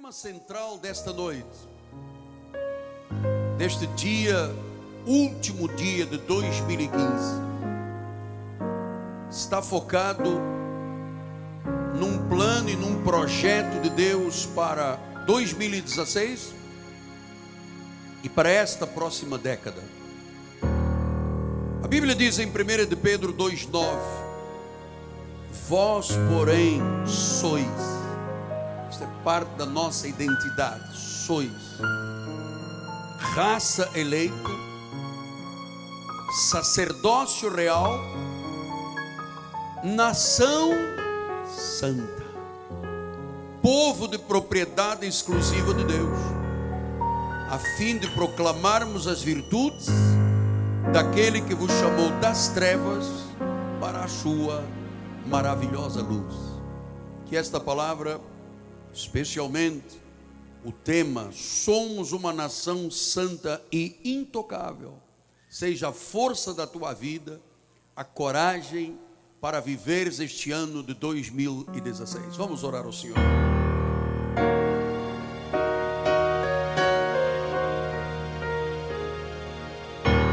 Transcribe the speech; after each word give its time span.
tema 0.00 0.12
central 0.12 0.78
desta 0.78 1.12
noite, 1.12 1.44
deste 3.58 3.86
dia, 3.88 4.50
último 5.06 5.68
dia 5.68 6.06
de 6.06 6.16
2015, 6.16 7.34
está 9.30 9.60
focado 9.60 10.40
num 11.94 12.26
plano 12.30 12.70
e 12.70 12.76
num 12.76 13.04
projeto 13.04 13.78
de 13.82 13.90
Deus 13.90 14.46
para 14.46 14.96
2016 15.26 16.54
e 18.22 18.28
para 18.30 18.48
esta 18.48 18.86
próxima 18.86 19.36
década. 19.36 19.82
A 21.84 21.86
Bíblia 21.86 22.14
diz 22.14 22.38
em 22.38 22.46
1 22.46 22.86
de 22.88 22.96
Pedro 22.96 23.34
2,9: 23.34 23.84
Vós, 25.68 26.08
porém, 26.30 26.80
sois 27.06 27.99
é 28.98 29.06
parte 29.22 29.50
da 29.56 29.66
nossa 29.66 30.08
identidade. 30.08 30.96
Sois. 30.96 31.52
Raça 33.18 33.88
eleita, 33.94 34.50
sacerdócio 36.50 37.54
real, 37.54 38.00
nação 39.84 40.70
santa, 41.46 42.24
povo 43.62 44.08
de 44.08 44.18
propriedade 44.18 45.06
exclusiva 45.06 45.74
de 45.74 45.84
Deus, 45.84 46.18
a 47.50 47.58
fim 47.76 47.98
de 47.98 48.08
proclamarmos 48.10 49.06
as 49.06 49.22
virtudes 49.22 49.86
daquele 50.92 51.40
que 51.40 51.54
vos 51.54 51.70
chamou 51.72 52.10
das 52.20 52.48
trevas 52.48 53.06
para 53.80 54.04
a 54.04 54.08
sua 54.08 54.64
maravilhosa 55.26 56.02
luz. 56.02 56.34
Que 57.26 57.36
esta 57.36 57.60
palavra 57.60 58.20
especialmente 58.92 60.00
o 60.64 60.72
tema 60.72 61.30
Somos 61.32 62.12
uma 62.12 62.32
nação 62.32 62.90
santa 62.90 63.62
e 63.72 63.98
intocável, 64.04 64.94
seja 65.48 65.88
a 65.88 65.92
força 65.92 66.52
da 66.52 66.66
tua 66.66 66.92
vida, 66.92 67.40
a 67.96 68.04
coragem 68.04 68.98
para 69.40 69.60
viveres 69.60 70.20
este 70.20 70.52
ano 70.52 70.82
de 70.82 70.92
2016. 70.94 72.36
Vamos 72.36 72.62
orar 72.62 72.84
ao 72.84 72.92
Senhor. 72.92 73.16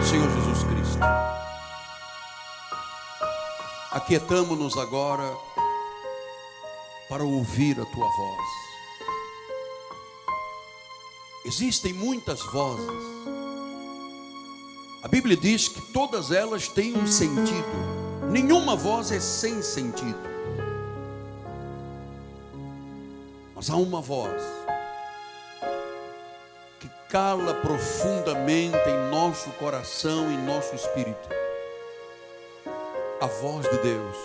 Senhor 0.04 0.30
Jesus 0.30 0.64
Cristo, 0.64 1.00
aquietamo-nos 3.92 4.78
agora 4.78 5.34
para 7.10 7.24
ouvir 7.24 7.80
a 7.80 7.86
tua 7.86 8.08
voz. 8.08 8.68
Existem 11.46 11.94
muitas 11.94 12.42
vozes. 12.42 13.04
A 15.02 15.08
Bíblia 15.08 15.38
diz 15.38 15.70
que 15.70 15.80
todas 15.94 16.32
elas 16.32 16.68
têm 16.68 16.98
um 16.98 17.08
sentido. 17.08 18.28
Nenhuma 18.30 18.76
voz 18.76 19.12
é 19.12 19.20
sem 19.20 19.62
sentido. 19.62 20.20
Mas 23.56 23.70
há 23.70 23.78
uma 23.78 24.02
voz 24.02 24.44
que 26.80 26.90
cala 27.10 27.54
profundamente 27.54 28.78
em 28.90 29.10
nosso 29.10 29.50
coração 29.52 30.30
e 30.30 30.38
nosso 30.38 30.76
espírito. 30.76 31.30
A 33.22 33.26
voz 33.26 33.68
de 33.70 33.78
Deus 33.78 34.18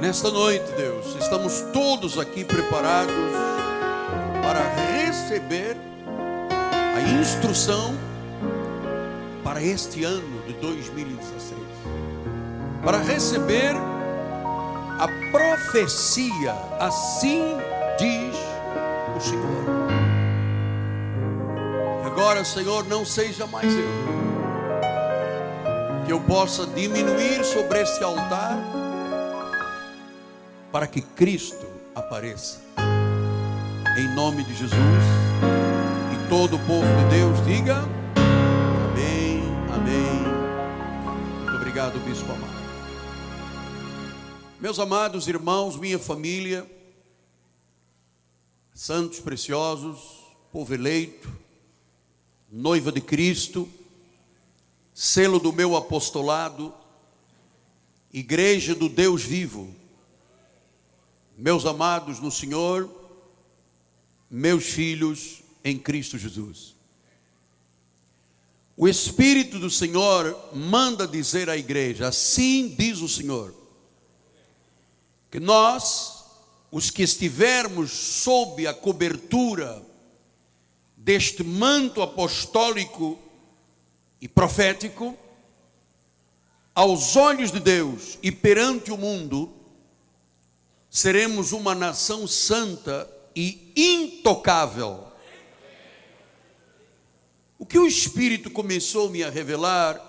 nesta 0.00 0.30
noite, 0.30 0.64
Deus, 0.72 1.14
estamos 1.20 1.60
todos 1.72 2.18
aqui 2.18 2.42
preparados 2.42 3.14
para 4.42 4.60
receber 5.04 5.76
a 6.96 7.00
instrução 7.20 7.94
para 9.44 9.62
este 9.62 10.02
ano 10.02 10.42
de 10.46 10.54
2016. 10.54 11.60
Para 12.82 12.98
receber 12.98 13.74
a 14.98 15.06
profecia, 15.30 16.54
assim 16.78 17.56
diz 17.98 18.36
o 19.16 19.20
Senhor. 19.20 19.64
Agora, 22.06 22.42
Senhor, 22.42 22.86
não 22.86 23.04
seja 23.04 23.46
mais 23.46 23.70
eu, 23.74 23.88
que 26.06 26.12
eu 26.12 26.20
possa 26.20 26.66
diminuir 26.66 27.44
sobre 27.44 27.82
este 27.82 28.02
altar 28.02 28.69
para 30.80 30.88
que 30.88 31.02
Cristo 31.02 31.66
apareça. 31.94 32.58
Em 33.98 34.14
nome 34.14 34.42
de 34.42 34.54
Jesus. 34.54 34.72
E 34.72 36.28
todo 36.30 36.56
o 36.56 36.58
povo 36.60 36.86
de 36.86 37.16
Deus 37.16 37.44
diga: 37.44 37.82
Amém, 38.88 39.42
Amém. 39.74 41.42
Muito 41.42 41.56
obrigado, 41.56 41.98
Bispo 41.98 42.32
amado. 42.32 42.64
Meus 44.58 44.78
amados 44.78 45.28
irmãos, 45.28 45.76
minha 45.76 45.98
família, 45.98 46.66
santos 48.72 49.20
preciosos, 49.20 50.00
povo 50.50 50.72
eleito, 50.72 51.30
noiva 52.50 52.90
de 52.90 53.02
Cristo, 53.02 53.68
selo 54.94 55.38
do 55.38 55.52
meu 55.52 55.76
apostolado, 55.76 56.72
igreja 58.14 58.74
do 58.74 58.88
Deus 58.88 59.22
vivo 59.22 59.78
meus 61.40 61.64
amados 61.64 62.20
no 62.20 62.30
Senhor, 62.30 62.88
meus 64.30 64.64
filhos 64.64 65.40
em 65.64 65.78
Cristo 65.78 66.18
Jesus. 66.18 66.74
O 68.76 68.86
Espírito 68.86 69.58
do 69.58 69.70
Senhor 69.70 70.50
manda 70.54 71.08
dizer 71.08 71.48
à 71.48 71.56
igreja: 71.56 72.08
assim 72.08 72.68
diz 72.78 73.00
o 73.00 73.08
Senhor, 73.08 73.54
que 75.30 75.40
nós, 75.40 76.24
os 76.70 76.90
que 76.90 77.02
estivermos 77.02 77.90
sob 77.90 78.66
a 78.66 78.74
cobertura 78.74 79.82
deste 80.94 81.42
manto 81.42 82.02
apostólico 82.02 83.18
e 84.20 84.28
profético, 84.28 85.16
aos 86.74 87.16
olhos 87.16 87.50
de 87.50 87.60
Deus 87.60 88.18
e 88.22 88.30
perante 88.30 88.92
o 88.92 88.98
mundo, 88.98 89.59
seremos 90.90 91.52
uma 91.52 91.74
nação 91.74 92.26
santa 92.26 93.08
e 93.34 93.72
intocável. 93.76 95.06
O 97.58 97.64
que 97.64 97.78
o 97.78 97.86
Espírito 97.86 98.50
começou-me 98.50 99.22
a 99.22 99.30
revelar 99.30 100.08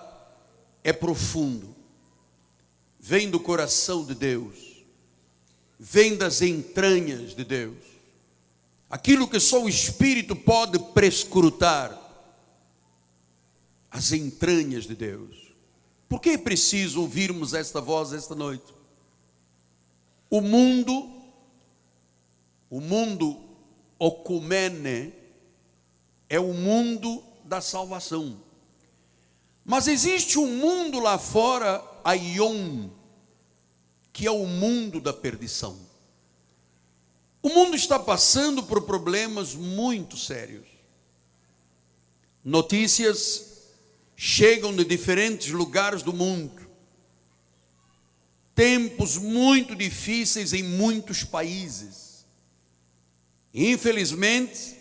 é 0.84 0.91
profundo, 0.91 1.75
vem 3.00 3.30
do 3.30 3.40
coração 3.40 4.03
de 4.03 4.16
Deus, 4.16 4.56
vem 5.80 6.18
das 6.18 6.41
entranhas 6.41 7.36
de 7.36 7.44
Deus, 7.44 7.78
aquilo 8.90 9.28
que 9.28 9.40
só 9.40 9.64
o 9.64 9.70
Espírito 9.70 10.36
pode 10.36 10.80
prescrutar, 10.94 12.00
as 13.91 14.14
entranhas 14.14 14.86
de 14.86 14.96
Deus. 14.96 15.36
Por 16.08 16.22
que 16.22 16.30
é 16.30 16.38
preciso 16.38 17.02
ouvirmos 17.02 17.53
esta 17.53 17.81
voz 17.81 18.14
esta 18.14 18.34
noite? 18.34 18.81
O 20.31 20.40
mundo, 20.40 21.12
o 22.69 22.80
mundo 22.80 23.38
ocumene, 24.00 25.14
é 26.30 26.40
o 26.40 26.53
mundo 26.53 27.22
da 27.44 27.59
salvação. 27.59 28.40
Mas 29.66 29.90
existe 29.90 30.40
um 30.40 30.47
mundo 30.47 31.02
lá 31.02 31.20
fora, 31.20 31.84
Aion, 32.02 32.90
que 34.14 34.25
é 34.25 34.31
o 34.31 34.47
mundo 34.47 35.02
da 35.02 35.12
perdição. 35.12 35.78
O 37.44 37.50
mundo 37.50 37.75
está 37.75 38.00
passando 38.00 38.64
por 38.64 38.84
problemas 38.84 39.53
muito 39.53 40.16
sérios. 40.16 40.66
Notícias 42.41 43.66
chegam 44.16 44.73
de 44.73 44.85
diferentes 44.85 45.50
lugares 45.50 46.02
do 46.02 46.14
mundo 46.14 46.60
tempos 48.61 49.17
muito 49.17 49.75
difíceis 49.75 50.53
em 50.53 50.61
muitos 50.61 51.23
países. 51.23 52.23
Infelizmente, 53.52 54.78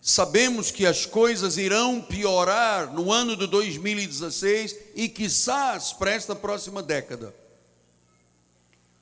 sabemos 0.00 0.70
que 0.70 0.86
as 0.86 1.04
coisas 1.04 1.58
irão 1.58 2.00
piorar 2.00 2.90
no 2.90 3.12
ano 3.12 3.36
de 3.36 3.46
2016 3.46 4.74
e 4.94 5.10
quizás 5.10 5.92
para 5.92 6.10
esta 6.10 6.34
próxima 6.34 6.82
década. 6.82 7.34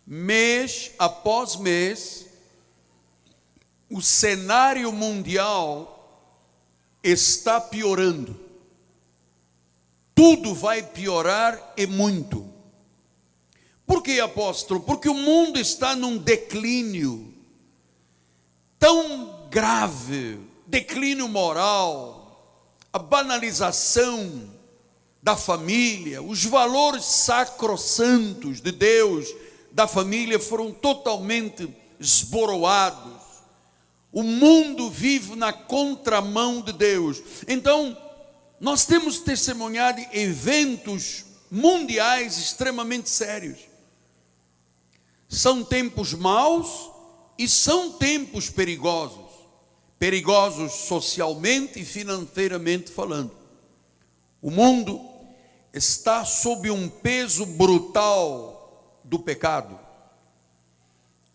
Mês 0.05 0.91
após 0.99 1.55
mês, 1.55 2.27
o 3.89 4.03
cenário 4.03 4.91
mundial 4.91 6.29
está 7.01 7.61
piorando. 7.61 8.37
Tudo 10.17 10.53
vai 10.53 10.83
piorar 10.83 11.75
e 11.77 11.87
muito. 11.87 12.56
Por 13.87 14.03
que, 14.03 14.19
apóstolo? 14.21 14.81
Porque 14.81 15.09
o 15.09 15.15
mundo 15.15 15.59
está 15.59 15.95
num 15.95 16.19
declínio. 16.19 17.33
tão 18.79 19.47
grave, 19.49 20.39
declínio 20.67 21.29
moral, 21.29 22.27
a 22.93 22.99
banalização 22.99 24.51
da 25.23 25.37
família, 25.37 26.23
os 26.23 26.45
valores 26.45 27.05
sacrossantos 27.05 28.61
de 28.61 28.71
Deus 28.71 29.27
da 29.73 29.87
família 29.87 30.39
foram 30.39 30.73
totalmente 30.73 31.69
esboroados. 31.99 33.21
O 34.13 34.23
mundo 34.23 34.91
vive 34.91 35.37
na 35.37 35.53
contramão 35.53 36.61
de 36.61 36.73
Deus. 36.73 37.23
Então, 37.49 37.97
nós 38.61 38.87
temos 38.87 39.19
testemunhado 39.21 40.01
eventos 40.13 41.25
mundiais 41.51 42.39
extremamente 42.39 43.11
sérios. 43.11 43.59
São 45.29 45.65
tempos 45.65 46.15
maus 46.15 46.91
e 47.39 47.49
são 47.49 47.93
tempos 47.93 48.51
perigosos. 48.51 49.25
Perigosos 49.99 50.73
socialmente 50.73 51.81
e 51.81 51.85
financeiramente 51.85 52.91
falando. 52.91 53.33
O 54.41 54.51
mundo 54.51 55.01
está 55.73 56.25
sob 56.25 56.71
um 56.71 56.89
peso 56.89 57.45
brutal 57.45 58.99
do 59.05 59.19
pecado. 59.19 59.79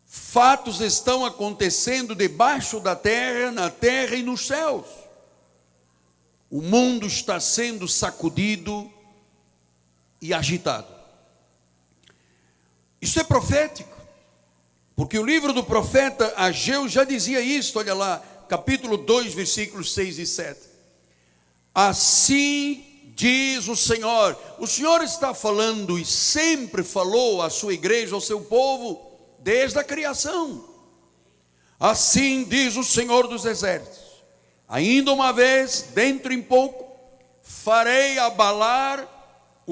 Fatos 0.07 0.81
estão 0.81 1.25
acontecendo 1.25 2.13
debaixo 2.13 2.79
da 2.79 2.95
terra, 2.95 3.51
na 3.51 3.69
terra 3.69 4.15
e 4.15 4.21
nos 4.21 4.45
céus. 4.45 4.85
O 6.49 6.61
mundo 6.61 7.07
está 7.07 7.39
sendo 7.39 7.87
sacudido 7.87 8.91
e 10.21 10.33
agitado. 10.33 10.90
Isso 13.01 13.19
é 13.19 13.23
profético, 13.23 13.97
porque 14.95 15.17
o 15.17 15.25
livro 15.25 15.51
do 15.51 15.63
profeta 15.63 16.33
Ageu 16.37 16.87
já 16.87 17.03
dizia 17.03 17.41
isso, 17.41 17.79
olha 17.79 17.95
lá, 17.95 18.21
capítulo 18.47 18.97
2, 18.97 19.33
versículos 19.33 19.93
6 19.93 20.19
e 20.19 20.25
7. 20.25 20.59
Assim 21.73 23.11
diz 23.15 23.67
o 23.67 23.75
Senhor. 23.75 24.37
O 24.59 24.67
Senhor 24.67 25.01
está 25.01 25.33
falando 25.33 25.97
e 25.97 26.05
sempre 26.05 26.83
falou 26.83 27.41
à 27.41 27.49
sua 27.49 27.73
igreja, 27.73 28.13
ao 28.13 28.21
seu 28.21 28.41
povo, 28.41 29.01
desde 29.39 29.79
a 29.79 29.83
criação. 29.83 30.69
Assim 31.79 32.43
diz 32.43 32.75
o 32.75 32.83
Senhor 32.83 33.27
dos 33.27 33.45
Exércitos: 33.45 34.21
ainda 34.67 35.11
uma 35.11 35.31
vez, 35.31 35.87
dentro 35.95 36.31
em 36.31 36.41
pouco, 36.41 36.85
farei 37.41 38.19
abalar 38.19 39.07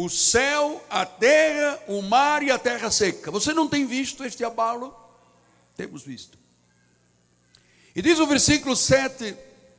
o 0.04 0.10
céu, 0.10 0.84
a 0.90 1.06
terra, 1.06 1.82
o 1.88 2.02
mar 2.02 2.42
e 2.42 2.52
a 2.52 2.58
terra 2.58 2.90
seca. 2.90 3.30
Você 3.32 3.54
não 3.54 3.68
tem 3.68 3.86
visto 3.86 4.24
este 4.24 4.44
abalo? 4.44 4.96
Temos 5.76 6.04
visto. 6.04 6.38
E 7.96 8.02
diz 8.02 8.20
o 8.20 8.28
versículo 8.28 8.76
7: 8.76 9.36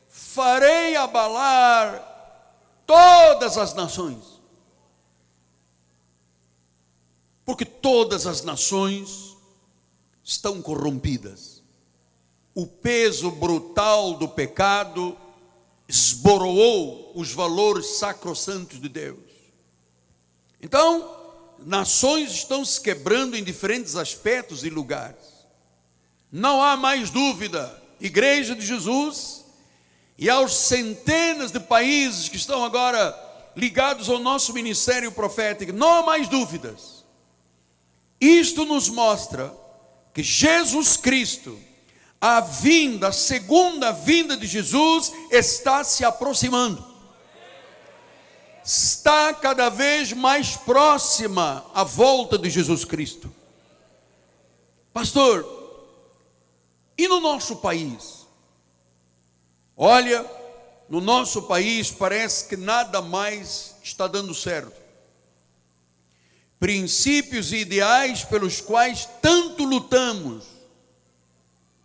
farei 0.08 0.96
abalar 0.96 2.06
todas 2.86 3.56
as 3.56 3.72
nações. 3.74 4.40
Porque 7.44 7.64
todas 7.64 8.26
as 8.26 8.42
nações 8.42 9.36
estão 10.22 10.60
corrompidas. 10.60 11.62
O 12.54 12.66
peso 12.66 13.30
brutal 13.30 14.14
do 14.14 14.28
pecado 14.28 15.16
esboroou 15.88 17.12
os 17.14 17.32
valores 17.32 17.98
sacrossantos 17.98 18.80
de 18.80 18.88
Deus. 18.88 19.29
Então, 20.62 21.16
nações 21.58 22.32
estão 22.32 22.64
se 22.64 22.80
quebrando 22.80 23.36
em 23.36 23.44
diferentes 23.44 23.96
aspectos 23.96 24.64
e 24.64 24.70
lugares. 24.70 25.16
Não 26.30 26.62
há 26.62 26.76
mais 26.76 27.10
dúvida, 27.10 27.80
Igreja 28.00 28.54
de 28.54 28.64
Jesus 28.64 29.44
e 30.16 30.28
aos 30.28 30.54
centenas 30.54 31.50
de 31.50 31.58
países 31.58 32.28
que 32.28 32.36
estão 32.36 32.64
agora 32.64 33.18
ligados 33.56 34.08
ao 34.08 34.18
nosso 34.18 34.52
ministério 34.52 35.10
profético, 35.10 35.72
não 35.72 35.94
há 35.94 36.02
mais 36.02 36.28
dúvidas. 36.28 37.04
Isto 38.20 38.64
nos 38.66 38.88
mostra 38.88 39.52
que 40.12 40.22
Jesus 40.22 40.96
Cristo, 40.96 41.58
a 42.20 42.40
vinda, 42.40 43.08
a 43.08 43.12
segunda 43.12 43.92
vinda 43.92 44.36
de 44.36 44.46
Jesus, 44.46 45.12
está 45.30 45.82
se 45.82 46.04
aproximando. 46.04 46.89
Está 48.72 49.34
cada 49.34 49.68
vez 49.68 50.12
mais 50.12 50.56
próxima 50.56 51.66
a 51.74 51.82
volta 51.82 52.38
de 52.38 52.48
Jesus 52.48 52.84
Cristo. 52.84 53.28
Pastor, 54.92 55.44
e 56.96 57.08
no 57.08 57.18
nosso 57.18 57.56
país? 57.56 58.28
Olha, 59.76 60.24
no 60.88 61.00
nosso 61.00 61.42
país 61.42 61.90
parece 61.90 62.46
que 62.46 62.56
nada 62.56 63.02
mais 63.02 63.74
está 63.82 64.06
dando 64.06 64.32
certo. 64.32 64.80
Princípios 66.60 67.52
e 67.52 67.56
ideais 67.56 68.22
pelos 68.22 68.60
quais 68.60 69.04
tanto 69.20 69.64
lutamos 69.64 70.44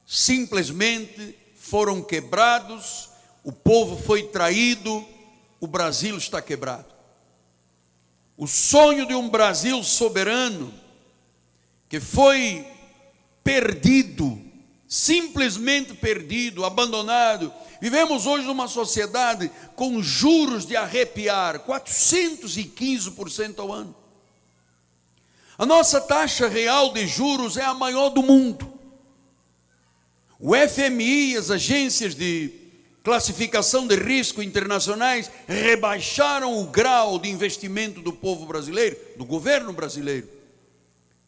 simplesmente 0.05 1.35
foram 1.55 2.03
quebrados, 2.03 3.09
o 3.43 3.51
povo 3.51 3.97
foi 3.97 4.27
traído, 4.27 5.14
o 5.65 5.67
Brasil 5.67 6.17
está 6.17 6.41
quebrado. 6.41 6.85
O 8.37 8.47
sonho 8.47 9.05
de 9.05 9.13
um 9.13 9.29
Brasil 9.29 9.83
soberano 9.83 10.73
que 11.89 11.99
foi 11.99 12.65
perdido, 13.43 14.41
simplesmente 14.87 15.93
perdido, 15.93 16.65
abandonado, 16.65 17.53
Vivemos 17.85 18.25
hoje 18.25 18.47
numa 18.47 18.67
sociedade 18.67 19.51
com 19.75 20.01
juros 20.01 20.65
de 20.65 20.75
arrepiar, 20.75 21.59
415% 21.59 23.59
ao 23.59 23.71
ano. 23.71 23.95
A 25.57 25.65
nossa 25.65 26.01
taxa 26.01 26.47
real 26.47 26.93
de 26.93 27.05
juros 27.05 27.57
é 27.57 27.63
a 27.63 27.75
maior 27.75 28.09
do 28.09 28.23
mundo. 28.23 28.73
O 30.39 30.53
FMI, 30.55 31.37
as 31.37 31.51
agências 31.51 32.15
de 32.15 32.64
classificação 33.05 33.85
de 33.85 33.95
risco 33.95 34.41
internacionais, 34.41 35.29
rebaixaram 35.47 36.59
o 36.59 36.65
grau 36.65 37.19
de 37.19 37.29
investimento 37.29 38.01
do 38.01 38.11
povo 38.11 38.47
brasileiro, 38.47 38.97
do 39.15 39.23
governo 39.23 39.71
brasileiro. 39.71 40.27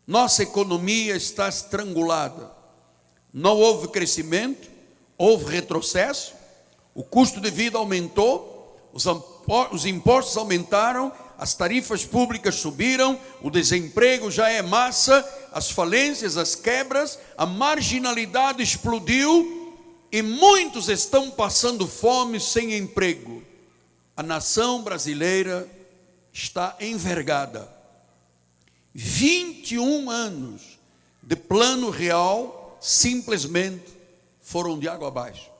Nossa 0.07 0.41
economia 0.41 1.15
está 1.15 1.47
estrangulada. 1.47 2.49
Não 3.31 3.55
houve 3.55 3.89
crescimento, 3.89 4.67
houve 5.19 5.53
retrocesso, 5.53 6.33
o 6.95 7.03
custo 7.03 7.39
de 7.39 7.51
vida 7.51 7.77
aumentou, 7.77 8.91
os 9.71 9.85
impostos 9.85 10.35
aumentaram, 10.35 11.13
as 11.37 11.53
tarifas 11.53 12.03
públicas 12.03 12.55
subiram, 12.55 13.19
o 13.39 13.51
desemprego 13.51 14.31
já 14.31 14.49
é 14.49 14.63
massa, 14.63 15.23
as 15.53 15.69
falências, 15.69 16.37
as 16.37 16.55
quebras, 16.55 17.19
a 17.37 17.45
marginalidade 17.45 18.63
explodiu 18.63 19.56
e 20.11 20.21
muitos 20.21 20.89
estão 20.89 21.29
passando 21.29 21.87
fome 21.87 22.39
sem 22.39 22.75
emprego. 22.75 23.43
A 24.15 24.23
nação 24.23 24.81
brasileira 24.81 25.69
está 26.33 26.75
envergada. 26.79 27.67
21 28.93 30.09
anos 30.09 30.79
de 31.21 31.35
plano 31.35 31.89
real 31.89 32.77
simplesmente 32.81 33.85
foram 34.41 34.79
de 34.79 34.87
água 34.87 35.09
abaixo 35.09 35.57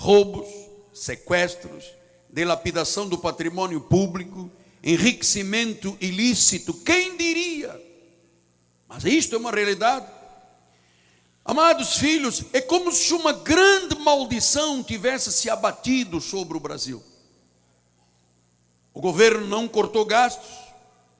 roubos, 0.00 0.48
sequestros, 0.94 1.84
dilapidação 2.30 3.06
do 3.06 3.18
patrimônio 3.18 3.82
público, 3.82 4.50
enriquecimento 4.82 5.94
ilícito, 6.00 6.72
quem 6.72 7.18
diria? 7.18 7.78
Mas 8.88 9.04
isto 9.04 9.34
é 9.34 9.38
uma 9.38 9.50
realidade. 9.50 10.06
Amados 11.44 11.96
filhos, 11.96 12.44
é 12.52 12.60
como 12.60 12.92
se 12.92 13.12
uma 13.14 13.32
grande 13.32 13.98
maldição 13.98 14.82
tivesse 14.82 15.32
se 15.32 15.48
abatido 15.48 16.20
sobre 16.20 16.56
o 16.56 16.60
Brasil. 16.60 17.02
O 18.92 19.00
governo 19.00 19.46
não 19.46 19.66
cortou 19.66 20.04
gastos, 20.04 20.50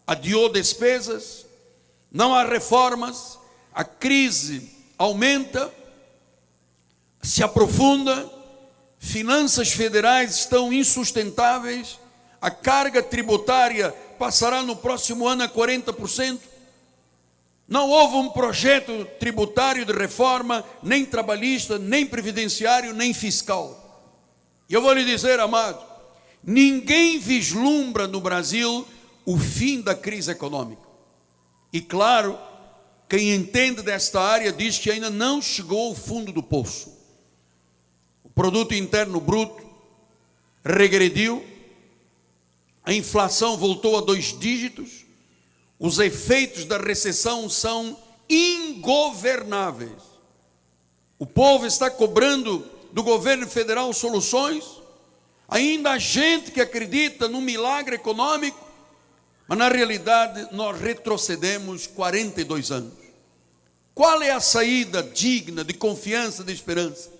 adiou 0.07 0.49
despesas, 0.49 1.47
não 2.12 2.35
há 2.35 2.45
reformas, 2.45 3.39
a 3.73 3.85
crise 3.85 4.71
aumenta, 4.99 5.73
se 7.23 7.43
aprofunda, 7.43 8.29
finanças 8.99 9.71
federais 9.71 10.37
estão 10.37 10.73
insustentáveis, 10.73 11.99
a 12.41 12.50
carga 12.50 13.03
tributária 13.03 13.93
passará 14.19 14.62
no 14.62 14.77
próximo 14.77 15.27
ano 15.27 15.45
a 15.45 15.49
40%. 15.49 16.50
Não 17.71 17.89
houve 17.89 18.17
um 18.17 18.29
projeto 18.29 19.07
tributário 19.21 19.87
de 19.87 19.93
reforma, 19.93 20.65
nem 20.83 21.07
trabalhista, 21.07 21.79
nem 21.79 22.05
previdenciário, 22.05 22.93
nem 22.93 23.15
fiscal. 23.15 24.05
E 24.69 24.75
eu 24.75 24.83
vou 24.83 24.93
lhe 24.93 25.05
dizer, 25.05 25.39
amado, 25.39 25.81
ninguém 26.43 27.21
vislumbra 27.21 28.09
no 28.09 28.21
Brasil 28.21 28.85
o 29.25 29.39
fim 29.39 29.81
da 29.81 29.95
crise 29.95 30.33
econômica. 30.33 30.83
E 31.73 31.81
claro, 31.81 32.37
quem 33.09 33.33
entende 33.33 33.83
desta 33.83 34.21
área 34.21 34.53
diz 34.53 34.77
que 34.77 34.91
ainda 34.91 35.09
não 35.09 35.41
chegou 35.41 35.91
ao 35.91 35.95
fundo 35.95 36.33
do 36.33 36.43
poço. 36.43 36.93
O 38.25 38.31
produto 38.31 38.75
interno 38.75 39.21
bruto 39.21 39.65
regrediu, 40.65 41.47
a 42.83 42.93
inflação 42.93 43.57
voltou 43.57 43.97
a 43.97 44.00
dois 44.00 44.37
dígitos, 44.37 45.05
os 45.80 45.99
efeitos 45.99 46.66
da 46.66 46.76
recessão 46.76 47.49
são 47.49 47.99
ingovernáveis. 48.28 50.02
O 51.18 51.25
povo 51.25 51.66
está 51.66 51.90
cobrando 51.90 52.64
do 52.92 53.02
governo 53.02 53.49
federal 53.49 53.90
soluções. 53.94 54.62
Ainda 55.49 55.92
há 55.92 55.99
gente 55.99 56.50
que 56.50 56.60
acredita 56.60 57.26
no 57.28 57.40
milagre 57.40 57.96
econômico, 57.96 58.62
mas 59.49 59.58
na 59.58 59.68
realidade 59.68 60.49
nós 60.52 60.78
retrocedemos 60.78 61.87
42 61.87 62.70
anos. 62.70 62.92
Qual 63.94 64.22
é 64.22 64.30
a 64.30 64.40
saída 64.40 65.02
digna 65.02 65.64
de 65.64 65.72
confiança, 65.72 66.44
de 66.44 66.52
esperança? 66.52 67.10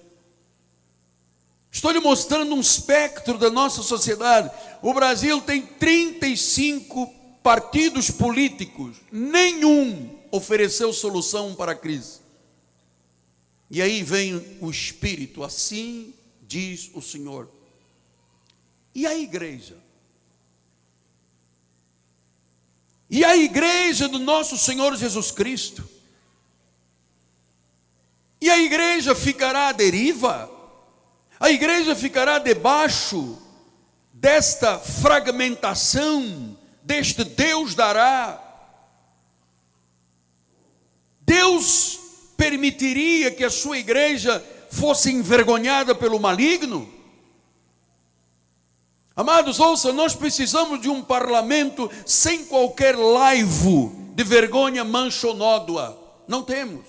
Estou 1.72 1.92
lhe 1.92 2.00
mostrando 2.00 2.54
um 2.54 2.60
espectro 2.60 3.38
da 3.38 3.48
nossa 3.48 3.82
sociedade. 3.82 4.50
O 4.82 4.92
Brasil 4.92 5.40
tem 5.40 5.62
35 5.62 7.19
partidos 7.42 8.11
políticos, 8.11 8.97
nenhum 9.11 10.18
ofereceu 10.30 10.92
solução 10.92 11.54
para 11.54 11.73
a 11.73 11.76
crise. 11.76 12.20
E 13.70 13.80
aí 13.80 14.02
vem 14.02 14.59
o 14.61 14.70
Espírito, 14.70 15.44
assim 15.44 16.12
diz 16.42 16.90
o 16.94 17.00
Senhor. 17.00 17.49
E 18.94 19.06
a 19.06 19.16
igreja? 19.16 19.76
E 23.09 23.25
a 23.25 23.37
igreja 23.37 24.09
do 24.09 24.18
nosso 24.18 24.59
Senhor 24.59 24.97
Jesus 24.97 25.30
Cristo? 25.30 25.88
E 28.40 28.50
a 28.50 28.59
igreja 28.59 29.14
ficará 29.14 29.68
à 29.68 29.73
deriva? 29.73 30.50
A 31.38 31.50
igreja 31.50 31.94
ficará 31.94 32.38
debaixo 32.38 33.38
desta 34.12 34.78
fragmentação, 34.78 36.50
deste 36.90 37.23
Deus 37.23 37.76
dará? 37.76 38.42
Deus 41.20 42.00
permitiria 42.37 43.30
que 43.30 43.44
a 43.44 43.50
sua 43.50 43.78
igreja 43.78 44.44
fosse 44.73 45.12
envergonhada 45.12 45.94
pelo 45.94 46.18
maligno? 46.18 46.92
Amados, 49.14 49.61
ouça, 49.61 49.92
nós 49.92 50.16
precisamos 50.16 50.80
de 50.80 50.88
um 50.88 51.00
parlamento 51.00 51.88
sem 52.04 52.44
qualquer 52.47 52.99
laivo 52.99 53.94
de 54.16 54.25
vergonha 54.25 54.82
manchonódua. 54.82 55.97
Não 56.26 56.42
temos. 56.42 56.85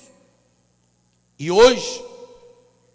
E 1.38 1.52
hoje, 1.52 2.04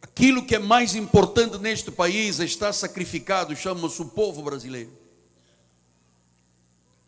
aquilo 0.03 0.45
que 0.45 0.57
é 0.57 0.59
mais 0.59 0.97
importante 0.97 1.57
neste 1.59 1.93
país 1.93 2.41
está 2.41 2.73
sacrificado, 2.73 3.55
chama-se 3.55 4.03
o 4.03 4.07
povo 4.07 4.43
brasileiro. 4.43 5.06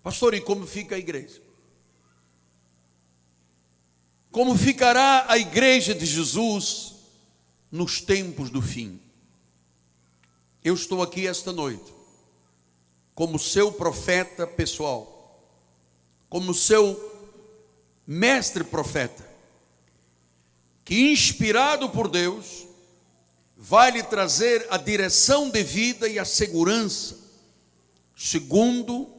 Pastor, 0.03 0.35
e 0.35 0.41
como 0.41 0.67
fica 0.67 0.95
a 0.95 0.99
igreja? 0.99 1.43
Como 4.31 4.57
ficará 4.57 5.27
a 5.29 5.39
igreja 5.39 5.95
de 5.95 6.07
Jesus 6.07 6.95
nos 7.71 8.01
tempos 8.01 8.51
do 8.51 8.63
fim? 8.63 9.01
Eu 10.63 10.75
estou 10.75 11.03
aqui 11.03 11.27
esta 11.27 11.53
noite, 11.53 11.93
como 13.15 13.39
seu 13.39 13.73
profeta 13.73 14.47
pessoal, 14.47 15.43
como 16.29 16.53
seu 16.53 17.09
mestre 18.07 18.63
profeta, 18.65 19.27
que 20.85 21.11
inspirado 21.11 21.91
por 21.91 22.09
Deus, 22.09 22.67
vai 23.57 23.91
lhe 23.91 24.03
trazer 24.03 24.67
a 24.71 24.77
direção 24.77 25.51
de 25.51 25.63
vida 25.63 26.09
e 26.09 26.19
a 26.19 26.25
segurança, 26.25 27.19
segundo 28.17 29.18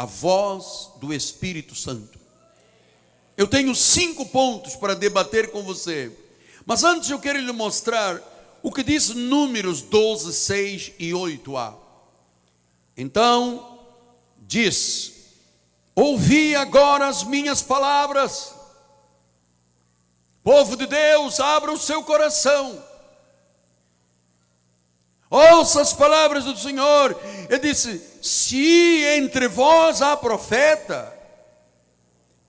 a 0.00 0.06
voz 0.06 0.92
do 0.98 1.12
Espírito 1.12 1.74
Santo. 1.74 2.18
Eu 3.36 3.46
tenho 3.46 3.74
cinco 3.74 4.24
pontos 4.24 4.74
para 4.74 4.94
debater 4.94 5.50
com 5.50 5.62
você. 5.62 6.10
Mas 6.64 6.82
antes 6.82 7.10
eu 7.10 7.18
quero 7.18 7.38
lhe 7.38 7.52
mostrar 7.52 8.18
o 8.62 8.72
que 8.72 8.82
diz 8.82 9.10
Números 9.10 9.82
12, 9.82 10.32
6 10.32 10.92
e 10.98 11.10
8a. 11.10 11.74
Então, 12.96 13.78
diz: 14.38 15.12
Ouvi 15.94 16.56
agora 16.56 17.06
as 17.06 17.22
minhas 17.22 17.60
palavras. 17.60 18.54
Povo 20.42 20.78
de 20.78 20.86
Deus, 20.86 21.40
abra 21.40 21.72
o 21.72 21.78
seu 21.78 22.02
coração. 22.04 22.82
Ouça 25.28 25.82
as 25.82 25.92
palavras 25.92 26.46
do 26.46 26.56
Senhor. 26.56 27.20
Ele 27.50 27.58
disse: 27.58 28.09
Se 28.20 29.04
entre 29.16 29.48
vós 29.48 30.02
há 30.02 30.16
profeta, 30.16 31.20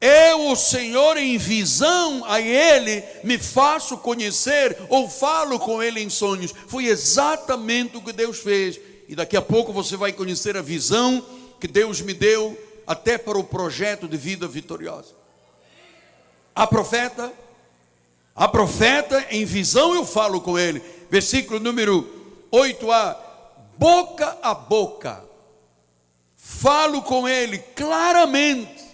eu, 0.01 0.49
o 0.49 0.55
Senhor, 0.55 1.15
em 1.17 1.37
visão 1.37 2.25
a 2.25 2.41
Ele, 2.41 3.03
me 3.23 3.37
faço 3.37 3.97
conhecer 3.97 4.75
ou 4.89 5.07
falo 5.07 5.59
com 5.59 5.81
Ele 5.81 6.01
em 6.01 6.09
sonhos. 6.09 6.51
Foi 6.67 6.87
exatamente 6.87 7.97
o 7.97 8.01
que 8.01 8.11
Deus 8.11 8.39
fez. 8.39 8.79
E 9.07 9.15
daqui 9.15 9.37
a 9.37 9.41
pouco 9.41 9.71
você 9.71 9.95
vai 9.95 10.11
conhecer 10.11 10.57
a 10.57 10.61
visão 10.61 11.23
que 11.59 11.67
Deus 11.67 12.01
me 12.01 12.13
deu 12.13 12.57
até 12.87 13.17
para 13.17 13.37
o 13.37 13.43
projeto 13.43 14.07
de 14.07 14.17
vida 14.17 14.47
vitoriosa. 14.47 15.13
A 16.55 16.65
profeta, 16.65 17.31
a 18.35 18.47
profeta, 18.47 19.27
em 19.29 19.45
visão 19.45 19.93
eu 19.93 20.03
falo 20.03 20.41
com 20.41 20.57
ele. 20.57 20.81
Versículo 21.11 21.59
número 21.59 22.09
8a: 22.51 23.15
boca 23.77 24.37
a 24.41 24.53
boca, 24.53 25.23
falo 26.61 27.01
com 27.01 27.27
ele 27.27 27.57
claramente 27.75 28.85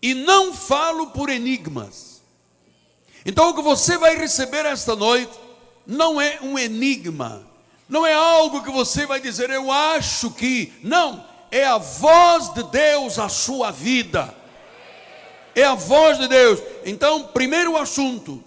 e 0.00 0.14
não 0.14 0.54
falo 0.54 1.08
por 1.08 1.28
enigmas. 1.28 2.22
Então 3.26 3.50
o 3.50 3.54
que 3.54 3.60
você 3.60 3.98
vai 3.98 4.16
receber 4.16 4.64
esta 4.64 4.96
noite 4.96 5.38
não 5.86 6.18
é 6.18 6.38
um 6.40 6.58
enigma, 6.58 7.46
não 7.86 8.06
é 8.06 8.14
algo 8.14 8.62
que 8.62 8.70
você 8.70 9.04
vai 9.04 9.20
dizer, 9.20 9.50
eu 9.50 9.70
acho 9.70 10.30
que. 10.30 10.72
Não, 10.82 11.22
é 11.50 11.64
a 11.64 11.76
voz 11.76 12.54
de 12.54 12.62
Deus 12.64 13.18
a 13.18 13.28
sua 13.28 13.70
vida. 13.70 14.34
É 15.54 15.64
a 15.64 15.74
voz 15.74 16.18
de 16.18 16.28
Deus. 16.28 16.60
Então, 16.86 17.24
primeiro 17.24 17.76
assunto, 17.76 18.42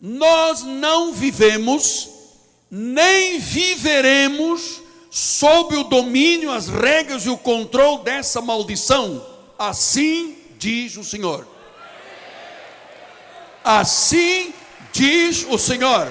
nós 0.00 0.62
não 0.62 1.12
vivemos, 1.12 2.08
nem 2.70 3.38
viveremos 3.38 4.81
sob 5.12 5.76
o 5.76 5.84
domínio, 5.84 6.50
as 6.50 6.68
regras 6.68 7.26
e 7.26 7.28
o 7.28 7.36
controle 7.36 8.02
dessa 8.02 8.40
maldição. 8.40 9.22
Assim 9.58 10.38
diz 10.56 10.96
o 10.96 11.04
Senhor. 11.04 11.46
Assim 13.62 14.54
diz 14.90 15.46
o 15.50 15.58
Senhor. 15.58 16.10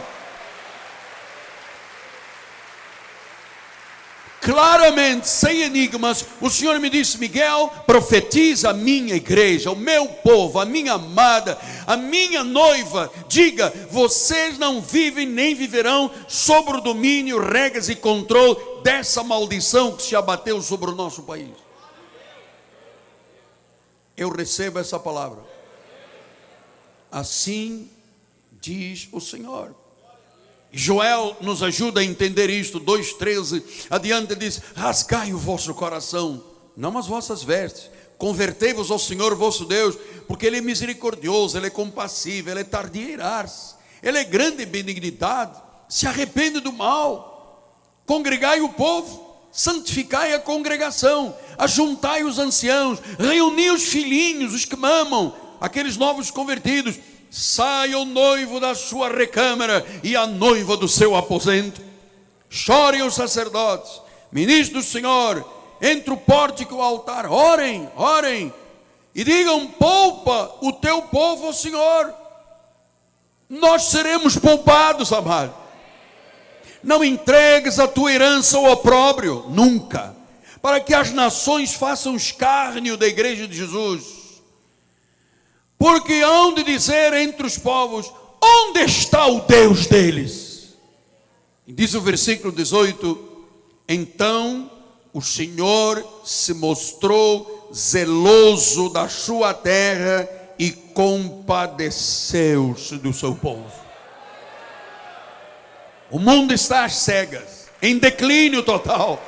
Claramente, 4.42 5.28
sem 5.28 5.62
enigmas, 5.62 6.26
o 6.42 6.50
Senhor 6.50 6.80
me 6.80 6.90
disse: 6.90 7.18
Miguel, 7.18 7.72
profetiza 7.86 8.72
a 8.72 8.74
minha 8.74 9.16
igreja, 9.16 9.72
o 9.72 9.76
meu 9.76 10.08
povo, 10.08 10.60
a 10.60 10.66
minha 10.66 10.94
amada, 10.94 11.58
a 11.86 11.96
minha 11.96 12.44
noiva. 12.44 13.12
Diga: 13.28 13.72
vocês 13.90 14.58
não 14.58 14.82
vivem 14.82 15.28
nem 15.28 15.54
viverão 15.54 16.12
sobre 16.28 16.78
o 16.78 16.82
domínio, 16.82 17.40
regras 17.40 17.88
e 17.88 17.96
controle 17.96 18.58
dessa 18.84 19.24
maldição 19.24 19.96
que 19.96 20.04
se 20.04 20.16
abateu 20.16 20.62
sobre 20.62 20.90
o 20.90 20.96
nosso 20.96 21.22
país 21.24 21.52
eu 24.22 24.30
recebo 24.30 24.78
essa 24.80 25.00
palavra. 25.00 25.44
Assim 27.12 27.90
diz 28.52 29.10
o 29.12 29.20
Senhor. 29.20 29.76
Joel 30.72 31.36
nos 31.42 31.62
ajuda 31.62 32.00
a 32.00 32.04
entender 32.04 32.50
isto, 32.50 32.80
2,13. 32.80 33.64
Adiante 33.90 34.36
diz: 34.36 34.62
Rasgai 34.76 35.34
o 35.34 35.38
vosso 35.38 35.74
coração, 35.74 36.44
não 36.76 36.98
as 36.98 37.08
vossas 37.08 37.44
vestes. 37.44 37.90
Convertei-vos 38.18 38.92
ao 38.92 39.00
Senhor 39.00 39.36
vosso 39.36 39.66
Deus, 39.66 39.98
porque 40.28 40.46
Ele 40.46 40.58
é 40.58 40.62
misericordioso, 40.62 41.58
Ele 41.58 41.68
é 41.68 41.72
compassivo, 41.72 42.50
Ele 42.50 42.62
é 42.62 42.64
tardio 42.64 43.10
irar-se, 43.10 43.76
Ele 44.02 44.18
é 44.18 44.24
grande 44.24 44.64
em 44.64 44.68
benignidade. 44.68 45.60
Se 45.90 46.08
arrepende 46.08 46.60
do 46.60 46.72
mal, 46.72 48.00
congregai 48.06 48.62
o 48.62 48.70
povo 48.70 49.32
santificai 49.52 50.34
a 50.34 50.40
congregação, 50.40 51.36
ajuntai 51.58 52.24
os 52.24 52.40
anciãos, 52.40 53.00
reuni 53.20 53.70
os 53.70 53.84
filhinhos, 53.84 54.54
os 54.54 54.66
que 54.66 54.76
mamam, 54.76 55.36
aqueles 55.60 55.98
novos 55.98 56.32
convertidos, 56.32 56.96
saia 57.32 57.98
o 57.98 58.04
noivo 58.04 58.60
da 58.60 58.76
sua 58.76 59.08
recâmara 59.08 59.86
e 60.04 60.18
a 60.18 60.28
noiva 60.28 60.76
do 60.76 60.88
seu 60.88 61.16
aposento. 61.16 61.82
Chorem 62.50 63.02
os 63.02 63.16
sacerdotes, 63.16 64.02
ministros 64.30 64.86
do 64.86 64.92
Senhor, 64.92 65.50
entre 65.82 66.14
o 66.14 66.18
pórtico 66.18 66.76
e 66.76 66.78
o 66.78 66.82
altar, 66.82 67.26
orem, 67.26 67.90
orem. 67.96 68.54
e 69.16 69.24
digam: 69.24 69.66
poupa 69.68 70.58
o 70.62 70.74
teu 70.74 71.04
povo, 71.04 71.54
Senhor. 71.54 72.14
Nós 73.50 73.84
seremos 73.84 74.38
poupados, 74.38 75.14
amado. 75.14 75.54
Não 76.84 77.04
entregues 77.04 77.80
a 77.80 77.88
tua 77.88 78.12
herança 78.12 78.58
ao 78.58 78.66
opróbrio, 78.66 79.46
nunca, 79.50 80.16
para 80.62 80.80
que 80.80 80.94
as 80.94 81.12
nações 81.12 81.74
façam 81.74 82.16
escárnio 82.16 82.98
da 82.98 83.08
igreja 83.08 83.48
de 83.48 83.56
Jesus. 83.56 84.21
Porque 85.82 86.22
hão 86.22 86.54
de 86.54 86.62
dizer 86.62 87.12
entre 87.14 87.48
os 87.48 87.58
povos: 87.58 88.14
onde 88.40 88.82
está 88.82 89.26
o 89.26 89.42
Deus 89.42 89.88
deles? 89.88 90.76
E 91.66 91.74
diz 91.74 91.96
o 91.96 92.02
versículo 92.02 92.54
18: 92.54 93.48
Então 93.90 94.70
o 95.12 95.24
Senhor 95.24 96.22
se 96.24 96.54
mostrou 96.54 97.72
zeloso 97.74 98.90
da 98.90 99.10
sua 99.10 99.56
terra 99.56 100.30
e 100.60 100.70
compadeceu-se 100.70 102.98
do 102.98 103.12
seu 103.12 103.34
povo. 103.34 103.74
O 106.12 106.20
mundo 106.20 106.54
está 106.54 106.86
às 106.86 106.98
cegas, 106.98 107.72
em 107.82 107.98
declínio 107.98 108.62
total. 108.62 109.20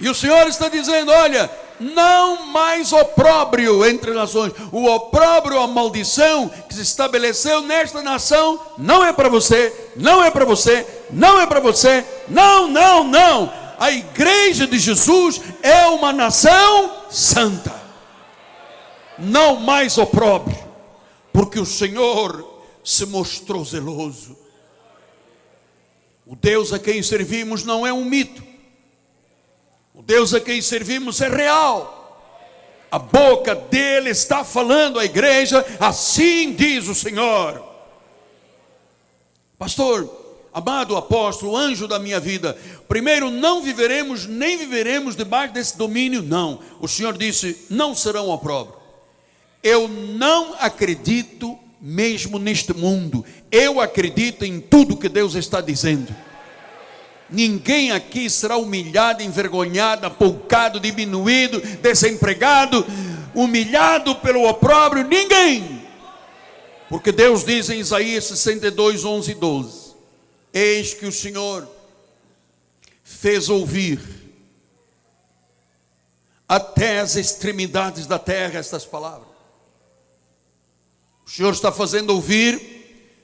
E 0.00 0.08
o 0.08 0.14
Senhor 0.16 0.48
está 0.48 0.68
dizendo: 0.68 1.12
olha, 1.12 1.48
não 1.80 2.46
mais 2.46 2.92
opróbrio 2.92 3.84
entre 3.86 4.12
nações. 4.12 4.52
O 4.72 4.86
opróbrio, 4.86 5.60
a 5.60 5.66
maldição 5.66 6.48
que 6.68 6.74
se 6.74 6.82
estabeleceu 6.82 7.62
nesta 7.62 8.02
nação, 8.02 8.60
não 8.76 9.04
é 9.04 9.12
para 9.12 9.28
você, 9.28 9.92
não 9.96 10.22
é 10.22 10.30
para 10.30 10.44
você, 10.44 10.86
não 11.10 11.40
é 11.40 11.46
para 11.46 11.60
você, 11.60 12.04
não, 12.28 12.68
não, 12.68 13.04
não. 13.04 13.52
A 13.78 13.92
igreja 13.92 14.66
de 14.66 14.78
Jesus 14.78 15.40
é 15.62 15.86
uma 15.86 16.12
nação 16.12 16.92
santa. 17.10 17.78
Não 19.18 19.56
mais 19.56 19.98
opróbrio, 19.98 20.58
porque 21.32 21.58
o 21.58 21.66
Senhor 21.66 22.62
se 22.84 23.04
mostrou 23.06 23.64
zeloso. 23.64 24.36
O 26.26 26.36
Deus 26.36 26.72
a 26.72 26.78
quem 26.78 27.02
servimos 27.02 27.64
não 27.64 27.86
é 27.86 27.92
um 27.92 28.04
mito. 28.04 28.47
Deus 30.08 30.32
a 30.32 30.40
quem 30.40 30.62
servimos 30.62 31.20
é 31.20 31.28
real. 31.28 31.94
A 32.90 32.98
boca 32.98 33.54
dele 33.54 34.08
está 34.08 34.42
falando 34.42 34.98
à 34.98 35.04
igreja, 35.04 35.62
assim 35.78 36.54
diz 36.54 36.88
o 36.88 36.94
Senhor. 36.94 37.62
Pastor, 39.58 40.10
amado 40.50 40.96
apóstolo, 40.96 41.54
anjo 41.54 41.86
da 41.86 41.98
minha 41.98 42.18
vida, 42.18 42.56
primeiro, 42.88 43.30
não 43.30 43.60
viveremos, 43.60 44.24
nem 44.24 44.56
viveremos 44.56 45.14
debaixo 45.14 45.52
desse 45.52 45.76
domínio, 45.76 46.22
não. 46.22 46.58
O 46.80 46.88
Senhor 46.88 47.14
disse: 47.18 47.66
não 47.68 47.94
serão 47.94 48.30
opróbrio. 48.30 48.78
Eu 49.62 49.88
não 49.88 50.54
acredito 50.58 51.58
mesmo 51.82 52.38
neste 52.38 52.72
mundo, 52.72 53.26
eu 53.52 53.78
acredito 53.78 54.42
em 54.42 54.58
tudo 54.58 54.96
que 54.96 55.10
Deus 55.10 55.34
está 55.34 55.60
dizendo. 55.60 56.16
Ninguém 57.30 57.90
aqui 57.90 58.30
será 58.30 58.56
humilhado, 58.56 59.22
envergonhado, 59.22 60.06
apoucado, 60.06 60.80
diminuído, 60.80 61.60
desempregado, 61.78 62.86
humilhado 63.34 64.16
pelo 64.16 64.48
opróbrio, 64.48 65.04
ninguém. 65.04 65.86
Porque 66.88 67.12
Deus 67.12 67.44
diz 67.44 67.68
em 67.68 67.80
Isaías 67.80 68.24
62, 68.24 69.04
11 69.04 69.30
e 69.30 69.34
12: 69.34 69.94
Eis 70.54 70.94
que 70.94 71.04
o 71.04 71.12
Senhor 71.12 71.68
fez 73.04 73.50
ouvir 73.50 74.00
até 76.48 77.00
as 77.00 77.14
extremidades 77.14 78.06
da 78.06 78.18
terra 78.18 78.58
estas 78.58 78.86
palavras. 78.86 79.28
O 81.26 81.30
Senhor 81.30 81.52
está 81.52 81.70
fazendo 81.70 82.10
ouvir 82.14 82.78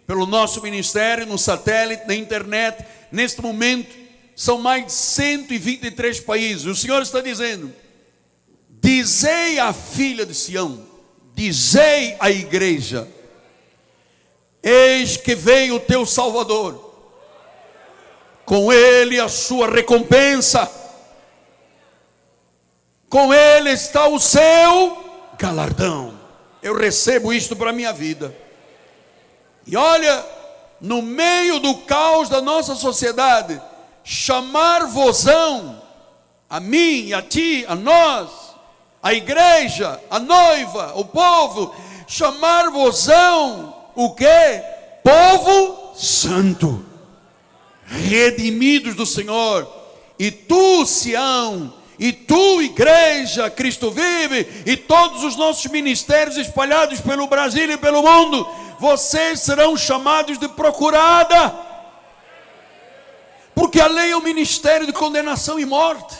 pelo 0.07 0.27
nosso 0.27 0.61
ministério, 0.61 1.25
no 1.25 1.39
satélite, 1.39 2.07
na 2.07 2.15
internet, 2.15 2.85
neste 3.11 3.41
momento, 3.41 3.95
são 4.37 4.59
mais 4.59 4.87
de 4.87 4.93
123 4.93 6.21
países. 6.21 6.67
O 6.67 6.75
Senhor 6.75 7.03
está 7.03 7.21
dizendo: 7.21 7.73
dizei 8.69 9.59
à 9.59 9.73
filha 9.73 10.27
de 10.27 10.35
Sião, 10.35 10.87
dizei 11.35 12.17
à 12.19 12.31
igreja, 12.31 13.09
eis 14.63 15.17
que 15.17 15.35
veio 15.35 15.77
o 15.77 15.81
teu 15.81 16.05
Salvador, 16.05 16.93
com 18.45 18.73
ele 18.73 19.21
a 19.21 19.29
sua 19.29 19.71
recompensa, 19.71 20.71
com 23.09 23.33
ele 23.33 23.71
está 23.71 24.07
o 24.07 24.19
seu 24.19 25.05
galardão. 25.39 26.19
Eu 26.63 26.75
recebo 26.75 27.33
isto 27.33 27.55
para 27.55 27.71
a 27.71 27.73
minha 27.75 27.93
vida. 27.93 28.35
E 29.67 29.77
olha, 29.77 30.25
no 30.85 31.01
meio 31.01 31.59
do 31.61 31.75
caos 31.79 32.29
da 32.29 32.43
nossa 32.43 32.75
sociedade, 32.75 33.59
chamar-vosão, 34.05 35.81
a 36.49 36.61
mim, 36.61 37.15
a 37.15 37.23
ti, 37.23 37.65
a 37.67 37.75
nós, 37.75 38.29
a 39.03 39.15
igreja, 39.15 39.99
a 40.11 40.21
noiva, 40.21 40.93
o 40.95 41.07
povo, 41.07 41.75
chamar-vosão 42.07 43.75
o 43.95 44.11
que? 44.15 44.63
Povo 45.03 45.95
santo, 45.97 46.85
redimidos 47.87 48.95
do 48.95 49.07
Senhor, 49.07 49.67
e 50.19 50.31
tu, 50.31 50.85
Sião, 50.85 51.73
e 51.99 52.13
tu, 52.13 52.61
igreja, 52.61 53.49
Cristo 53.51 53.91
vive, 53.91 54.47
e 54.67 54.77
todos 54.77 55.23
os 55.23 55.37
nossos 55.37 55.71
ministérios 55.71 56.37
espalhados 56.37 57.01
pelo 57.01 57.27
Brasil 57.27 57.71
e 57.71 57.77
pelo 57.77 58.03
mundo, 58.03 58.47
vocês 58.79 59.41
serão 59.41 59.77
chamados 59.77 60.39
de 60.39 60.49
procurada, 60.49 61.55
porque 63.55 63.81
a 63.81 63.87
lei 63.87 64.11
é 64.11 64.17
o 64.17 64.23
ministério 64.23 64.87
de 64.87 64.93
condenação 64.93 65.59
e 65.59 65.65
morte. 65.65 66.17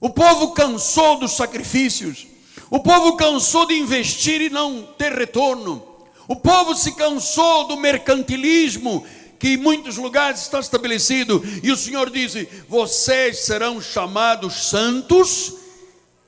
O 0.00 0.10
povo 0.10 0.52
cansou 0.52 1.18
dos 1.18 1.32
sacrifícios, 1.32 2.26
o 2.70 2.78
povo 2.78 3.16
cansou 3.16 3.66
de 3.66 3.74
investir 3.74 4.40
e 4.40 4.50
não 4.50 4.82
ter 4.96 5.12
retorno, 5.12 5.82
o 6.28 6.36
povo 6.36 6.74
se 6.74 6.92
cansou 6.92 7.66
do 7.66 7.76
mercantilismo 7.76 9.04
que 9.38 9.50
em 9.50 9.56
muitos 9.56 9.96
lugares 9.96 10.40
está 10.40 10.60
estabelecido, 10.60 11.42
e 11.62 11.70
o 11.70 11.76
Senhor 11.76 12.10
diz: 12.10 12.34
vocês 12.68 13.40
serão 13.40 13.80
chamados 13.80 14.68
santos, 14.68 15.54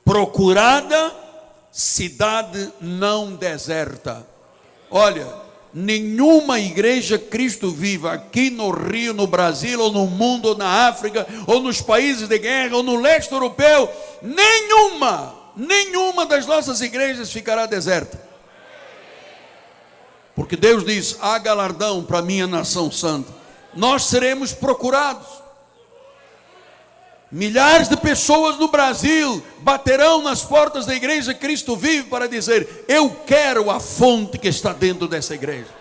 procurada 0.04 1.26
cidade 1.76 2.72
não 2.80 3.36
deserta. 3.36 4.26
Olha, 4.90 5.26
nenhuma 5.74 6.58
igreja 6.58 7.18
Cristo 7.18 7.70
viva 7.70 8.14
aqui 8.14 8.48
no 8.48 8.70
Rio, 8.70 9.12
no 9.12 9.26
Brasil, 9.26 9.78
ou 9.78 9.92
no 9.92 10.06
mundo, 10.06 10.48
ou 10.48 10.56
na 10.56 10.88
África, 10.88 11.26
ou 11.46 11.60
nos 11.60 11.82
países 11.82 12.28
de 12.28 12.38
guerra, 12.38 12.76
ou 12.76 12.82
no 12.82 12.98
leste 12.98 13.30
europeu, 13.30 13.90
nenhuma, 14.22 15.34
nenhuma 15.54 16.24
das 16.24 16.46
nossas 16.46 16.80
igrejas 16.80 17.30
ficará 17.30 17.66
deserta. 17.66 18.25
Porque 20.36 20.54
Deus 20.54 20.84
diz: 20.84 21.16
há 21.18 21.38
galardão 21.38 22.04
para 22.04 22.18
a 22.18 22.22
minha 22.22 22.46
nação 22.46 22.92
santa. 22.92 23.32
Nós 23.74 24.04
seremos 24.04 24.52
procurados. 24.52 25.26
Milhares 27.32 27.88
de 27.88 27.96
pessoas 27.96 28.56
no 28.56 28.68
Brasil 28.68 29.42
baterão 29.58 30.22
nas 30.22 30.44
portas 30.44 30.86
da 30.86 30.94
igreja 30.94 31.34
Cristo 31.34 31.74
vive 31.74 32.08
para 32.08 32.28
dizer: 32.28 32.84
Eu 32.86 33.10
quero 33.26 33.70
a 33.70 33.80
fonte 33.80 34.38
que 34.38 34.46
está 34.46 34.74
dentro 34.74 35.08
dessa 35.08 35.34
igreja. 35.34 35.74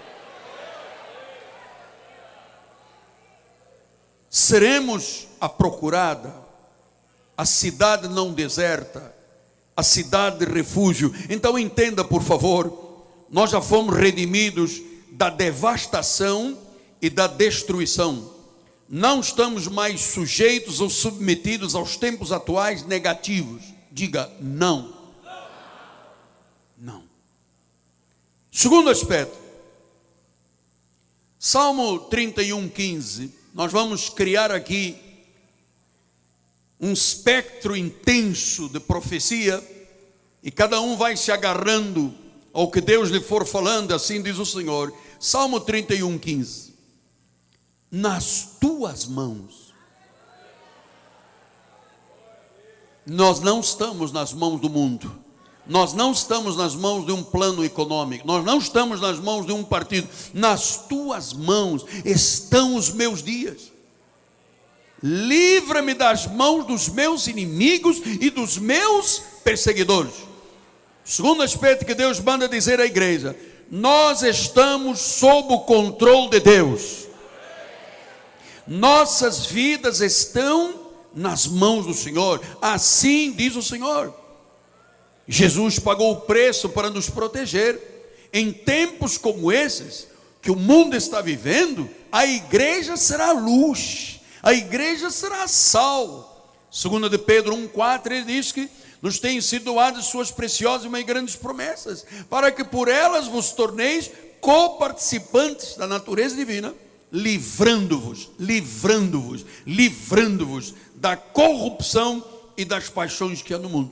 Seremos 4.29 5.27
a 5.39 5.47
procurada, 5.47 6.33
a 7.37 7.45
cidade 7.45 8.07
não 8.07 8.33
deserta, 8.33 9.13
a 9.75 9.83
cidade 9.83 10.39
de 10.39 10.45
refúgio. 10.45 11.13
Então 11.29 11.59
entenda, 11.59 12.03
por 12.03 12.21
favor, 12.21 12.84
nós 13.29 13.51
já 13.51 13.61
fomos 13.61 13.95
redimidos 13.95 14.81
da 15.11 15.29
devastação 15.29 16.57
e 17.01 17.09
da 17.09 17.27
destruição 17.27 18.35
não 18.87 19.19
estamos 19.19 19.67
mais 19.67 19.99
sujeitos 20.01 20.79
ou 20.79 20.89
submetidos 20.89 21.73
aos 21.73 21.97
tempos 21.97 22.31
atuais 22.31 22.85
negativos. 22.85 23.63
Diga 23.91 24.31
não. 24.39 24.93
Não. 26.77 27.03
Segundo 28.51 28.89
aspecto, 28.89 29.35
Salmo 31.39 31.99
31, 31.99 32.69
15. 32.69 33.33
Nós 33.53 33.71
vamos 33.71 34.09
criar 34.09 34.51
aqui 34.51 34.95
um 36.79 36.93
espectro 36.93 37.75
intenso 37.75 38.69
de 38.69 38.79
profecia 38.79 39.63
e 40.43 40.51
cada 40.51 40.79
um 40.79 40.95
vai 40.95 41.17
se 41.17 41.31
agarrando 41.31 42.13
ao 42.55 42.71
que 42.71 42.81
Deus 42.81 43.09
lhe 43.09 43.21
for 43.21 43.45
falando, 43.45 43.93
assim 43.93 44.19
diz 44.19 44.39
o 44.39 44.45
Senhor. 44.45 44.91
Salmo 45.19 45.59
31, 45.59 46.17
15 46.17 46.73
nas 47.91 48.57
tuas 48.59 49.05
mãos 49.05 49.65
Nós 53.05 53.39
não 53.39 53.59
estamos 53.59 54.11
nas 54.11 54.33
mãos 54.33 54.59
do 54.59 54.69
mundo. 54.69 55.23
Nós 55.67 55.93
não 55.93 56.11
estamos 56.11 56.57
nas 56.57 56.75
mãos 56.75 57.05
de 57.05 57.11
um 57.11 57.23
plano 57.23 57.63
econômico, 57.65 58.27
nós 58.27 58.45
não 58.45 58.59
estamos 58.59 59.01
nas 59.01 59.19
mãos 59.19 59.47
de 59.47 59.51
um 59.51 59.63
partido. 59.63 60.07
Nas 60.33 60.77
tuas 60.87 61.33
mãos 61.33 61.85
estão 62.03 62.75
os 62.75 62.91
meus 62.91 63.23
dias. 63.23 63.71
Livra-me 65.01 65.93
das 65.93 66.27
mãos 66.27 66.65
dos 66.65 66.89
meus 66.89 67.27
inimigos 67.27 67.99
e 68.19 68.29
dos 68.29 68.57
meus 68.57 69.21
perseguidores. 69.43 70.13
Segundo 71.05 71.43
aspecto 71.43 71.85
que 71.85 71.93
Deus 71.93 72.19
manda 72.19 72.49
dizer 72.49 72.79
à 72.79 72.85
igreja: 72.85 73.37
nós 73.69 74.23
estamos 74.23 74.99
sob 74.99 75.53
o 75.53 75.59
controle 75.59 76.31
de 76.31 76.39
Deus. 76.39 77.05
Nossas 78.67 79.45
vidas 79.45 80.01
estão 80.01 80.73
nas 81.13 81.45
mãos 81.45 81.85
do 81.85 81.93
Senhor. 81.93 82.41
Assim 82.59 83.31
diz 83.31 83.55
o 83.55 83.61
Senhor. 83.61 84.11
Jesus 85.27 85.77
pagou 85.77 86.11
o 86.11 86.21
preço 86.21 86.69
para 86.69 86.89
nos 86.89 87.07
proteger. 87.07 87.93
Em 88.33 88.51
tempos 88.51 89.17
como 89.17 89.51
esses, 89.51 90.07
que 90.41 90.51
o 90.51 90.55
mundo 90.55 90.95
está 90.95 91.21
vivendo, 91.21 91.89
a 92.11 92.25
igreja 92.25 92.97
será 92.97 93.31
luz, 93.31 94.19
a 94.43 94.51
igreja 94.53 95.09
será 95.09 95.47
sal. 95.47 96.53
Segundo 96.69 97.09
de 97.09 97.17
Pedro 97.17 97.55
1,4, 97.55 98.11
ele 98.11 98.25
diz 98.25 98.51
que 98.51 98.69
nos 99.05 99.19
têm 99.19 99.39
sido 99.39 99.65
doadas 99.65 100.05
suas 100.05 100.31
preciosas 100.31 100.91
e 100.91 101.03
grandes 101.03 101.35
promessas, 101.35 102.03
para 102.27 102.51
que 102.51 102.63
por 102.63 102.87
elas 102.87 103.27
vos 103.27 103.51
torneis 103.51 104.09
coparticipantes 104.41 105.75
da 105.75 105.85
natureza 105.85 106.35
divina, 106.35 106.73
livrando-vos, 107.11 108.31
livrando-vos, 108.39 109.45
livrando-vos 109.63 110.73
da 110.95 111.15
corrupção 111.15 112.25
e 112.57 112.65
das 112.65 112.89
paixões 112.89 113.43
que 113.43 113.53
há 113.53 113.59
no 113.59 113.69
mundo. 113.69 113.91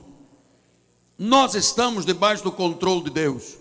Nós 1.16 1.54
estamos 1.54 2.04
debaixo 2.04 2.42
do 2.42 2.50
controle 2.50 3.04
de 3.04 3.10
Deus. 3.10 3.54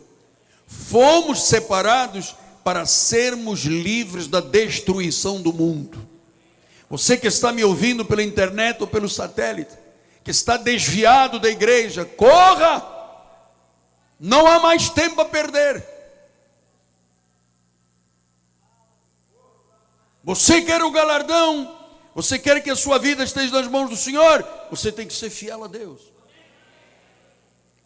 Fomos 0.65 1.43
separados 1.43 2.35
para 2.63 2.83
sermos 2.87 3.59
livres 3.65 4.25
da 4.25 4.39
destruição 4.39 5.39
do 5.39 5.53
mundo. 5.53 5.99
Você 6.89 7.15
que 7.15 7.27
está 7.27 7.51
me 7.51 7.63
ouvindo 7.63 8.03
pela 8.03 8.23
internet 8.23 8.81
ou 8.81 8.87
pelo 8.87 9.07
satélite, 9.07 9.82
que 10.23 10.31
está 10.31 10.57
desviado 10.57 11.39
da 11.39 11.49
igreja, 11.49 12.05
corra! 12.05 12.91
Não 14.19 14.47
há 14.47 14.59
mais 14.59 14.89
tempo 14.89 15.19
a 15.19 15.25
perder. 15.25 15.85
Você 20.23 20.61
quer 20.61 20.81
o 20.81 20.91
galardão? 20.91 21.77
Você 22.15 22.39
quer 22.39 22.61
que 22.63 22.69
a 22.69 22.75
sua 22.75 22.97
vida 22.97 23.23
esteja 23.23 23.51
nas 23.51 23.67
mãos 23.67 23.89
do 23.89 23.97
Senhor? 23.97 24.47
Você 24.69 24.91
tem 24.91 25.05
que 25.05 25.13
ser 25.13 25.29
fiel 25.29 25.63
a 25.63 25.67
Deus. 25.67 25.99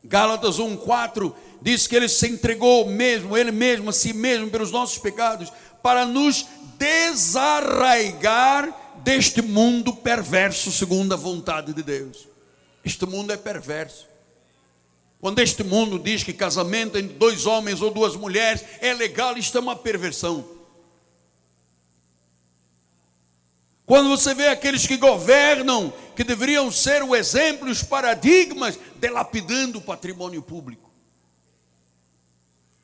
Gálatas 0.03 0.59
1:4 0.59 1.33
diz 1.61 1.87
que 1.87 1.95
ele 1.95 2.07
se 2.07 2.27
entregou 2.27 2.85
mesmo, 2.85 3.35
ele 3.35 3.51
mesmo 3.51 3.89
a 3.89 3.93
si 3.93 4.13
mesmo 4.13 4.51
pelos 4.51 4.71
nossos 4.71 4.99
pecados, 4.99 5.51
para 5.81 6.05
nos 6.05 6.45
desarraigar 6.77 8.71
deste 9.07 9.41
mundo 9.41 9.93
perverso 9.93 10.69
segundo 10.69 11.13
a 11.13 11.15
vontade 11.15 11.71
de 11.71 11.81
Deus. 11.81 12.27
Este 12.83 13.05
mundo 13.05 13.31
é 13.31 13.37
perverso. 13.37 14.05
Quando 15.21 15.39
este 15.39 15.63
mundo 15.63 15.97
diz 15.97 16.23
que 16.23 16.33
casamento 16.33 16.97
entre 16.97 17.13
dois 17.13 17.45
homens 17.45 17.81
ou 17.81 17.89
duas 17.89 18.17
mulheres 18.17 18.65
é 18.81 18.93
legal, 18.93 19.37
isto 19.37 19.57
é 19.57 19.61
uma 19.61 19.77
perversão. 19.77 20.45
Quando 23.85 24.09
você 24.09 24.33
vê 24.33 24.49
aqueles 24.49 24.85
que 24.85 24.97
governam, 24.97 25.93
que 26.13 26.25
deveriam 26.25 26.69
ser 26.69 27.01
o 27.01 27.15
exemplo, 27.15 27.69
os 27.69 27.81
paradigmas, 27.81 28.77
delapidando 28.97 29.79
o 29.79 29.81
patrimônio 29.81 30.41
público. 30.41 30.86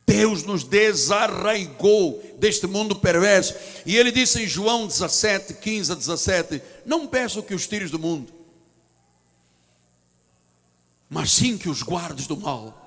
Deus 0.06 0.44
nos 0.44 0.64
desarraigou 0.64 2.22
deste 2.38 2.68
mundo 2.68 2.96
perverso. 2.96 3.56
E 3.86 3.98
ele 3.98 4.12
disse 4.12 4.42
em 4.42 4.48
João 4.48 4.86
17, 4.86 5.56
15 5.56 5.92
a 5.92 5.96
17: 5.96 6.62
Não 6.86 7.08
peço 7.08 7.42
que 7.42 7.54
os 7.54 7.68
tires 7.68 7.90
do 7.90 8.00
mundo, 8.00 8.32
mas 11.10 11.32
sim 11.32 11.58
que 11.58 11.70
os 11.70 11.82
guardes 11.82 12.28
do 12.28 12.38
mal. 12.38 12.80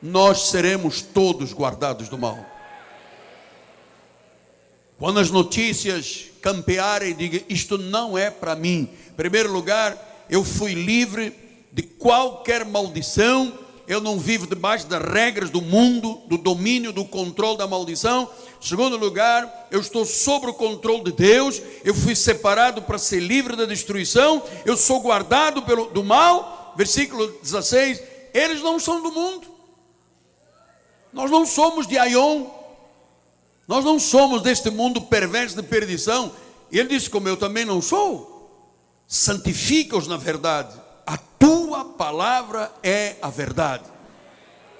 Nós 0.00 0.50
seremos 0.50 1.02
todos 1.02 1.52
guardados 1.52 2.08
do 2.08 2.16
mal. 2.18 2.44
Quando 4.98 5.20
as 5.20 5.30
notícias 5.30 6.26
campearem, 6.40 7.14
diga: 7.14 7.42
Isto 7.48 7.78
não 7.78 8.18
é 8.18 8.30
para 8.30 8.56
mim. 8.56 8.88
Em 9.08 9.14
primeiro 9.14 9.52
lugar, 9.52 10.26
eu 10.28 10.44
fui 10.44 10.74
livre 10.74 11.32
de 11.72 11.82
qualquer 11.82 12.64
maldição 12.64 13.56
eu 13.88 14.02
não 14.02 14.18
vivo 14.18 14.46
debaixo 14.46 14.86
das 14.86 15.02
regras 15.02 15.48
do 15.48 15.62
mundo, 15.62 16.20
do 16.26 16.36
domínio, 16.36 16.92
do 16.92 17.06
controle 17.06 17.56
da 17.56 17.66
maldição. 17.66 18.30
Segundo 18.60 18.98
lugar, 18.98 19.66
eu 19.70 19.80
estou 19.80 20.04
sob 20.04 20.46
o 20.46 20.52
controle 20.52 21.04
de 21.04 21.12
Deus, 21.12 21.62
eu 21.82 21.94
fui 21.94 22.14
separado 22.14 22.82
para 22.82 22.98
ser 22.98 23.20
livre 23.20 23.56
da 23.56 23.64
destruição, 23.64 24.42
eu 24.66 24.76
sou 24.76 25.00
guardado 25.00 25.62
pelo, 25.62 25.86
do 25.86 26.04
mal. 26.04 26.74
Versículo 26.76 27.26
16: 27.42 28.02
eles 28.34 28.60
não 28.60 28.78
são 28.78 29.02
do 29.02 29.10
mundo, 29.10 29.48
nós 31.10 31.30
não 31.30 31.46
somos 31.46 31.86
de 31.86 31.96
Aion, 31.96 32.44
nós 33.66 33.82
não 33.86 33.98
somos 33.98 34.42
deste 34.42 34.68
mundo 34.68 35.00
perverso 35.00 35.56
de 35.56 35.62
perdição. 35.62 36.30
E 36.70 36.78
ele 36.78 36.90
disse: 36.90 37.08
Como 37.08 37.26
eu 37.26 37.38
também 37.38 37.64
não 37.64 37.80
sou, 37.80 38.52
santifica-os 39.08 40.06
na 40.06 40.18
verdade 40.18 40.87
tua 41.48 41.82
palavra 41.82 42.70
é 42.82 43.16
a 43.22 43.30
verdade. 43.30 43.84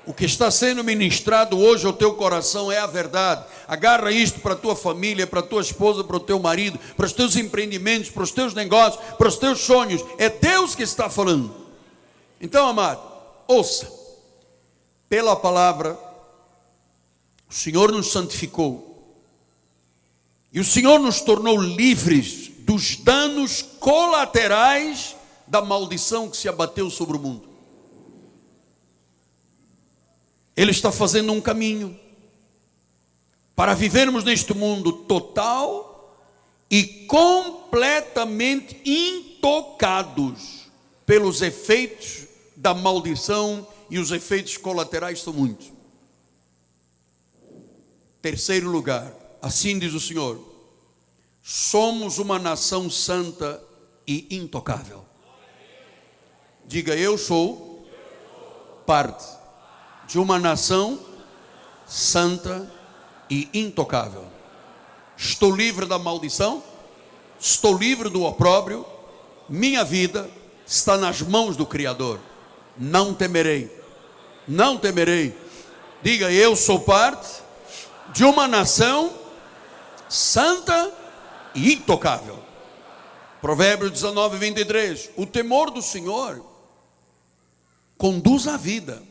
O 0.04 0.12
que 0.12 0.26
está 0.26 0.50
sendo 0.50 0.85
ministrado 0.85 1.59
hoje 1.59 1.87
ao 1.87 1.94
teu 1.94 2.12
coração 2.12 2.70
é 2.70 2.78
a 2.78 2.87
verdade. 2.87 3.46
Agarra 3.66 4.12
isto 4.12 4.40
para 4.40 4.52
a 4.52 4.57
tua 4.57 4.76
família, 4.76 5.26
para 5.26 5.40
a 5.40 5.42
tua 5.42 5.62
esposa, 5.62 6.04
para 6.04 6.18
o 6.18 6.20
teu 6.20 6.38
marido, 6.38 6.78
para 6.94 7.07
os 7.07 7.12
teus 7.14 7.37
empreendimentos, 7.37 8.11
para 8.11 8.22
os 8.22 8.33
teus 8.33 8.52
negócios, 8.52 9.02
para 9.16 9.28
os 9.28 9.38
teus 9.38 9.61
sonhos. 9.61 10.04
É 10.18 10.28
Deus 10.28 10.74
que 10.74 10.83
está 10.83 11.09
falando. 11.09 11.54
Então, 12.38 12.68
amado, 12.68 13.00
ouça. 13.46 13.90
Pela 15.09 15.35
palavra, 15.35 15.98
o 17.48 17.54
Senhor 17.54 17.90
nos 17.92 18.12
santificou. 18.12 19.16
E 20.52 20.61
o 20.61 20.64
Senhor 20.64 20.98
nos 20.98 21.22
tornou 21.22 21.59
livres 21.59 22.50
dos 22.59 22.96
danos 22.96 23.62
colaterais 23.81 25.16
da 25.49 25.63
maldição 25.63 26.29
que 26.31 26.37
se 26.37 26.49
abateu 26.49 26.91
sobre 26.91 27.17
o 27.17 27.21
mundo. 27.21 27.49
Ele 30.57 30.71
está 30.71 30.91
fazendo 30.91 31.33
um 31.33 31.41
caminho 31.41 31.99
para 33.55 33.75
vivermos 33.75 34.25
neste 34.25 34.55
mundo 34.55 34.93
total 34.93 36.17
e 36.71 36.85
completamente 37.07 38.81
intocados 38.85 40.67
pelos 41.07 41.43
efeitos 41.43 42.27
da 42.57 42.75
maldição 42.75 43.67
e 43.89 43.99
os 43.99 44.11
efeitos 44.11 44.57
colaterais 44.57 45.21
são 45.23 45.33
muitos. 45.33 45.73
Terceiro 48.21 48.69
lugar, 48.69 49.15
assim 49.41 49.79
diz 49.79 49.95
o 49.95 50.01
Senhor: 50.01 50.39
somos 51.43 52.19
uma 52.19 52.39
nação 52.39 52.91
santa 52.91 53.63
e 54.07 54.27
intocável. 54.37 54.98
Diga, 56.68 56.94
eu 56.94 57.16
sou 57.16 57.83
parte 58.85 59.24
de 60.07 60.18
uma 60.18 60.38
nação 60.38 61.00
santa 61.87 62.70
e 63.31 63.48
intocável. 63.54 64.26
Estou 65.16 65.50
livre 65.50 65.87
da 65.87 65.98
maldição, 65.98 66.62
estou 67.40 67.74
livre 67.74 68.11
do 68.11 68.22
opróbrio, 68.22 68.85
minha 69.48 69.83
vida 69.83 70.28
está 70.66 70.98
nas 70.98 71.22
mãos 71.22 71.57
do 71.57 71.64
Criador. 71.64 72.20
Não 72.76 73.14
temerei, 73.14 73.74
não 74.46 74.76
temerei. 74.76 75.35
Diga, 76.02 76.31
eu 76.31 76.54
sou 76.54 76.81
parte 76.81 77.31
de 78.12 78.24
uma 78.24 78.46
nação 78.46 79.11
santa 80.07 80.92
e 81.54 81.72
intocável. 81.72 82.38
Provérbios 83.40 83.90
19, 83.90 84.37
23. 84.37 85.12
O 85.16 85.24
temor 85.24 85.70
do 85.70 85.81
Senhor 85.81 86.58
conduz 87.99 88.47
à 88.47 88.57
vida. 88.57 89.03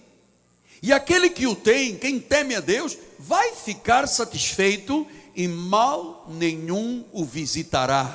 E 0.81 0.93
aquele 0.93 1.29
que 1.29 1.45
o 1.45 1.55
tem, 1.55 1.95
quem 1.95 2.19
teme 2.19 2.55
a 2.55 2.61
Deus, 2.61 2.97
vai 3.19 3.53
ficar 3.53 4.07
satisfeito 4.07 5.05
e 5.35 5.47
mal 5.47 6.25
nenhum 6.29 7.03
o 7.11 7.25
visitará. 7.25 8.11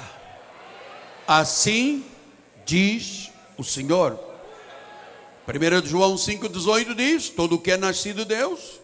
Assim 1.29 2.05
diz 2.65 3.31
o 3.57 3.63
Senhor. 3.63 4.19
1 5.47 5.87
João 5.87 6.15
5,18 6.15 6.95
diz: 6.95 7.29
Todo 7.29 7.59
que 7.59 7.73
é 7.73 7.77
nascido 7.77 8.25
de 8.25 8.35
Deus 8.35 8.81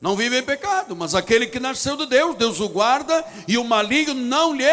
não 0.00 0.16
vive 0.16 0.38
em 0.38 0.42
pecado, 0.42 0.96
mas 0.96 1.14
aquele 1.14 1.46
que 1.46 1.60
nasceu 1.60 1.96
de 1.96 2.06
Deus, 2.06 2.36
Deus 2.36 2.58
o 2.58 2.68
guarda 2.68 3.24
e 3.46 3.58
o 3.58 3.64
maligno 3.64 4.14
não 4.14 4.54
lhe 4.54 4.64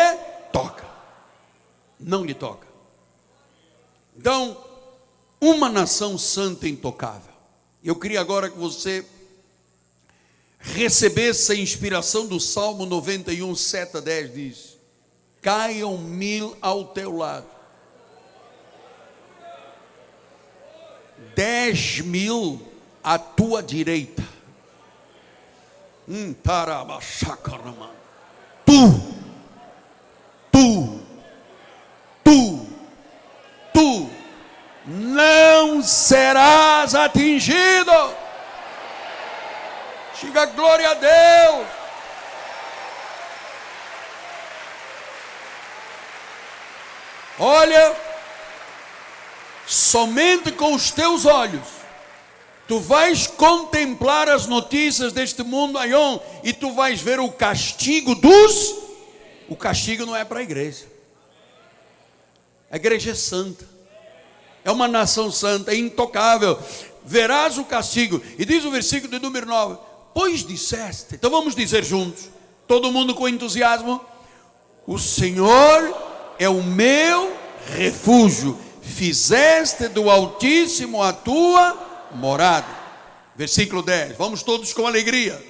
toca. 0.53 0.85
Não 1.99 2.23
lhe 2.23 2.33
toca. 2.33 2.65
Então, 4.17 4.57
uma 5.39 5.69
nação 5.69 6.17
santa 6.17 6.67
e 6.67 6.71
intocável. 6.71 7.33
Eu 7.83 7.95
queria 7.95 8.19
agora 8.19 8.49
que 8.49 8.57
você 8.57 9.05
recebesse 10.59 11.51
a 11.51 11.55
inspiração 11.55 12.25
do 12.25 12.39
Salmo 12.39 12.85
91, 12.85 13.55
7 13.55 13.97
a 13.97 13.99
10, 13.99 14.33
diz: 14.33 14.77
Caiam 15.41 15.97
mil 15.97 16.57
ao 16.61 16.85
teu 16.85 17.15
lado, 17.15 17.47
dez 21.35 21.99
mil 21.99 22.61
à 23.03 23.17
tua 23.17 23.61
direita. 23.61 24.27
Hum, 26.07 26.33
tu, 28.65 29.01
tu, 30.51 30.99
tu, 32.23 32.67
tu 33.73 34.09
não 34.87 35.26
serás 35.83 36.95
atingido. 36.95 38.15
Diga 40.21 40.45
glória 40.47 40.89
a 40.89 40.93
Deus. 40.93 41.67
Olha, 47.39 47.95
somente 49.67 50.51
com 50.51 50.73
os 50.73 50.89
teus 50.89 51.25
olhos, 51.25 51.67
tu 52.67 52.79
vais 52.79 53.27
contemplar 53.27 54.27
as 54.27 54.47
notícias 54.47 55.13
deste 55.13 55.43
mundo 55.43 55.77
aion 55.77 56.19
e 56.43 56.51
tu 56.51 56.73
vais 56.73 56.99
ver 56.99 57.19
o 57.19 57.31
castigo 57.31 58.15
dos. 58.15 58.75
O 59.47 59.55
castigo 59.55 60.05
não 60.05 60.15
é 60.15 60.25
para 60.25 60.39
a 60.39 60.43
igreja, 60.43 60.85
a 62.71 62.75
igreja 62.75 63.11
é 63.11 63.15
santa, 63.15 63.65
é 64.67 64.71
uma 64.71 64.85
nação 64.85 65.31
santa, 65.31 65.71
é 65.71 65.77
intocável. 65.77 66.59
Verás 67.05 67.57
o 67.57 67.63
castigo, 67.63 68.21
e 68.37 68.43
diz 68.43 68.65
o 68.65 68.71
versículo 68.71 69.09
de 69.09 69.17
número 69.17 69.47
9: 69.47 69.77
Pois 70.13 70.45
disseste, 70.45 71.15
então 71.15 71.31
vamos 71.31 71.55
dizer 71.55 71.85
juntos, 71.85 72.29
todo 72.67 72.91
mundo 72.91 73.15
com 73.15 73.29
entusiasmo: 73.29 74.01
O 74.85 74.99
Senhor 74.99 75.95
é 76.37 76.49
o 76.49 76.61
meu 76.61 77.33
refúgio, 77.77 78.59
fizeste 78.81 79.87
do 79.87 80.11
Altíssimo 80.11 81.01
a 81.01 81.13
tua 81.13 82.09
morada. 82.11 82.67
Versículo 83.37 83.81
10, 83.81 84.17
vamos 84.17 84.43
todos 84.43 84.73
com 84.73 84.85
alegria: 84.85 85.41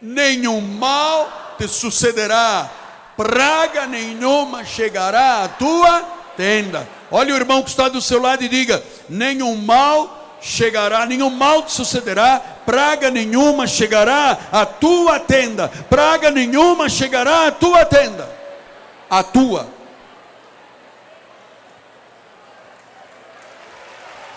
Nenhum 0.00 0.60
mal 0.60 1.56
te 1.58 1.66
sucederá, 1.66 2.70
praga 3.16 3.88
nenhuma 3.88 4.64
chegará 4.64 5.42
à 5.42 5.48
tua 5.48 6.19
tenda. 6.36 6.88
Olha 7.10 7.34
o 7.34 7.36
irmão 7.36 7.62
que 7.62 7.70
está 7.70 7.88
do 7.88 8.00
seu 8.00 8.20
lado 8.20 8.42
e 8.42 8.48
diga: 8.48 8.82
Nenhum 9.08 9.56
mal 9.56 10.38
chegará, 10.40 11.04
nenhum 11.06 11.30
mal 11.30 11.62
te 11.62 11.72
sucederá, 11.72 12.40
praga 12.64 13.10
nenhuma 13.10 13.66
chegará 13.66 14.38
à 14.50 14.64
tua 14.64 15.20
tenda, 15.20 15.68
praga 15.88 16.30
nenhuma 16.30 16.88
chegará 16.88 17.48
à 17.48 17.52
tua 17.52 17.84
tenda, 17.84 18.28
a 19.08 19.22
tua. 19.22 19.68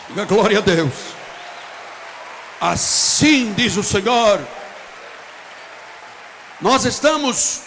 Diga 0.10 0.26
glória 0.26 0.60
a 0.60 0.62
Deus. 0.62 0.94
Assim 2.60 3.54
diz 3.54 3.76
o 3.78 3.84
Senhor. 3.84 4.40
Nós 6.62 6.86
estamos 6.86 7.62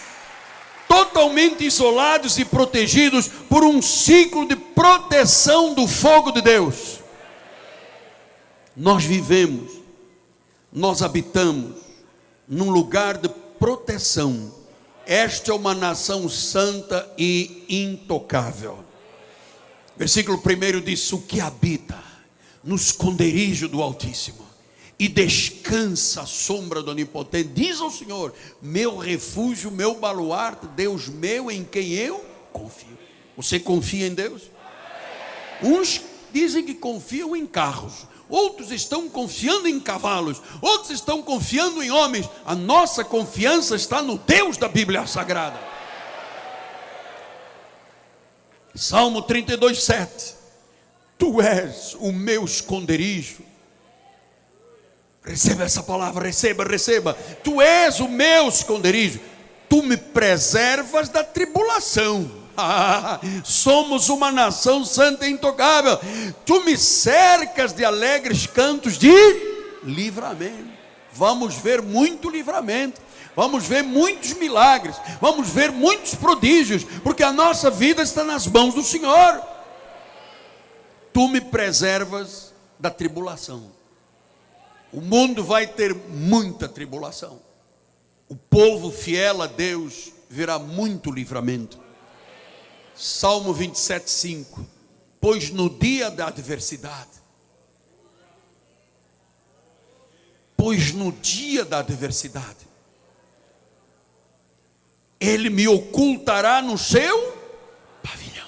totalmente 0.87 1.65
isolados 1.65 2.37
e 2.37 2.45
protegidos 2.45 3.27
por 3.27 3.63
um 3.63 3.81
ciclo 3.81 4.47
de 4.47 4.55
proteção 4.55 5.73
do 5.73 5.87
fogo 5.87 6.31
de 6.31 6.41
Deus 6.41 6.97
nós 8.77 9.03
vivemos, 9.03 9.71
nós 10.71 11.01
habitamos 11.01 11.75
num 12.47 12.69
lugar 12.69 13.17
de 13.17 13.27
proteção. 13.57 14.53
Esta 15.03 15.51
é 15.51 15.53
uma 15.55 15.73
nação 15.73 16.29
santa 16.29 17.11
e 17.17 17.65
intocável. 17.67 18.85
Versículo 19.97 20.37
1 20.37 20.81
diz: 20.81 21.11
O 21.11 21.21
que 21.21 21.41
habita 21.41 21.97
no 22.63 22.75
esconderijo 22.75 23.67
do 23.67 23.81
Altíssimo 23.81 24.45
e 24.99 25.07
descansa 25.07 26.21
à 26.21 26.25
sombra 26.25 26.81
do 26.81 26.91
Onipotente, 26.91 27.49
diz 27.49 27.79
ao 27.79 27.91
Senhor: 27.91 28.33
Meu 28.61 28.97
refúgio, 28.97 29.69
meu 29.69 29.95
baluarte, 29.95 30.67
Deus 30.67 31.07
meu 31.07 31.51
em 31.51 31.63
quem 31.63 31.93
eu 31.93 32.23
confio. 32.51 32.97
Você 33.35 33.59
confia 33.59 34.07
em 34.07 34.13
Deus? 34.13 34.43
Uns 35.61 36.01
dizem 36.33 36.63
que 36.63 36.73
confiam 36.73 37.35
em 37.35 37.45
carros, 37.45 38.07
outros 38.27 38.71
estão 38.71 39.07
confiando 39.07 39.67
em 39.67 39.79
cavalos, 39.79 40.41
outros 40.61 40.91
estão 40.91 41.21
confiando 41.21 41.83
em 41.83 41.91
homens. 41.91 42.27
A 42.45 42.55
nossa 42.55 43.03
confiança 43.03 43.75
está 43.75 44.01
no 44.01 44.17
Deus 44.17 44.57
da 44.57 44.67
Bíblia 44.67 45.05
Sagrada. 45.05 45.59
Salmo 48.73 49.21
32, 49.21 49.83
7. 49.83 50.35
Tu 51.17 51.41
és 51.41 51.95
o 51.99 52.11
meu 52.11 52.45
esconderijo. 52.45 53.46
Receba 55.27 55.63
essa 55.63 55.83
palavra, 55.83 56.25
receba, 56.25 56.63
receba. 56.63 57.13
Tu 57.43 57.61
és 57.61 57.99
o 57.99 58.07
meu 58.07 58.47
esconderijo. 58.47 59.19
Tu 59.69 59.83
me 59.83 59.97
preservas 59.97 61.09
da 61.09 61.23
tribulação 61.23 62.47
somos 63.43 64.09
uma 64.09 64.31
nação 64.31 64.83
santa 64.83 65.27
e 65.27 65.31
intocável. 65.31 65.99
Tu 66.45 66.63
me 66.63 66.77
cercas 66.77 67.73
de 67.73 67.85
alegres 67.85 68.47
cantos 68.47 68.97
de 68.97 69.13
livramento. 69.83 70.77
Vamos 71.13 71.55
ver 71.55 71.81
muito 71.81 72.29
livramento. 72.29 73.01
Vamos 73.35 73.67
ver 73.67 73.83
muitos 73.83 74.33
milagres, 74.33 74.95
vamos 75.21 75.47
ver 75.47 75.71
muitos 75.71 76.15
prodígios, 76.15 76.83
porque 77.03 77.21
a 77.21 77.31
nossa 77.31 77.69
vida 77.69 78.01
está 78.01 78.23
nas 78.23 78.47
mãos 78.47 78.73
do 78.73 78.81
Senhor. 78.81 79.39
Tu 81.13 81.27
me 81.27 81.39
preservas 81.39 82.51
da 82.79 82.89
tribulação. 82.89 83.76
O 84.91 85.01
mundo 85.01 85.43
vai 85.43 85.67
ter 85.67 85.93
muita 85.93 86.67
tribulação. 86.67 87.39
O 88.29 88.35
povo 88.35 88.91
fiel 88.91 89.41
a 89.41 89.47
Deus 89.47 90.11
verá 90.29 90.59
muito 90.59 91.11
livramento. 91.11 91.79
Salmo 92.95 93.53
27, 93.53 94.09
5. 94.09 94.65
Pois 95.19 95.49
no 95.49 95.69
dia 95.69 96.09
da 96.09 96.27
adversidade, 96.27 97.09
pois 100.55 100.91
no 100.91 101.11
dia 101.11 101.63
da 101.63 101.79
adversidade, 101.79 102.67
Ele 105.19 105.49
me 105.49 105.67
ocultará 105.67 106.61
no 106.61 106.77
seu 106.77 107.37
pavilhão, 108.03 108.47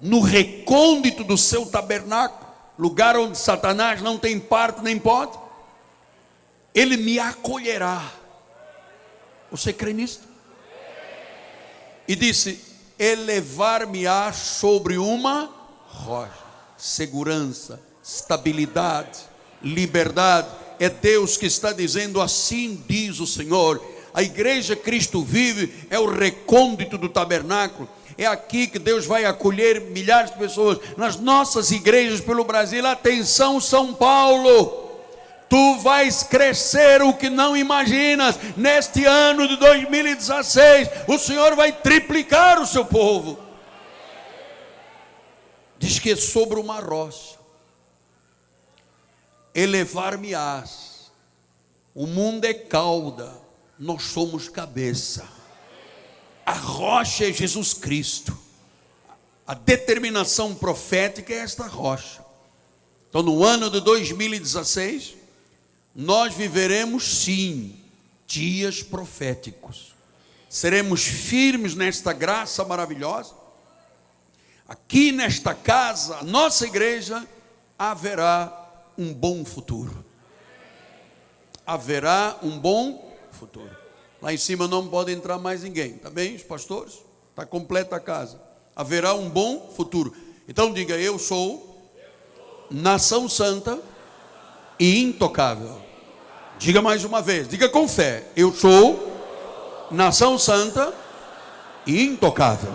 no 0.00 0.20
recôndito 0.20 1.24
do 1.24 1.36
seu 1.36 1.66
tabernáculo, 1.66 2.41
lugar 2.78 3.16
onde 3.16 3.38
Satanás 3.38 4.00
não 4.02 4.18
tem 4.18 4.38
parte 4.38 4.82
nem 4.82 4.98
pode, 4.98 5.38
Ele 6.74 6.96
me 6.96 7.18
acolherá. 7.18 8.10
Você 9.50 9.72
crê 9.72 9.92
nisso? 9.92 10.20
E 12.08 12.16
disse: 12.16 12.58
elevar-me-á 12.98 14.32
sobre 14.32 14.96
uma 14.96 15.50
rocha. 15.86 16.42
Segurança, 16.76 17.80
estabilidade, 18.02 19.20
liberdade. 19.62 20.48
É 20.80 20.88
Deus 20.88 21.36
que 21.36 21.46
está 21.46 21.72
dizendo 21.72 22.20
assim 22.20 22.82
diz 22.88 23.20
o 23.20 23.26
Senhor. 23.26 23.80
A 24.14 24.22
igreja 24.22 24.74
Cristo 24.74 25.22
vive 25.22 25.86
é 25.88 25.98
o 25.98 26.10
recôndito 26.10 26.98
do 26.98 27.08
tabernáculo. 27.08 27.88
É 28.22 28.26
aqui 28.26 28.68
que 28.68 28.78
Deus 28.78 29.04
vai 29.04 29.24
acolher 29.24 29.80
milhares 29.80 30.30
de 30.30 30.38
pessoas 30.38 30.78
nas 30.96 31.16
nossas 31.16 31.72
igrejas 31.72 32.20
pelo 32.20 32.44
Brasil. 32.44 32.86
Atenção, 32.86 33.60
São 33.60 33.92
Paulo 33.92 34.80
tu 35.48 35.76
vais 35.80 36.22
crescer 36.22 37.02
o 37.02 37.12
que 37.12 37.28
não 37.28 37.54
imaginas. 37.54 38.36
Neste 38.56 39.04
ano 39.04 39.46
de 39.46 39.56
2016, 39.56 40.88
o 41.06 41.18
Senhor 41.18 41.54
vai 41.54 41.72
triplicar 41.72 42.58
o 42.58 42.66
seu 42.66 42.86
povo. 42.86 43.38
Diz 45.78 45.98
que 45.98 46.12
é 46.12 46.16
sobre 46.16 46.60
uma 46.60 46.80
rocha, 46.80 47.36
elevar-me-ás. 49.54 51.10
O 51.94 52.06
mundo 52.06 52.44
é 52.46 52.54
cauda, 52.54 53.30
nós 53.78 54.04
somos 54.04 54.48
cabeça. 54.48 55.41
A 56.44 56.52
rocha 56.52 57.28
é 57.28 57.32
Jesus 57.32 57.72
Cristo. 57.72 58.36
A 59.46 59.54
determinação 59.54 60.54
profética 60.54 61.32
é 61.32 61.38
esta 61.38 61.66
rocha. 61.66 62.24
Então, 63.08 63.22
no 63.22 63.44
ano 63.44 63.70
de 63.70 63.80
2016, 63.80 65.14
nós 65.94 66.34
viveremos 66.34 67.18
sim 67.18 67.76
dias 68.26 68.82
proféticos. 68.82 69.92
Seremos 70.48 71.04
firmes 71.04 71.74
nesta 71.74 72.12
graça 72.12 72.64
maravilhosa. 72.64 73.34
Aqui 74.66 75.12
nesta 75.12 75.54
casa, 75.54 76.18
a 76.18 76.22
nossa 76.22 76.66
igreja 76.66 77.26
haverá 77.78 78.70
um 78.96 79.12
bom 79.12 79.44
futuro. 79.44 80.04
Haverá 81.66 82.38
um 82.42 82.58
bom 82.58 83.14
futuro. 83.32 83.81
Lá 84.22 84.32
em 84.32 84.36
cima 84.36 84.68
não 84.68 84.86
pode 84.86 85.10
entrar 85.10 85.36
mais 85.36 85.64
ninguém, 85.64 85.94
tá 85.94 86.08
bem, 86.08 86.36
os 86.36 86.44
pastores? 86.44 87.00
Está 87.30 87.44
completa 87.44 87.96
a 87.96 88.00
casa. 88.00 88.40
Haverá 88.76 89.14
um 89.14 89.28
bom 89.28 89.72
futuro. 89.74 90.14
Então 90.48 90.72
diga: 90.72 90.96
Eu 90.96 91.18
sou 91.18 91.90
nação 92.70 93.28
santa 93.28 93.80
e 94.78 95.02
intocável. 95.02 95.76
Diga 96.56 96.80
mais 96.80 97.04
uma 97.04 97.20
vez, 97.20 97.48
diga 97.48 97.68
com 97.68 97.88
fé: 97.88 98.28
Eu 98.36 98.54
sou 98.54 99.10
nação 99.90 100.38
santa 100.38 100.94
e 101.84 102.04
intocável. 102.04 102.72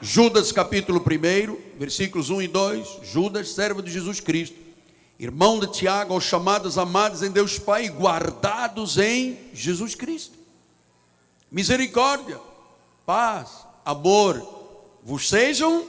Judas 0.00 0.50
capítulo 0.50 1.00
1, 1.00 1.78
versículos 1.78 2.28
1 2.28 2.42
e 2.42 2.48
2. 2.48 2.98
Judas, 3.04 3.50
servo 3.50 3.80
de 3.80 3.92
Jesus 3.92 4.18
Cristo, 4.18 4.56
irmão 5.16 5.60
de 5.60 5.68
Tiago, 5.68 6.12
aos 6.12 6.24
chamados 6.24 6.76
amados 6.76 7.22
em 7.22 7.30
Deus 7.30 7.56
Pai, 7.56 7.88
guardados 7.88 8.98
em 8.98 9.38
Jesus 9.52 9.94
Cristo. 9.94 10.39
Misericórdia, 11.50 12.38
paz, 13.04 13.66
amor, 13.84 14.46
vos 15.02 15.28
sejam 15.28 15.84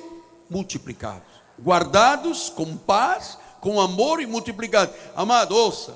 multiplicados, 0.50 1.28
guardados 1.62 2.50
com 2.50 2.76
paz, 2.76 3.38
com 3.60 3.80
amor 3.80 4.19
e 4.19 4.26
multiplicados. 4.26 4.95
Amado, 5.15 5.56
ouça, 5.56 5.95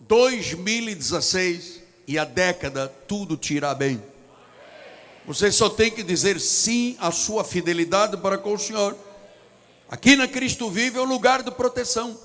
2016 0.00 1.80
e 2.06 2.18
a 2.18 2.24
década 2.24 2.88
tudo 3.08 3.38
te 3.38 3.54
irá 3.54 3.74
bem. 3.74 4.02
Você 5.26 5.50
só 5.50 5.70
tem 5.70 5.90
que 5.90 6.02
dizer 6.02 6.38
sim 6.38 6.94
à 7.00 7.10
sua 7.10 7.42
fidelidade 7.42 8.18
para 8.18 8.36
com 8.36 8.52
o 8.52 8.58
Senhor. 8.58 8.94
Aqui 9.88 10.14
na 10.14 10.28
Cristo 10.28 10.70
Vive 10.70 10.98
é 10.98 11.02
um 11.02 11.06
lugar 11.06 11.42
de 11.42 11.50
proteção. 11.50 12.16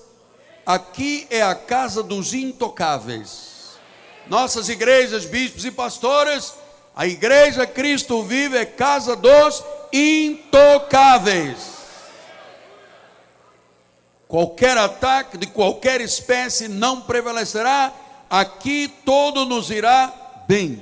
Aqui 0.66 1.26
é 1.30 1.42
a 1.42 1.56
casa 1.56 2.04
dos 2.04 2.34
intocáveis. 2.34 3.78
Nossas 4.28 4.68
igrejas, 4.70 5.26
bispos 5.26 5.66
e 5.66 5.72
pastores, 5.72 6.54
a 6.96 7.08
igreja 7.08 7.66
Cristo 7.66 8.24
Vive 8.24 8.58
é 8.58 8.66
casa 8.66 9.16
dos 9.16 9.64
intocáveis. 9.92 11.58
Qualquer 14.28 14.78
ataque 14.78 15.38
de 15.38 15.48
qualquer 15.48 16.00
espécie 16.02 16.68
não 16.68 17.02
prevalecerá. 17.02 17.94
Aqui 18.30 18.88
todo 19.06 19.46
nos 19.46 19.70
irá 19.70 20.14
bem. 20.48 20.82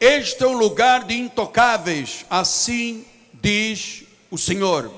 Este 0.00 0.44
é 0.44 0.46
um 0.46 0.56
lugar 0.56 1.04
de 1.04 1.16
intocáveis, 1.16 2.26
assim 2.28 3.06
diz 3.32 4.02
o 4.30 4.36
Senhor. 4.36 4.90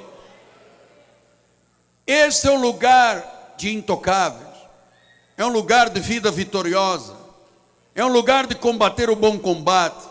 Este 2.07 2.49
é 2.49 2.51
um 2.51 2.61
lugar 2.61 3.55
de 3.59 3.75
intocáveis, 3.75 4.57
é 5.37 5.45
um 5.45 5.51
lugar 5.51 5.91
de 5.91 6.01
vida 6.01 6.31
vitoriosa, 6.31 7.15
é 7.95 8.03
um 8.05 8.09
lugar 8.09 8.47
de 8.47 8.55
combater 8.55 9.11
o 9.11 9.17
bom 9.17 9.39
combate, 9.39 10.09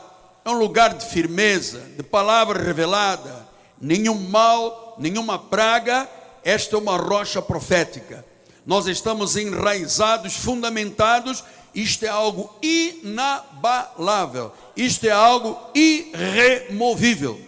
é 0.47 0.49
um 0.49 0.57
lugar 0.57 0.93
de 0.93 1.05
firmeza, 1.05 1.81
de 1.97 2.03
palavra 2.03 2.63
revelada, 2.63 3.45
nenhum 3.81 4.15
mal, 4.15 4.95
nenhuma 4.97 5.38
praga. 5.38 6.10
Esta 6.41 6.77
é 6.77 6.79
uma 6.79 6.95
rocha 6.95 7.41
profética. 7.41 8.25
Nós 8.65 8.88
estamos 8.88 9.36
enraizados, 9.36 10.38
fundamentados 10.38 11.43
isto 11.75 12.05
é 12.05 12.07
algo 12.07 12.49
inabalável, 12.62 14.53
isto 14.75 15.05
é 15.05 15.12
algo 15.12 15.60
irremovível. 15.75 17.41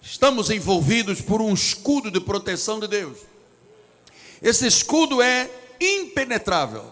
Estamos 0.00 0.50
envolvidos 0.50 1.20
por 1.20 1.42
um 1.42 1.52
escudo 1.52 2.12
de 2.12 2.20
proteção 2.20 2.78
de 2.78 2.86
Deus. 2.86 3.18
Esse 4.40 4.68
escudo 4.68 5.20
é 5.20 5.50
impenetrável. 5.80 6.84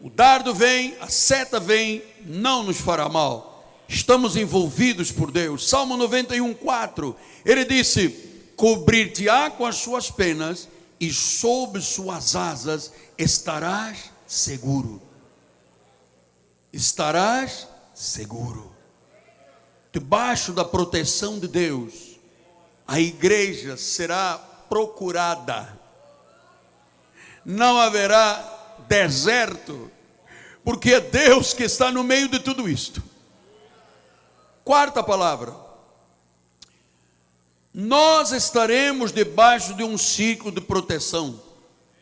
O 0.00 0.10
dardo 0.10 0.52
vem, 0.52 0.96
a 1.00 1.08
seta 1.08 1.60
vem, 1.60 2.02
não 2.24 2.64
nos 2.64 2.78
fará 2.80 3.08
mal. 3.08 3.55
Estamos 3.88 4.36
envolvidos 4.36 5.10
por 5.12 5.30
Deus. 5.30 5.68
Salmo 5.68 5.96
91, 5.96 6.54
4. 6.54 7.16
Ele 7.44 7.64
disse: 7.64 8.08
Cobrir-te-á 8.56 9.50
com 9.50 9.64
as 9.64 9.76
suas 9.76 10.10
penas, 10.10 10.68
e 10.98 11.12
sob 11.12 11.80
suas 11.80 12.34
asas 12.34 12.92
estarás 13.18 14.10
seguro 14.26 15.06
estarás 16.76 17.66
seguro. 17.94 18.72
Debaixo 19.92 20.52
da 20.52 20.64
proteção 20.64 21.38
de 21.38 21.48
Deus, 21.48 22.18
a 22.86 23.00
igreja 23.00 23.76
será 23.76 24.38
procurada. 24.68 25.76
Não 27.44 27.78
haverá 27.78 28.84
deserto, 28.86 29.90
porque 30.62 30.94
é 30.94 31.00
Deus 31.00 31.54
que 31.54 31.64
está 31.64 31.90
no 31.90 32.04
meio 32.04 32.28
de 32.28 32.40
tudo 32.40 32.68
isto. 32.68 33.02
Quarta 34.66 35.00
palavra. 35.00 35.54
Nós 37.72 38.32
estaremos 38.32 39.12
debaixo 39.12 39.74
de 39.74 39.84
um 39.84 39.96
ciclo 39.96 40.50
de 40.50 40.60
proteção, 40.60 41.40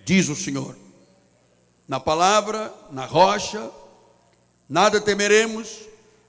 diz 0.03 0.31
o 0.31 0.35
Senhor. 0.35 0.75
Na 1.87 2.01
palavra, 2.01 2.73
na 2.91 3.05
rocha, 3.05 3.71
nada 4.67 4.99
temeremos, 4.99 5.81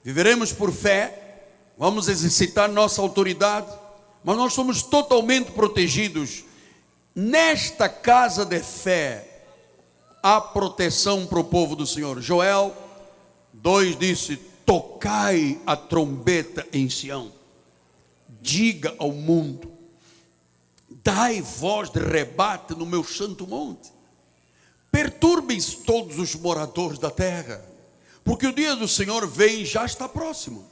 viveremos 0.04 0.52
por 0.52 0.74
fé, 0.74 1.48
vamos 1.78 2.10
exercitar 2.10 2.70
nossa 2.70 3.02
autoridade, 3.02 3.72
mas 4.22 4.36
nós 4.36 4.52
somos 4.52 4.84
totalmente 4.84 5.54
protegidos. 5.54 6.44
Nesta 7.16 7.88
casa 7.88 8.44
de 8.46 8.60
fé, 8.60 9.26
há 10.22 10.42
proteção 10.42 11.26
para 11.26 11.40
o 11.40 11.46
povo 11.46 11.78
do 11.78 11.88
Senhor. 11.88 12.20
Joel 12.20 12.76
2 13.54 13.98
disse: 13.98 14.54
Tocai 14.66 15.60
a 15.66 15.76
trombeta 15.76 16.68
em 16.74 16.90
Sião, 16.90 17.32
diga 18.42 18.96
ao 18.98 19.12
mundo, 19.12 19.72
dai 21.04 21.42
voz 21.42 21.90
de 21.90 22.00
rebate 22.00 22.74
no 22.74 22.86
meu 22.86 23.04
santo 23.04 23.46
monte, 23.46 23.92
perturbem 24.92 25.60
todos 25.86 26.18
os 26.18 26.34
moradores 26.36 26.98
da 26.98 27.12
terra 27.12 27.76
porque 28.26 28.48
o 28.48 28.54
dia 28.54 28.76
do 28.76 28.88
Senhor 28.88 29.28
vem 29.28 29.62
e 29.62 29.66
já 29.66 29.86
está 29.86 30.10
próximo. 30.10 30.66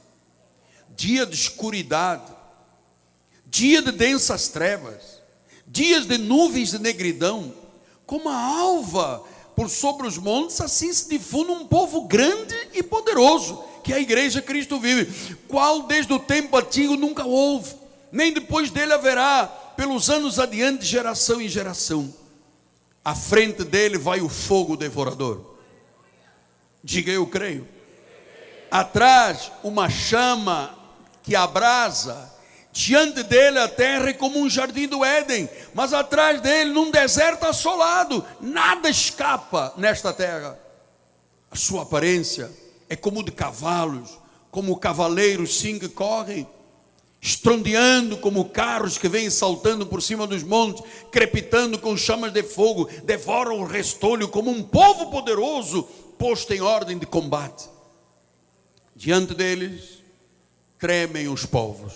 Dia 0.96 1.24
de 1.24 1.36
escuridade, 1.36 2.30
dia 3.46 3.80
de 3.80 3.92
densas 3.92 4.48
trevas, 4.48 5.20
dias 5.64 6.04
de 6.04 6.18
nuvens 6.18 6.72
de 6.72 6.80
negridão, 6.80 7.54
como 8.04 8.28
a 8.28 8.36
alva 8.36 9.22
por 9.54 9.70
sobre 9.70 10.04
os 10.08 10.18
montes, 10.18 10.60
assim 10.60 10.92
se 10.92 11.08
difunde 11.08 11.52
um 11.52 11.64
povo 11.64 12.02
grande 12.08 12.56
e 12.72 12.82
poderoso, 12.82 13.62
que 13.84 13.92
a 13.92 14.00
igreja 14.00 14.40
Cristo 14.40 14.80
vive, 14.80 15.36
qual 15.46 15.82
desde 15.82 16.12
o 16.12 16.18
tempo 16.18 16.56
antigo 16.56 16.96
nunca 16.96 17.24
houve, 17.24 17.74
nem 18.10 18.32
depois 18.32 18.70
dele 18.70 18.94
haverá, 18.94 19.46
pelos 19.76 20.08
anos 20.08 20.38
adiante, 20.38 20.84
geração 20.86 21.40
em 21.40 21.48
geração. 21.48 22.12
À 23.04 23.14
frente 23.14 23.62
dele 23.62 23.98
vai 23.98 24.22
o 24.22 24.28
fogo 24.30 24.76
devorador 24.76 25.54
Diga 26.84 27.10
eu 27.10 27.26
creio. 27.26 27.66
Atrás, 28.70 29.50
uma 29.62 29.88
chama 29.88 30.76
que 31.22 31.34
abrasa. 31.34 32.30
Diante 32.70 33.22
dele 33.22 33.58
a 33.58 33.68
terra 33.68 34.10
é 34.10 34.12
como 34.12 34.38
um 34.38 34.50
jardim 34.50 34.86
do 34.86 35.02
Éden, 35.02 35.48
mas 35.72 35.94
atrás 35.94 36.42
dele, 36.42 36.72
num 36.72 36.90
deserto 36.90 37.44
assolado, 37.44 38.22
nada 38.38 38.90
escapa 38.90 39.72
nesta 39.78 40.12
terra. 40.12 40.58
A 41.50 41.56
sua 41.56 41.84
aparência 41.84 42.50
é 42.88 42.96
como 42.96 43.22
de 43.22 43.32
cavalos, 43.32 44.18
como 44.50 44.76
cavaleiros 44.76 45.58
sim 45.58 45.78
que 45.78 45.88
correm, 45.88 46.46
estrondeando 47.20 48.18
como 48.18 48.50
carros 48.50 48.98
que 48.98 49.08
vêm 49.08 49.30
saltando 49.30 49.86
por 49.86 50.02
cima 50.02 50.26
dos 50.26 50.42
montes, 50.42 50.84
crepitando 51.10 51.78
com 51.78 51.96
chamas 51.96 52.32
de 52.32 52.42
fogo, 52.42 52.88
devoram 53.04 53.60
o 53.60 53.64
restolho 53.64 54.28
como 54.28 54.50
um 54.50 54.62
povo 54.62 55.10
poderoso 55.10 55.84
posto 56.18 56.52
em 56.52 56.60
ordem 56.60 56.98
de 56.98 57.06
combate. 57.06 57.68
Diante 58.94 59.34
deles 59.34 59.98
tremem 60.78 61.28
os 61.28 61.46
povos, 61.46 61.94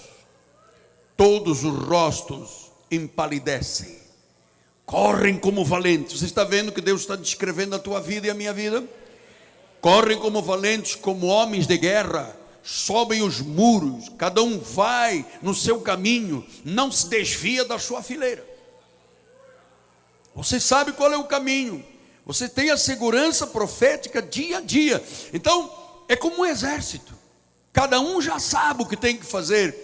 todos 1.17 1.63
os 1.63 1.79
rostos 1.79 2.73
empalidecem, 2.91 3.99
correm 4.87 5.39
como 5.39 5.65
valentes. 5.65 6.19
Você 6.19 6.25
está 6.25 6.43
vendo 6.43 6.73
que 6.73 6.81
Deus 6.81 7.03
está 7.03 7.15
descrevendo 7.15 7.77
a 7.77 7.79
tua 7.79 8.01
vida 8.01 8.27
e 8.27 8.31
a 8.31 8.35
minha 8.35 8.53
vida? 8.53 8.83
Correm 9.81 10.19
como 10.19 10.43
valentes, 10.43 10.95
como 10.95 11.27
homens 11.27 11.67
de 11.67 11.79
guerra, 11.79 12.37
sobem 12.63 13.23
os 13.23 13.41
muros, 13.41 14.11
cada 14.19 14.43
um 14.43 14.59
vai 14.59 15.25
no 15.41 15.55
seu 15.55 15.81
caminho, 15.81 16.45
não 16.65 16.91
se 16.91 17.09
desvia 17.09 17.65
da 17.65 17.79
sua 17.79 18.03
fileira. 18.03 18.45
Você 20.35 20.61
sabe 20.61 20.93
qual 20.93 21.13
é 21.13 21.17
o 21.17 21.25
caminho, 21.25 21.85
você 22.27 22.49
tem 22.49 22.71
a 22.71 22.77
segurança 22.77 23.47
profética 23.47 24.21
dia 24.21 24.59
a 24.59 24.61
dia. 24.61 25.03
Então, 25.33 25.73
é 26.09 26.15
como 26.15 26.43
um 26.43 26.47
exército. 26.47 27.15
Cada 27.73 28.01
um 28.01 28.21
já 28.21 28.39
sabe 28.39 28.83
o 28.83 28.87
que 28.87 28.97
tem 28.97 29.17
que 29.17 29.25
fazer. 29.25 29.75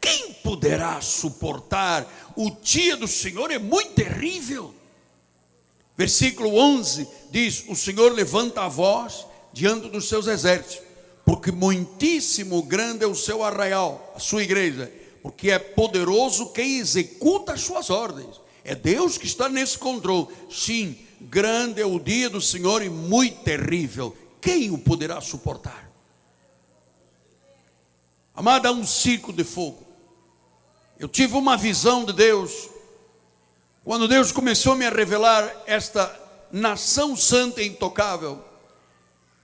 Quem 0.00 0.34
poderá 0.34 1.00
suportar? 1.00 2.06
O 2.36 2.50
dia 2.50 2.96
do 2.96 3.08
Senhor 3.08 3.50
é 3.50 3.58
muito 3.58 3.92
terrível. 3.92 4.74
Versículo 5.96 6.54
11 6.54 7.08
diz: 7.30 7.64
O 7.68 7.74
Senhor 7.74 8.12
levanta 8.12 8.62
a 8.62 8.68
voz 8.68 9.26
diante 9.56 9.88
dos 9.88 10.06
seus 10.06 10.26
exércitos, 10.26 10.82
porque 11.24 11.50
muitíssimo 11.50 12.62
grande 12.62 13.04
é 13.04 13.06
o 13.06 13.14
seu 13.14 13.42
arraial, 13.42 14.12
a 14.14 14.20
sua 14.20 14.42
igreja, 14.42 14.92
porque 15.22 15.50
é 15.50 15.58
poderoso 15.58 16.52
quem 16.52 16.76
executa 16.76 17.54
as 17.54 17.62
suas 17.62 17.88
ordens. 17.88 18.38
É 18.62 18.74
Deus 18.74 19.16
que 19.16 19.24
está 19.24 19.48
nesse 19.48 19.78
controle. 19.78 20.28
Sim, 20.50 20.94
grande 21.22 21.80
é 21.80 21.86
o 21.86 21.98
dia 21.98 22.28
do 22.28 22.38
Senhor 22.38 22.82
e 22.82 22.90
muito 22.90 23.44
terrível. 23.44 24.14
Quem 24.42 24.70
o 24.70 24.76
poderá 24.76 25.22
suportar? 25.22 25.90
Amada, 28.34 28.68
há 28.68 28.72
um 28.72 28.84
circo 28.84 29.32
de 29.32 29.42
fogo. 29.42 29.86
Eu 30.98 31.08
tive 31.08 31.34
uma 31.34 31.56
visão 31.56 32.04
de 32.04 32.12
Deus 32.12 32.68
quando 33.82 34.06
Deus 34.06 34.32
começou 34.32 34.74
a 34.74 34.76
me 34.76 34.90
revelar 34.90 35.50
esta 35.66 36.14
nação 36.52 37.16
santa 37.16 37.62
e 37.62 37.68
intocável. 37.68 38.44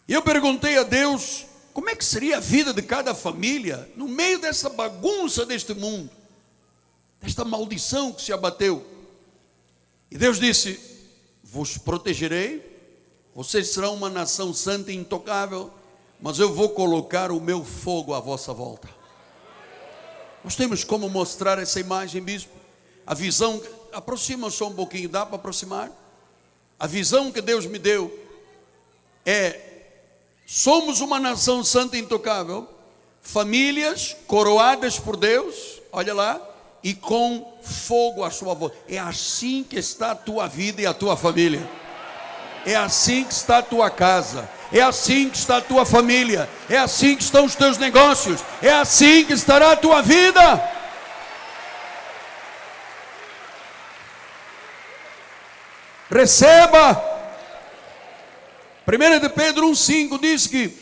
E 0.09 0.12
eu 0.12 0.22
perguntei 0.22 0.78
a 0.78 0.82
Deus 0.82 1.46
como 1.72 1.88
é 1.88 1.96
que 1.96 2.05
seria 2.05 2.36
a 2.36 2.40
vida 2.40 2.72
de 2.72 2.82
cada 2.82 3.14
família 3.14 3.90
no 3.96 4.09
meio 4.09 4.38
dessa 4.38 4.68
bagunça 4.68 5.46
deste 5.46 5.72
mundo, 5.74 6.11
desta 7.20 7.44
maldição 7.44 8.12
que 8.12 8.22
se 8.22 8.32
abateu. 8.32 8.84
E 10.11 10.18
Deus 10.18 10.38
disse: 10.38 10.78
Vos 11.42 11.78
protegerei, 11.78 12.62
vocês 13.34 13.68
serão 13.68 13.94
uma 13.94 14.11
nação 14.11 14.53
santa 14.53 14.92
e 14.92 14.96
intocável, 14.96 15.72
mas 16.20 16.38
eu 16.38 16.53
vou 16.53 16.70
colocar 16.70 17.30
o 17.30 17.40
meu 17.40 17.64
fogo 17.64 18.12
à 18.12 18.20
vossa 18.20 18.53
volta. 18.53 18.88
Nós 20.44 20.57
temos 20.57 20.84
como 20.84 21.09
mostrar 21.09 21.59
essa 21.59 21.80
imagem, 21.80 22.20
bispo? 22.20 22.53
A 23.07 23.14
visão 23.14 23.62
aproxima 23.92 24.50
só 24.50 24.68
um 24.68 24.74
pouquinho, 24.74 25.09
dá 25.09 25.24
para 25.24 25.36
aproximar? 25.36 25.90
A 26.78 26.86
visão 26.86 27.32
que 27.32 27.40
Deus 27.40 27.64
me 27.64 27.78
deu 27.78 28.12
é: 29.24 29.72
somos 30.47 31.01
uma 31.01 31.18
nação 31.18 31.64
santa 31.64 31.97
e 31.97 32.01
intocável, 32.01 32.68
famílias 33.22 34.16
coroadas 34.26 34.99
por 34.99 35.16
Deus, 35.16 35.80
olha 35.93 36.12
lá, 36.12 36.40
e 36.82 36.95
com 36.95 37.53
fogo 37.62 38.24
à 38.24 38.30
sua 38.30 38.55
voz. 38.55 38.72
É 38.88 38.99
assim 38.99 39.62
que 39.62 39.76
está 39.76 40.11
a 40.11 40.16
tua 40.16 40.49
vida 40.49 40.82
e 40.82 40.86
a 40.86 40.93
tua 40.93 41.16
família. 41.16 41.68
É 42.66 42.76
assim 42.76 43.24
que 43.24 43.32
está 43.32 43.59
a 43.59 43.62
tua 43.62 43.90
casa. 43.90 44.49
É 44.72 44.80
assim 44.80 45.28
que 45.28 45.36
está 45.36 45.59
a 45.59 45.61
tua 45.61 45.84
família. 45.84 46.49
É 46.68 46.78
assim 46.78 47.16
que 47.16 47.22
estão 47.22 47.45
os 47.45 47.55
teus 47.55 47.78
negócios. 47.78 48.40
É 48.61 48.72
assim 48.72 49.24
que 49.24 49.32
estará 49.32 49.72
a 49.72 49.76
tua 49.76 50.01
vida. 50.03 50.70
Receba. 56.11 57.12
1 58.87 59.20
de 59.20 59.28
Pedro 59.28 59.68
1,5 59.68 60.20
diz 60.20 60.47
que 60.47 60.72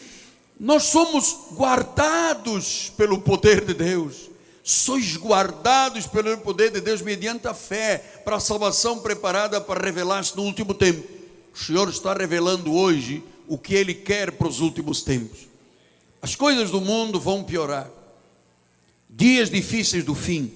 nós 0.58 0.84
somos 0.84 1.36
guardados 1.52 2.92
pelo 2.96 3.20
poder 3.20 3.64
de 3.64 3.74
Deus. 3.74 4.30
Sois 4.62 5.16
guardados 5.16 6.06
pelo 6.06 6.36
poder 6.38 6.70
de 6.70 6.80
Deus 6.80 7.02
mediante 7.02 7.48
a 7.48 7.54
fé 7.54 7.98
para 8.24 8.36
a 8.36 8.40
salvação 8.40 9.00
preparada 9.00 9.60
para 9.60 9.84
revelar-se 9.84 10.36
no 10.36 10.42
último 10.42 10.72
tempo. 10.74 11.06
O 11.54 11.58
Senhor 11.58 11.88
está 11.88 12.14
revelando 12.14 12.72
hoje 12.72 13.22
o 13.48 13.58
que 13.58 13.74
Ele 13.74 13.94
quer 13.94 14.32
para 14.32 14.48
os 14.48 14.60
últimos 14.60 15.02
tempos. 15.02 15.48
As 16.22 16.34
coisas 16.34 16.70
do 16.70 16.80
mundo 16.80 17.18
vão 17.18 17.42
piorar. 17.42 17.90
Dias 19.08 19.50
difíceis 19.50 20.04
do 20.04 20.14
fim. 20.14 20.54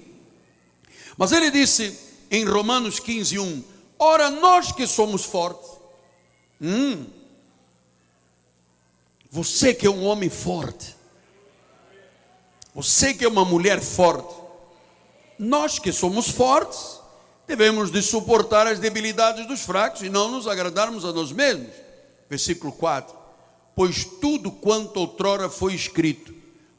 Mas 1.17 1.31
Ele 1.31 1.51
disse 1.51 1.97
em 2.31 2.45
Romanos 2.45 2.99
15, 2.99 3.37
1: 3.37 3.63
Ora, 3.99 4.29
nós 4.29 4.71
que 4.71 4.87
somos 4.87 5.25
fortes, 5.25 5.69
hum, 6.61 7.05
você 9.35 9.73
que 9.73 9.85
é 9.85 9.89
um 9.89 10.05
homem 10.05 10.29
forte, 10.29 10.95
você 12.73 13.13
que 13.13 13.25
é 13.25 13.27
uma 13.27 13.43
mulher 13.43 13.81
forte, 13.81 14.33
nós 15.37 15.77
que 15.77 15.91
somos 15.91 16.29
fortes, 16.29 17.01
devemos 17.45 17.91
de 17.91 18.01
suportar 18.01 18.65
as 18.65 18.79
debilidades 18.79 19.45
dos 19.45 19.59
fracos 19.59 20.03
e 20.03 20.09
não 20.09 20.31
nos 20.31 20.47
agradarmos 20.47 21.03
a 21.03 21.11
nós 21.11 21.33
mesmos. 21.33 21.67
Versículo 22.29 22.71
4: 22.71 23.13
Pois 23.75 24.05
tudo 24.05 24.49
quanto 24.49 25.01
outrora 25.01 25.49
foi 25.49 25.73
escrito, 25.73 26.33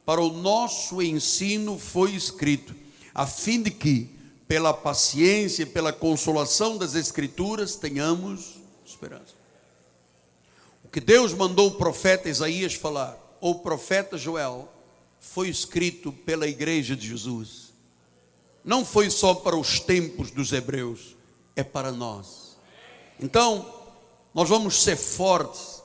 para 0.06 0.22
o 0.22 0.32
nosso 0.32 1.02
ensino 1.02 1.78
foi 1.78 2.12
escrito, 2.12 2.74
a 3.14 3.26
fim 3.26 3.62
de 3.62 3.70
que, 3.70 4.08
pela 4.48 4.72
paciência 4.72 5.64
e 5.64 5.66
pela 5.66 5.92
consolação 5.92 6.78
das 6.78 6.94
Escrituras, 6.94 7.76
tenhamos 7.76 8.54
esperança. 8.86 9.35
Que 10.96 11.00
Deus 11.02 11.34
mandou 11.34 11.66
o 11.66 11.72
profeta 11.72 12.26
Isaías 12.26 12.72
falar, 12.72 13.18
ou 13.38 13.50
o 13.50 13.58
profeta 13.58 14.16
Joel, 14.16 14.66
foi 15.20 15.50
escrito 15.50 16.10
pela 16.10 16.48
igreja 16.48 16.96
de 16.96 17.08
Jesus. 17.08 17.70
Não 18.64 18.82
foi 18.82 19.10
só 19.10 19.34
para 19.34 19.58
os 19.58 19.78
tempos 19.78 20.30
dos 20.30 20.54
hebreus, 20.54 21.14
é 21.54 21.62
para 21.62 21.92
nós. 21.92 22.56
Então, 23.20 23.70
nós 24.32 24.48
vamos 24.48 24.82
ser 24.82 24.96
fortes, 24.96 25.82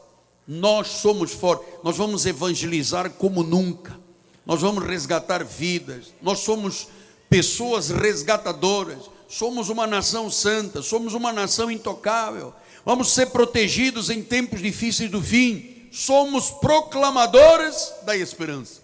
nós 0.48 0.88
somos 0.88 1.34
fortes, 1.34 1.68
nós 1.84 1.98
vamos 1.98 2.26
evangelizar 2.26 3.10
como 3.10 3.44
nunca, 3.44 4.00
nós 4.46 4.62
vamos 4.62 4.82
resgatar 4.86 5.44
vidas, 5.44 6.14
nós 6.22 6.40
somos 6.40 6.88
pessoas 7.30 7.90
resgatadoras, 7.90 9.10
somos 9.28 9.68
uma 9.68 9.86
nação 9.86 10.32
santa, 10.32 10.82
somos 10.82 11.14
uma 11.14 11.34
nação 11.34 11.70
intocável, 11.70 12.54
vamos 12.86 13.14
ser 13.14 13.28
protegidos 13.28 14.10
em 14.10 14.24
tempos 14.24 14.62
difíceis 14.62 15.10
do 15.10 15.22
fim, 15.22 15.90
somos 15.92 16.52
proclamadores 16.52 17.94
da 18.04 18.16
esperança. 18.16 18.82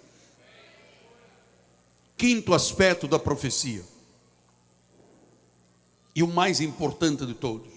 Quinto 2.18 2.54
aspecto 2.54 3.08
da 3.08 3.20
profecia, 3.20 3.84
e 6.16 6.24
o 6.24 6.28
mais 6.28 6.60
importante 6.60 7.26
de 7.26 7.34
todos, 7.34 7.72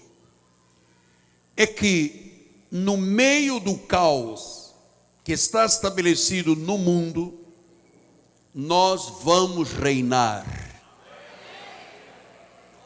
é 1.55 1.67
que 1.67 2.49
no 2.71 2.97
meio 2.97 3.59
do 3.59 3.77
caos 3.77 4.73
que 5.23 5.31
está 5.31 5.65
estabelecido 5.65 6.55
no 6.55 6.77
mundo, 6.77 7.37
nós 8.53 9.21
vamos 9.23 9.71
reinar. 9.71 10.45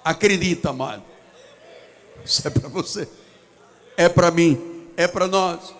Acredita, 0.03 0.71
amado. 0.71 1.03
Isso 2.23 2.45
é 2.47 2.51
para 2.51 2.67
você, 2.67 3.07
é 3.97 4.09
para 4.09 4.31
mim, 4.31 4.59
é 4.95 5.07
para 5.07 5.27
nós. 5.27 5.73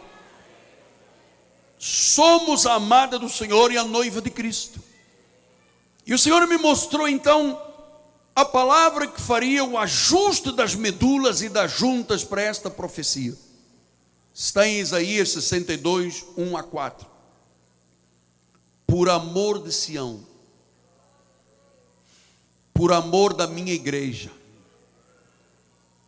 Somos 1.77 2.65
a 2.65 2.75
amada 2.75 3.19
do 3.19 3.29
Senhor 3.29 3.71
e 3.71 3.77
a 3.77 3.83
noiva 3.83 4.21
de 4.21 4.29
Cristo. 4.29 4.79
E 6.05 6.13
o 6.13 6.19
Senhor 6.19 6.47
me 6.47 6.57
mostrou 6.57 7.07
então 7.07 7.61
a 8.35 8.45
palavra 8.45 9.07
que 9.07 9.21
faria 9.21 9.63
o 9.63 9.77
ajuste 9.77 10.51
das 10.51 10.75
medulas 10.75 11.41
e 11.41 11.49
das 11.49 11.71
juntas 11.71 12.23
para 12.23 12.41
esta 12.41 12.69
profecia. 12.69 13.33
Está 14.33 14.67
em 14.67 14.79
Isaías 14.79 15.29
62, 15.29 16.25
1 16.37 16.57
a 16.57 16.63
4 16.63 17.15
por 18.95 19.09
amor 19.09 19.61
de 19.63 19.71
Sião, 19.71 20.25
por 22.73 22.93
amor 22.93 23.33
da 23.33 23.47
minha 23.47 23.73
igreja, 23.73 24.31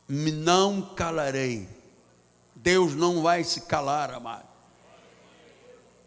me 0.08 0.32
não 0.32 0.82
calarei. 0.96 1.68
Deus 2.68 2.94
não 2.96 3.22
vai 3.22 3.46
se 3.46 3.62
calar, 3.62 4.14
amado. 4.14 4.44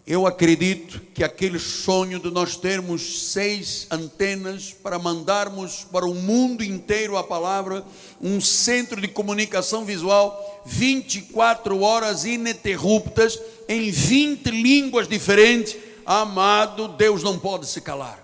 Eu 0.07 0.27
acredito 0.27 1.01
que 1.15 1.25
aquele 1.25 1.59
sonho 1.59 2.21
de 2.21 2.31
nós 2.31 2.55
termos 2.55 3.31
seis 3.31 3.87
antenas 3.91 4.71
para 4.71 4.99
mandarmos 4.99 5.87
para 5.91 6.05
o 6.05 6.15
mundo 6.15 6.63
inteiro 6.63 7.17
a 7.17 7.25
palavra, 7.25 7.83
um 8.21 8.43
centro 8.43 9.01
de 9.01 9.09
comunicação 9.09 9.87
visual, 9.87 10.63
24 10.67 11.81
horas 11.81 12.27
ininterruptas, 12.27 13.41
em 13.67 13.91
20 13.91 14.51
línguas 14.51 15.09
diferentes, 15.09 15.79
Amado, 16.05 16.89
Deus 16.89 17.23
não 17.23 17.39
pode 17.39 17.67
se 17.67 17.81
calar. 17.81 18.19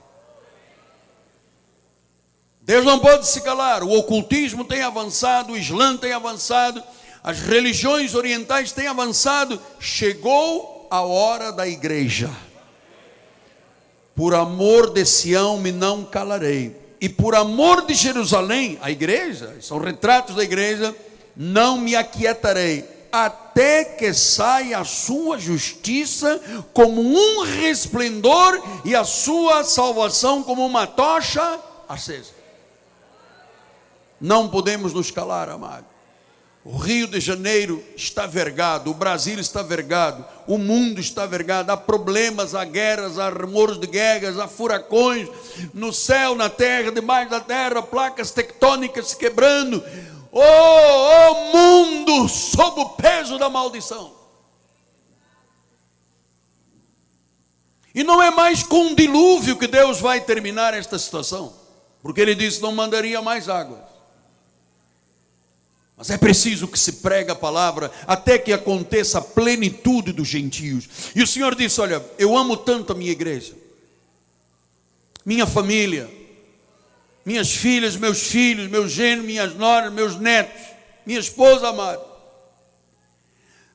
Deus 2.61 2.85
não 2.85 2.99
pode 2.99 3.29
se 3.29 3.41
calar. 3.41 3.83
O 3.83 3.97
ocultismo 3.97 4.63
tem 4.63 4.83
avançado, 4.83 5.55
o 5.55 5.57
Islã 5.57 5.97
tem 5.97 6.13
avançado, 6.13 6.83
as 7.27 7.41
religiões 7.41 8.15
orientais 8.15 8.71
têm 8.71 8.87
avançado. 8.87 9.61
Chegou 9.81 10.87
a 10.89 11.01
hora 11.01 11.51
da 11.51 11.67
igreja. 11.67 12.31
Por 14.15 14.33
amor 14.33 14.93
de 14.93 15.05
Sião 15.05 15.59
me 15.59 15.73
não 15.73 16.05
calarei. 16.05 16.77
E 17.01 17.09
por 17.09 17.35
amor 17.35 17.85
de 17.85 17.95
Jerusalém, 17.95 18.79
a 18.81 18.93
igreja, 18.93 19.57
são 19.61 19.79
retratos 19.79 20.37
da 20.37 20.45
igreja, 20.45 20.95
não 21.37 21.79
me 21.79 21.97
aquietarei 21.97 22.89
até 23.11 23.85
que 23.85 24.15
saia 24.15 24.79
a 24.79 24.85
sua 24.85 25.37
justiça 25.37 26.41
como 26.73 27.03
um 27.03 27.43
resplendor 27.43 28.63
e 28.85 28.95
a 28.95 29.03
sua 29.03 29.65
salvação 29.65 30.45
como 30.45 30.65
uma 30.65 30.87
tocha 30.87 31.59
acesa. 31.89 32.31
Não 34.21 34.49
podemos 34.49 34.93
nos 34.93 35.11
calar, 35.11 35.49
amado. 35.49 35.96
O 36.69 36.79
Rio 36.79 37.07
de 37.07 37.21
Janeiro 37.21 37.81
está 37.97 38.27
vergado, 38.27 38.91
o 38.91 38.95
Brasil 38.95 39.39
está 39.39 39.63
vergado, 39.63 40.25
o 40.49 40.59
mundo 40.59 40.99
está 40.99 41.25
vergado, 41.25 41.71
há 41.71 41.77
problemas, 41.77 42.57
há 42.57 42.65
guerras, 42.65 43.21
há 43.21 43.29
rumores 43.29 43.79
de 43.79 43.87
guerras, 43.87 44.37
há 44.37 44.49
furacões 44.49 45.29
no 45.73 45.93
céu, 45.93 46.35
na 46.35 46.51
terra, 46.51 46.91
debaixo 46.91 47.31
da 47.31 47.39
terra, 47.39 47.81
placas 47.81 48.33
tectônicas 48.33 49.11
se 49.11 49.17
quebrando. 49.17 49.81
Oh, 50.33 50.41
oh 50.41 51.57
mundo 51.57 52.29
sob 52.29 52.81
o 52.81 52.89
peso 52.97 53.39
da 53.39 53.49
maldição. 53.49 54.13
E 57.95 58.03
não 58.03 58.21
é 58.21 58.33
mais 58.33 58.65
com 58.65 58.87
um 58.87 58.95
dilúvio 58.97 59.57
que 59.57 59.69
Deus 59.69 60.01
vai 60.01 60.21
terminar 60.21 60.75
esta 60.75 60.99
situação, 60.99 61.55
porque 62.03 62.21
Ele 62.21 62.35
disse: 62.35 62.61
não 62.61 62.73
mandaria 62.73 63.23
mais 63.23 63.49
água. 63.49 63.96
Mas 65.97 66.11
é 66.11 66.19
preciso 66.19 66.69
que 66.69 66.79
se 66.79 66.93
pregue 66.95 67.31
a 67.31 67.35
palavra 67.35 67.91
até 68.07 68.39
que 68.39 68.53
aconteça 68.53 69.19
a 69.19 69.23
plenitude 69.23 70.13
dos 70.13 70.29
gentios. 70.29 70.87
E 71.15 71.23
o 71.23 71.27
Senhor 71.27 71.55
disse: 71.55 71.81
Olha, 71.81 72.05
eu 72.19 72.37
amo 72.37 72.57
tanto 72.57 72.93
a 72.93 72.95
minha 72.95 73.11
igreja, 73.11 73.55
minha 75.25 75.47
família, 75.47 76.11
minhas 77.25 77.51
filhas, 77.51 77.97
meus 77.97 78.25
filhos, 78.25 78.69
meus 78.69 78.93
gêneros, 78.93 79.25
minhas 79.25 79.55
noras, 79.55 79.93
meus 79.93 80.17
netos, 80.21 80.63
minha 81.07 81.19
esposa 81.19 81.69
amada. 81.69 82.17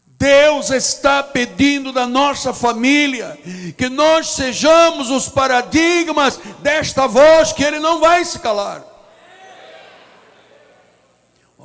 Deus 0.06 0.70
está 0.70 1.24
pedindo 1.24 1.92
da 1.92 2.06
nossa 2.06 2.54
família 2.54 3.40
que 3.76 3.90
nós 3.90 4.36
sejamos 4.36 5.10
os 5.10 5.28
paradigmas 5.28 6.40
desta 6.60 7.08
voz 7.08 7.52
que 7.52 7.64
Ele 7.64 7.80
não 7.80 8.00
vai 8.00 8.24
se 8.24 8.38
calar. 8.38 8.91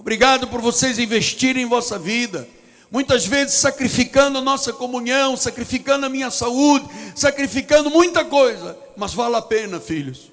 Obrigado 0.06 0.46
por 0.46 0.60
vocês 0.60 1.00
investirem 1.00 1.64
em 1.64 1.68
vossa 1.68 1.98
vida. 1.98 2.48
Muitas 2.92 3.26
vezes 3.26 3.54
sacrificando 3.54 4.38
a 4.38 4.40
nossa 4.40 4.72
comunhão, 4.72 5.36
sacrificando 5.36 6.06
a 6.06 6.08
minha 6.08 6.30
saúde, 6.30 6.88
sacrificando 7.16 7.90
muita 7.90 8.24
coisa, 8.24 8.78
mas 8.96 9.12
vale 9.12 9.34
a 9.34 9.42
pena, 9.42 9.80
filhos, 9.80 10.30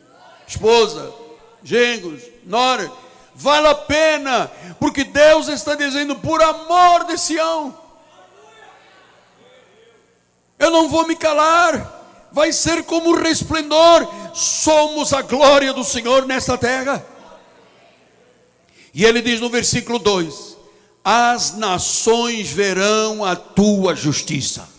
esposa, 0.47 1.11
gengos, 1.63 2.21
nora, 2.45 2.91
vale 3.33 3.65
a 3.65 3.73
pena, 3.73 4.51
porque 4.79 5.03
Deus 5.03 5.47
está 5.47 5.73
dizendo, 5.73 6.17
por 6.17 6.39
amor 6.43 7.05
de 7.05 7.17
Sião, 7.17 7.75
eu 10.59 10.69
não 10.69 10.87
vou 10.87 11.07
me 11.07 11.15
calar, 11.15 12.29
vai 12.31 12.53
ser 12.53 12.83
como 12.83 13.15
resplendor, 13.15 14.07
somos 14.35 15.13
a 15.13 15.23
glória 15.23 15.73
do 15.73 15.83
Senhor 15.83 16.27
nesta 16.27 16.59
terra. 16.59 17.12
E 18.93 19.03
ele 19.03 19.21
diz 19.21 19.41
no 19.41 19.49
versículo 19.49 19.97
2: 19.97 20.57
As 21.03 21.57
nações 21.57 22.51
verão 22.51 23.25
a 23.25 23.35
tua 23.35 23.95
justiça. 23.95 24.69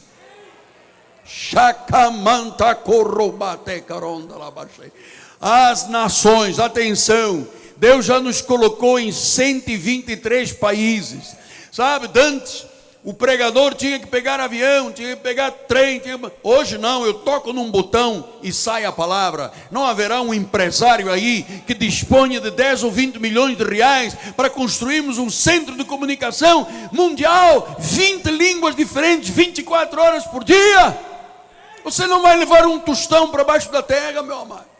As 5.41 5.89
nações, 5.89 6.59
atenção, 6.59 7.47
Deus 7.77 8.05
já 8.05 8.21
nos 8.21 8.41
colocou 8.41 8.99
em 8.99 9.11
123 9.11 10.53
países. 10.53 11.35
Sabe, 11.73 12.07
Dantes, 12.09 12.67
o 13.05 13.13
pregador 13.13 13.75
tinha 13.75 13.99
que 13.99 14.07
pegar 14.07 14.41
avião, 14.41 14.91
tinha 14.91 15.15
que 15.15 15.23
pegar 15.23 15.51
trem. 15.51 16.01
Hoje 16.43 16.79
não, 16.79 17.05
eu 17.05 17.13
toco 17.13 17.53
num 17.53 17.71
botão 17.71 18.27
e 18.43 18.51
sai 18.51 18.87
a 18.87 18.93
palavra. 18.93 19.53
Não 19.71 19.85
haverá 19.85 20.23
um 20.23 20.33
empresário 20.33 21.13
aí 21.13 21.43
que 21.67 21.75
disponha 21.75 22.41
de 22.41 22.51
10 22.51 22.83
ou 22.83 22.91
20 22.91 23.19
milhões 23.19 23.59
de 23.59 23.63
reais 23.63 24.17
para 24.35 24.49
construirmos 24.49 25.19
um 25.19 25.29
centro 25.29 25.77
de 25.77 25.85
comunicação 25.85 26.67
mundial, 26.91 27.77
20 27.79 28.31
línguas 28.31 28.75
diferentes, 28.75 29.29
24 29.29 30.01
horas 30.01 30.25
por 30.25 30.43
dia. 30.43 30.99
Você 31.85 32.07
não 32.07 32.23
vai 32.23 32.39
levar 32.39 32.67
um 32.67 32.79
tostão 32.79 33.29
para 33.29 33.45
baixo 33.45 33.71
da 33.71 33.83
terra, 33.83 34.23
meu 34.23 34.39
amado. 34.39 34.74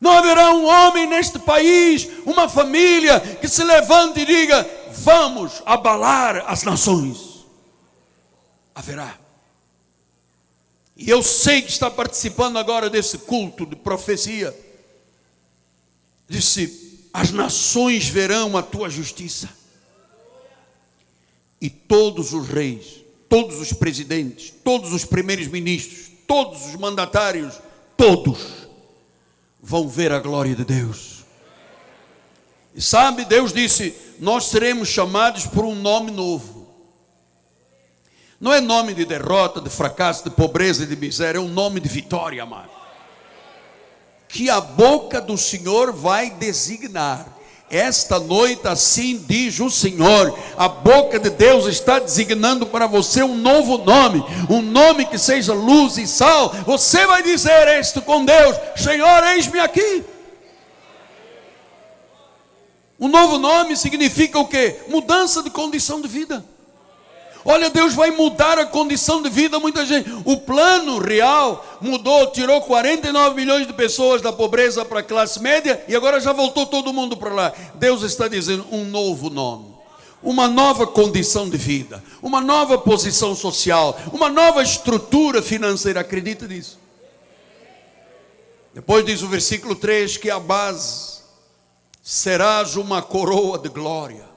Não 0.00 0.12
haverá 0.12 0.52
um 0.52 0.66
homem 0.66 1.06
neste 1.06 1.38
país, 1.38 2.08
uma 2.26 2.48
família 2.48 3.18
que 3.40 3.48
se 3.48 3.64
levante 3.64 4.20
e 4.20 4.26
diga: 4.26 4.68
vamos 4.92 5.62
abalar 5.64 6.44
as 6.46 6.62
nações. 6.62 7.46
Haverá. 8.74 9.18
E 10.96 11.08
eu 11.08 11.22
sei 11.22 11.62
que 11.62 11.70
está 11.70 11.90
participando 11.90 12.58
agora 12.58 12.90
desse 12.90 13.18
culto 13.18 13.64
de 13.64 13.74
profecia. 13.74 14.54
Disse: 16.28 17.08
as 17.12 17.30
nações 17.30 18.06
verão 18.06 18.56
a 18.56 18.62
tua 18.62 18.90
justiça. 18.90 19.48
E 21.58 21.70
todos 21.70 22.34
os 22.34 22.46
reis, 22.48 23.02
todos 23.30 23.58
os 23.58 23.72
presidentes, 23.72 24.52
todos 24.62 24.92
os 24.92 25.06
primeiros 25.06 25.48
ministros, 25.48 26.10
todos 26.26 26.66
os 26.66 26.76
mandatários, 26.76 27.54
todos 27.96 28.65
vão 29.66 29.88
ver 29.88 30.12
a 30.12 30.20
glória 30.20 30.54
de 30.54 30.64
Deus. 30.64 31.24
E 32.72 32.80
sabe, 32.80 33.24
Deus 33.24 33.52
disse: 33.52 33.96
Nós 34.20 34.44
seremos 34.44 34.88
chamados 34.88 35.44
por 35.44 35.64
um 35.64 35.74
nome 35.74 36.12
novo. 36.12 36.68
Não 38.40 38.52
é 38.52 38.60
nome 38.60 38.94
de 38.94 39.04
derrota, 39.04 39.60
de 39.60 39.68
fracasso, 39.68 40.22
de 40.22 40.30
pobreza 40.30 40.84
e 40.84 40.86
de 40.86 40.94
miséria, 40.94 41.38
é 41.38 41.40
um 41.40 41.48
nome 41.48 41.80
de 41.80 41.88
vitória, 41.88 42.44
amado. 42.44 42.70
Que 44.28 44.48
a 44.48 44.60
boca 44.60 45.20
do 45.20 45.36
Senhor 45.36 45.92
vai 45.92 46.30
designar. 46.30 47.35
Esta 47.68 48.20
noite, 48.20 48.68
assim 48.68 49.24
diz 49.26 49.58
o 49.58 49.68
Senhor, 49.68 50.38
a 50.56 50.68
boca 50.68 51.18
de 51.18 51.30
Deus 51.30 51.66
está 51.66 51.98
designando 51.98 52.64
para 52.66 52.86
você 52.86 53.24
um 53.24 53.36
novo 53.36 53.78
nome, 53.78 54.24
um 54.48 54.62
nome 54.62 55.04
que 55.04 55.18
seja 55.18 55.52
luz 55.52 55.98
e 55.98 56.06
sal. 56.06 56.50
Você 56.64 57.04
vai 57.06 57.24
dizer 57.24 57.80
isto 57.80 58.00
com 58.00 58.24
Deus: 58.24 58.56
Senhor, 58.76 59.24
eis-me 59.24 59.58
aqui. 59.58 60.04
Um 63.00 63.08
novo 63.08 63.36
nome 63.36 63.76
significa 63.76 64.38
o 64.38 64.46
que? 64.46 64.76
Mudança 64.88 65.42
de 65.42 65.50
condição 65.50 66.00
de 66.00 66.06
vida. 66.06 66.44
Olha, 67.48 67.70
Deus 67.70 67.94
vai 67.94 68.10
mudar 68.10 68.58
a 68.58 68.66
condição 68.66 69.22
de 69.22 69.30
vida 69.30 69.60
muita 69.60 69.86
gente. 69.86 70.10
O 70.24 70.36
plano 70.36 70.98
real 70.98 71.64
mudou, 71.80 72.26
tirou 72.32 72.60
49 72.60 73.36
milhões 73.36 73.68
de 73.68 73.72
pessoas 73.72 74.20
da 74.20 74.32
pobreza 74.32 74.84
para 74.84 74.98
a 74.98 75.02
classe 75.02 75.40
média 75.40 75.80
e 75.86 75.94
agora 75.94 76.20
já 76.20 76.32
voltou 76.32 76.66
todo 76.66 76.92
mundo 76.92 77.16
para 77.16 77.32
lá. 77.32 77.52
Deus 77.76 78.02
está 78.02 78.26
dizendo 78.26 78.66
um 78.72 78.84
novo 78.84 79.30
nome 79.30 79.76
uma 80.22 80.48
nova 80.48 80.88
condição 80.88 81.48
de 81.48 81.56
vida, 81.56 82.02
uma 82.20 82.40
nova 82.40 82.76
posição 82.76 83.32
social, 83.36 83.96
uma 84.12 84.28
nova 84.28 84.60
estrutura 84.60 85.40
financeira. 85.40 86.00
Acredita 86.00 86.48
nisso? 86.48 86.80
Depois 88.74 89.04
diz 89.04 89.22
o 89.22 89.28
versículo 89.28 89.76
3 89.76 90.16
que 90.16 90.28
a 90.28 90.40
base 90.40 91.20
serás 92.02 92.74
uma 92.74 93.00
coroa 93.02 93.56
de 93.56 93.68
glória 93.68 94.35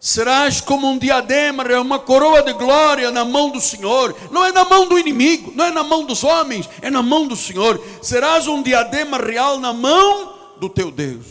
serás 0.00 0.60
como 0.60 0.88
um 0.88 0.98
diadema, 0.98 1.64
é 1.64 1.78
uma 1.78 1.98
coroa 1.98 2.42
de 2.42 2.52
glória 2.52 3.10
na 3.10 3.24
mão 3.24 3.50
do 3.50 3.60
Senhor, 3.60 4.14
não 4.30 4.44
é 4.44 4.52
na 4.52 4.64
mão 4.64 4.88
do 4.88 4.98
inimigo, 4.98 5.52
não 5.54 5.64
é 5.64 5.70
na 5.70 5.82
mão 5.82 6.04
dos 6.04 6.22
homens, 6.22 6.68
é 6.80 6.90
na 6.90 7.02
mão 7.02 7.26
do 7.26 7.36
Senhor. 7.36 7.82
Serás 8.02 8.46
um 8.46 8.62
diadema 8.62 9.18
real 9.18 9.58
na 9.58 9.72
mão 9.72 10.34
do 10.60 10.68
teu 10.68 10.90
Deus. 10.90 11.26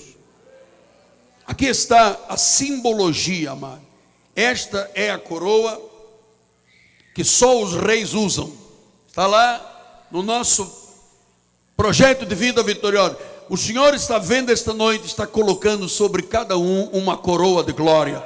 Aqui 1.47 1.66
está 1.66 2.20
a 2.28 2.38
simbologia, 2.38 3.51
amado. 3.51 3.82
Esta 4.36 4.91
é 4.95 5.11
a 5.11 5.18
coroa 5.18 5.82
que 7.13 7.24
só 7.24 7.61
os 7.61 7.76
reis 7.76 8.13
usam. 8.13 8.51
Está 9.07 9.28
lá 9.28 10.07
no 10.11 10.22
nosso 10.22 10.70
projeto 11.78 12.26
de 12.26 12.36
vida 12.36 12.61
vitoriosa. 12.61 13.18
O 13.47 13.55
Senhor 13.55 13.93
está 13.93 14.18
vendo 14.18 14.51
esta 14.51 14.74
noite, 14.74 15.05
está 15.05 15.28
colocando 15.28 15.88
sobre 15.88 16.24
cada 16.24 16.57
um 16.57 16.86
uma 16.89 17.16
coroa 17.16 17.63
de 17.63 17.72
glória. 17.72 18.24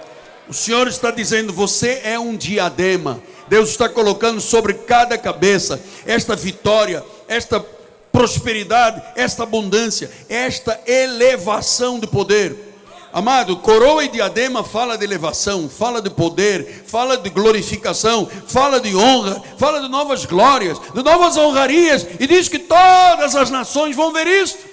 O 0.50 0.54
Senhor 0.54 0.88
está 0.88 1.12
dizendo: 1.12 1.54
você 1.54 2.02
é 2.04 2.18
um 2.18 2.36
diadema. 2.36 3.22
Deus 3.48 3.70
está 3.70 3.88
colocando 3.88 4.42
sobre 4.42 4.74
cada 4.74 5.18
cabeça 5.18 5.80
esta 6.06 6.36
vitória, 6.36 7.04
esta 7.28 7.64
prosperidade, 8.12 9.02
esta 9.16 9.44
abundância, 9.44 10.10
esta 10.28 10.80
elevação 10.88 12.00
de 12.00 12.08
poder. 12.08 12.68
Amado, 13.12 13.58
coroa 13.58 14.04
e 14.04 14.08
diadema 14.08 14.64
fala 14.64 14.96
de 14.96 15.04
elevação, 15.04 15.68
fala 15.68 16.00
de 16.00 16.12
poder, 16.12 16.84
fala 16.86 17.18
de 17.18 17.30
glorificação, 17.30 18.30
fala 18.48 18.80
de 18.80 18.96
honra, 18.96 19.42
fala 19.58 19.82
de 19.82 19.88
novas 19.88 20.26
glórias, 20.26 20.80
de 20.94 21.02
novas 21.02 21.36
honrarias, 21.36 22.06
e 22.20 22.28
diz 22.28 22.48
que 22.48 22.60
todas 22.60 23.36
as 23.36 23.50
nações 23.50 23.96
vão 23.96 24.14
ver 24.14 24.28
isto. 24.28 24.64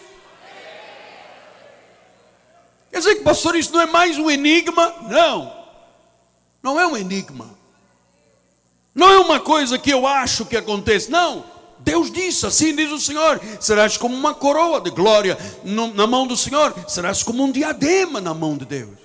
Quer 2.90 2.98
dizer 2.98 3.14
que, 3.16 3.22
pastor, 3.22 3.56
isso 3.56 3.72
não 3.72 3.80
é 3.80 3.86
mais 3.86 4.18
um 4.18 4.30
enigma? 4.30 4.94
Não. 5.08 5.55
Não 6.66 6.80
é 6.80 6.84
um 6.84 6.96
enigma. 6.96 7.48
Não 8.92 9.08
é 9.08 9.20
uma 9.20 9.38
coisa 9.38 9.78
que 9.78 9.88
eu 9.88 10.04
acho 10.04 10.44
que 10.44 10.56
acontece. 10.56 11.08
Não. 11.08 11.44
Deus 11.78 12.10
disse, 12.10 12.44
assim 12.44 12.74
diz 12.74 12.90
o 12.90 12.98
Senhor: 12.98 13.40
serás 13.60 13.96
como 13.96 14.16
uma 14.16 14.34
coroa 14.34 14.80
de 14.80 14.90
glória 14.90 15.38
na 15.94 16.08
mão 16.08 16.26
do 16.26 16.36
Senhor, 16.36 16.74
serás 16.88 17.22
como 17.22 17.44
um 17.44 17.52
diadema 17.52 18.20
na 18.20 18.34
mão 18.34 18.56
de 18.56 18.64
Deus. 18.64 18.98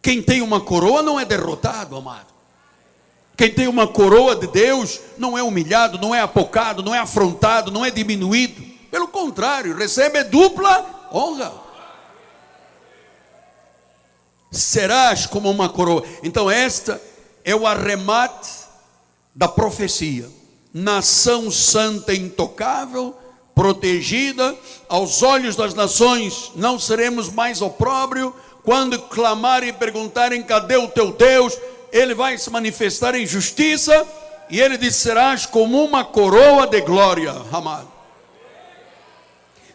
Quem 0.00 0.22
tem 0.22 0.40
uma 0.40 0.62
coroa 0.62 1.02
não 1.02 1.20
é 1.20 1.26
derrotado, 1.26 1.94
amado. 1.94 2.32
Quem 3.36 3.52
tem 3.52 3.68
uma 3.68 3.86
coroa 3.86 4.34
de 4.34 4.46
Deus 4.46 4.98
não 5.18 5.36
é 5.36 5.42
humilhado, 5.42 5.98
não 5.98 6.14
é 6.14 6.22
apocado, 6.22 6.82
não 6.82 6.94
é 6.94 7.00
afrontado, 7.00 7.70
não 7.70 7.84
é 7.84 7.90
diminuído. 7.90 8.62
Pelo 8.90 9.08
contrário, 9.08 9.76
recebe 9.76 10.24
dupla 10.24 11.08
honra. 11.12 11.63
Serás 14.54 15.26
como 15.26 15.50
uma 15.50 15.68
coroa. 15.68 16.02
Então, 16.22 16.50
esta 16.50 17.00
é 17.44 17.54
o 17.54 17.66
arremate 17.66 18.50
da 19.34 19.48
profecia. 19.48 20.28
Nação 20.72 21.50
santa 21.50 22.14
intocável, 22.14 23.14
protegida, 23.54 24.56
aos 24.88 25.22
olhos 25.22 25.54
das 25.54 25.74
nações 25.74 26.52
não 26.56 26.78
seremos 26.78 27.28
mais 27.28 27.60
opróbrio. 27.60 28.34
Quando 28.62 28.98
clamarem 28.98 29.68
e 29.68 29.72
perguntarem: 29.72 30.42
cadê 30.42 30.76
o 30.76 30.88
teu 30.88 31.12
Deus? 31.12 31.56
ele 31.94 32.12
vai 32.12 32.36
se 32.36 32.50
manifestar 32.50 33.14
em 33.14 33.24
justiça 33.24 34.04
e 34.50 34.60
ele 34.60 34.76
diz: 34.76 34.96
serás 34.96 35.46
como 35.46 35.82
uma 35.84 36.04
coroa 36.04 36.66
de 36.66 36.80
glória, 36.80 37.32
amado. 37.52 37.93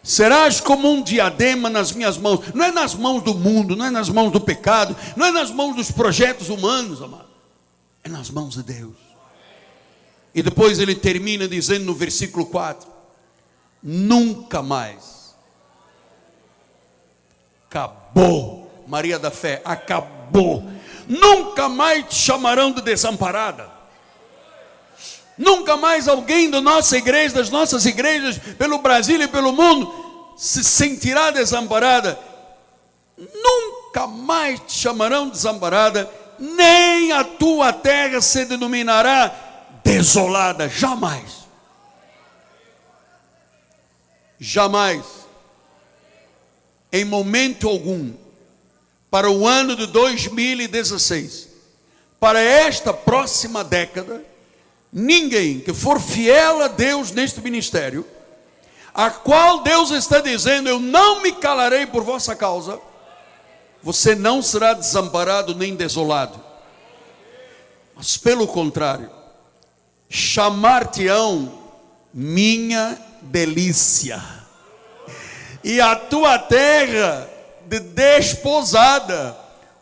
Serás 0.02 0.60
como 0.60 0.90
um 0.90 1.02
diadema 1.02 1.68
nas 1.68 1.92
minhas 1.92 2.16
mãos, 2.16 2.40
não 2.54 2.64
é 2.64 2.72
nas 2.72 2.94
mãos 2.94 3.22
do 3.22 3.34
mundo, 3.34 3.76
não 3.76 3.84
é 3.84 3.90
nas 3.90 4.08
mãos 4.08 4.32
do 4.32 4.40
pecado, 4.40 4.96
não 5.16 5.26
é 5.26 5.30
nas 5.30 5.50
mãos 5.50 5.76
dos 5.76 5.90
projetos 5.90 6.48
humanos, 6.48 7.02
amado, 7.02 7.28
é 8.02 8.08
nas 8.08 8.30
mãos 8.30 8.54
de 8.54 8.62
Deus. 8.62 8.96
E 10.34 10.42
depois 10.42 10.78
ele 10.78 10.94
termina 10.94 11.46
dizendo 11.46 11.84
no 11.84 11.94
versículo 11.94 12.46
4: 12.46 12.88
Nunca 13.82 14.62
mais. 14.62 15.34
Acabou, 17.68 18.84
Maria 18.88 19.18
da 19.18 19.30
Fé, 19.30 19.60
acabou 19.64 20.64
nunca 21.10 21.68
mais 21.68 22.06
te 22.08 22.14
chamarão 22.14 22.70
de 22.70 22.80
desamparada. 22.80 23.68
Nunca 25.40 25.74
mais 25.74 26.06
alguém 26.06 26.50
da 26.50 26.60
nossa 26.60 26.98
igreja, 26.98 27.36
das 27.36 27.48
nossas 27.48 27.86
igrejas, 27.86 28.36
pelo 28.58 28.76
Brasil 28.76 29.18
e 29.22 29.26
pelo 29.26 29.52
mundo, 29.52 30.34
se 30.36 30.62
sentirá 30.62 31.30
desamparada. 31.30 32.20
Nunca 33.16 34.06
mais 34.06 34.60
te 34.60 34.74
chamarão 34.74 35.24
de 35.24 35.32
desamparada, 35.32 36.10
nem 36.38 37.10
a 37.12 37.24
tua 37.24 37.72
terra 37.72 38.20
se 38.20 38.44
denominará 38.44 39.34
desolada, 39.82 40.68
jamais. 40.68 41.46
Jamais, 44.38 45.02
em 46.92 47.06
momento 47.06 47.66
algum, 47.66 48.12
para 49.10 49.30
o 49.30 49.48
ano 49.48 49.74
de 49.74 49.86
2016, 49.86 51.48
para 52.20 52.42
esta 52.42 52.92
próxima 52.92 53.64
década, 53.64 54.28
ninguém 54.92 55.60
que 55.60 55.72
for 55.72 56.00
fiel 56.00 56.62
a 56.62 56.68
Deus 56.68 57.12
neste 57.12 57.40
ministério, 57.40 58.06
a 58.92 59.10
qual 59.10 59.62
Deus 59.62 59.90
está 59.90 60.20
dizendo: 60.20 60.68
Eu 60.68 60.80
não 60.80 61.22
me 61.22 61.32
calarei 61.32 61.86
por 61.86 62.02
vossa 62.02 62.34
causa, 62.34 62.78
você 63.82 64.14
não 64.14 64.42
será 64.42 64.74
desamparado 64.74 65.54
nem 65.54 65.74
desolado, 65.74 66.40
mas 67.94 68.16
pelo 68.16 68.46
contrário, 68.46 69.10
chamar-te-ão 70.08 71.58
minha 72.12 72.98
delícia, 73.22 74.22
e 75.62 75.80
a 75.80 75.94
tua 75.94 76.38
terra 76.38 77.28
de 77.66 77.78
desposada, 77.78 79.36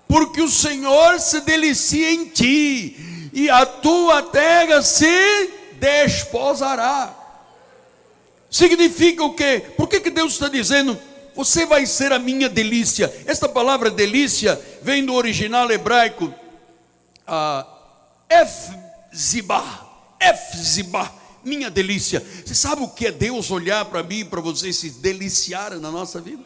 porque 0.06 0.42
o 0.42 0.48
Senhor 0.48 1.18
se 1.18 1.40
delicia 1.40 2.12
em 2.12 2.26
ti, 2.26 3.07
e 3.32 3.48
a 3.50 3.64
tua 3.66 4.22
terra 4.22 4.82
se 4.82 5.50
desposará. 5.78 7.14
Significa 8.50 9.24
o 9.24 9.34
quê? 9.34 9.62
Por 9.76 9.88
que, 9.88 10.00
que 10.00 10.10
Deus 10.10 10.32
está 10.32 10.48
dizendo, 10.48 10.98
você 11.34 11.66
vai 11.66 11.86
ser 11.86 12.12
a 12.12 12.18
minha 12.18 12.48
delícia? 12.48 13.12
Esta 13.26 13.48
palavra 13.48 13.90
delícia 13.90 14.60
vem 14.82 15.04
do 15.04 15.14
original 15.14 15.70
hebraico, 15.70 16.32
uh, 17.26 17.66
Efzibah, 18.28 19.86
Efzibah, 20.20 21.12
minha 21.44 21.70
delícia. 21.70 22.24
Você 22.44 22.54
sabe 22.54 22.82
o 22.82 22.88
que 22.88 23.06
é 23.06 23.12
Deus 23.12 23.50
olhar 23.50 23.84
para 23.84 24.02
mim 24.02 24.20
e 24.20 24.24
para 24.24 24.40
você 24.40 24.72
se 24.72 24.90
deliciar 24.90 25.78
na 25.78 25.90
nossa 25.90 26.20
vida? 26.20 26.42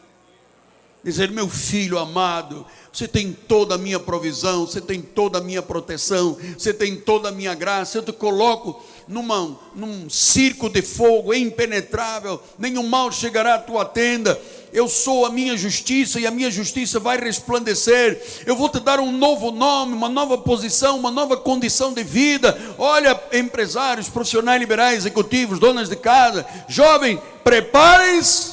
Dizer: 1.03 1.29
Meu 1.31 1.49
filho 1.49 1.99
amado, 1.99 2.65
você 2.91 3.07
tem 3.07 3.33
toda 3.33 3.75
a 3.75 3.77
minha 3.77 3.99
provisão, 3.99 4.67
você 4.67 4.79
tem 4.79 5.01
toda 5.01 5.39
a 5.39 5.41
minha 5.41 5.61
proteção, 5.61 6.37
você 6.57 6.71
tem 6.71 6.95
toda 6.95 7.29
a 7.29 7.31
minha 7.31 7.53
graça. 7.55 7.97
Eu 7.97 8.03
te 8.03 8.13
coloco 8.13 8.83
numa, 9.07 9.57
num 9.75 10.09
circo 10.09 10.69
de 10.69 10.81
fogo 10.81 11.33
impenetrável, 11.33 12.41
nenhum 12.57 12.83
mal 12.83 13.11
chegará 13.11 13.55
à 13.55 13.59
tua 13.59 13.83
tenda. 13.83 14.39
Eu 14.71 14.87
sou 14.87 15.25
a 15.25 15.29
minha 15.29 15.55
justiça 15.57 16.19
e 16.19 16.25
a 16.25 16.31
minha 16.31 16.49
justiça 16.49 16.99
vai 16.99 17.19
resplandecer. 17.19 18.21
Eu 18.45 18.55
vou 18.55 18.69
te 18.69 18.79
dar 18.79 18.99
um 18.99 19.11
novo 19.11 19.51
nome, 19.51 19.93
uma 19.93 20.09
nova 20.09 20.37
posição, 20.37 20.97
uma 20.97 21.11
nova 21.11 21.35
condição 21.37 21.93
de 21.93 22.03
vida. 22.03 22.57
Olha, 22.77 23.19
empresários, 23.33 24.09
profissionais 24.09 24.59
liberais, 24.59 24.97
executivos, 24.99 25.59
donas 25.59 25.89
de 25.89 25.95
casa, 25.95 26.45
jovem, 26.67 27.21
preparem-se 27.43 28.52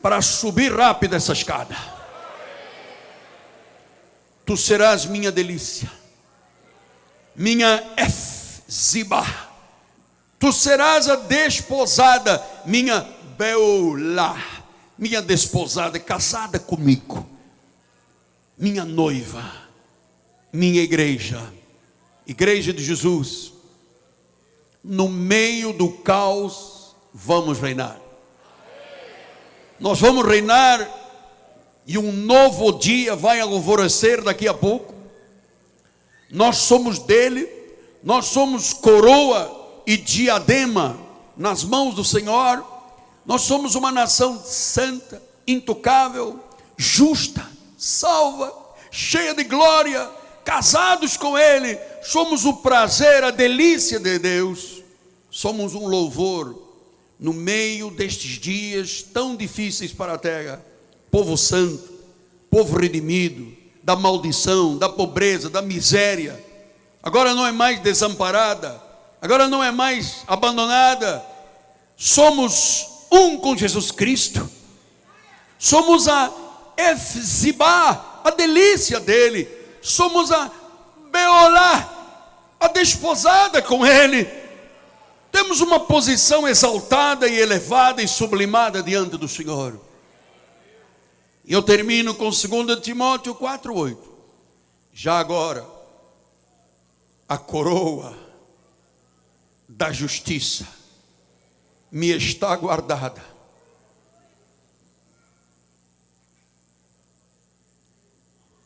para 0.00 0.22
subir 0.22 0.74
rápido 0.74 1.16
essa 1.16 1.32
escada. 1.32 1.76
Tu 4.44 4.56
serás 4.56 5.04
minha 5.04 5.30
delícia, 5.30 5.90
minha 7.34 7.82
Efziba. 7.96 9.26
Tu 10.38 10.52
serás 10.52 11.08
a 11.08 11.16
desposada, 11.16 12.42
minha 12.64 13.06
Beulá, 13.36 14.36
minha 14.96 15.20
desposada, 15.20 15.98
casada 15.98 16.58
comigo, 16.58 17.28
minha 18.56 18.84
noiva, 18.84 19.52
minha 20.52 20.80
igreja, 20.80 21.52
igreja 22.26 22.72
de 22.72 22.84
Jesus. 22.84 23.52
No 24.82 25.08
meio 25.08 25.72
do 25.72 25.90
caos, 25.90 26.94
vamos 27.12 27.58
reinar 27.58 28.07
nós 29.80 30.00
vamos 30.00 30.26
reinar 30.26 30.88
e 31.86 31.96
um 31.96 32.12
novo 32.12 32.72
dia 32.72 33.14
vai 33.14 33.40
alvorecer 33.40 34.22
daqui 34.22 34.48
a 34.48 34.54
pouco. 34.54 34.92
Nós 36.30 36.58
somos 36.58 36.98
dele, 36.98 37.48
nós 38.02 38.26
somos 38.26 38.72
coroa 38.72 39.80
e 39.86 39.96
diadema 39.96 40.98
nas 41.36 41.64
mãos 41.64 41.94
do 41.94 42.04
Senhor. 42.04 42.64
Nós 43.24 43.42
somos 43.42 43.74
uma 43.74 43.92
nação 43.92 44.42
santa, 44.44 45.22
intocável, 45.46 46.40
justa, 46.76 47.46
salva, 47.78 48.52
cheia 48.90 49.34
de 49.34 49.44
glória, 49.44 50.10
casados 50.44 51.16
com 51.16 51.38
Ele. 51.38 51.78
Somos 52.02 52.44
o 52.44 52.54
prazer, 52.54 53.22
a 53.22 53.30
delícia 53.30 54.00
de 54.00 54.18
Deus. 54.18 54.82
Somos 55.30 55.74
um 55.74 55.86
louvor 55.86 56.67
no 57.18 57.32
meio 57.32 57.90
destes 57.90 58.38
dias 58.38 59.02
tão 59.02 59.34
difíceis 59.34 59.92
para 59.92 60.14
a 60.14 60.18
terra, 60.18 60.64
povo 61.10 61.36
santo, 61.36 61.98
povo 62.50 62.78
redimido, 62.78 63.56
da 63.82 63.96
maldição, 63.96 64.76
da 64.76 64.88
pobreza, 64.88 65.48
da 65.48 65.62
miséria, 65.62 66.38
agora 67.02 67.34
não 67.34 67.46
é 67.46 67.50
mais 67.50 67.80
desamparada, 67.80 68.80
agora 69.20 69.48
não 69.48 69.64
é 69.64 69.70
mais 69.70 70.22
abandonada, 70.26 71.24
somos 71.96 72.86
um 73.10 73.38
com 73.38 73.56
Jesus 73.56 73.90
Cristo, 73.90 74.48
somos 75.58 76.06
a 76.06 76.30
Efzibá, 76.76 78.20
a 78.22 78.30
delícia 78.30 79.00
dele, 79.00 79.48
somos 79.80 80.30
a 80.30 80.50
Beolá, 81.10 81.94
a 82.60 82.68
desposada 82.68 83.62
com 83.62 83.84
ele, 83.84 84.28
temos 85.30 85.60
uma 85.60 85.80
posição 85.80 86.46
exaltada 86.48 87.28
e 87.28 87.38
elevada 87.38 88.02
e 88.02 88.08
sublimada 88.08 88.82
diante 88.82 89.16
do 89.16 89.28
Senhor. 89.28 89.80
E 91.44 91.52
eu 91.52 91.62
termino 91.62 92.14
com 92.14 92.30
2 92.30 92.80
Timóteo 92.80 93.34
4,8. 93.34 93.96
Já 94.92 95.18
agora, 95.18 95.66
a 97.28 97.38
coroa 97.38 98.16
da 99.68 99.92
justiça 99.92 100.66
me 101.90 102.08
está 102.08 102.54
guardada. 102.56 103.22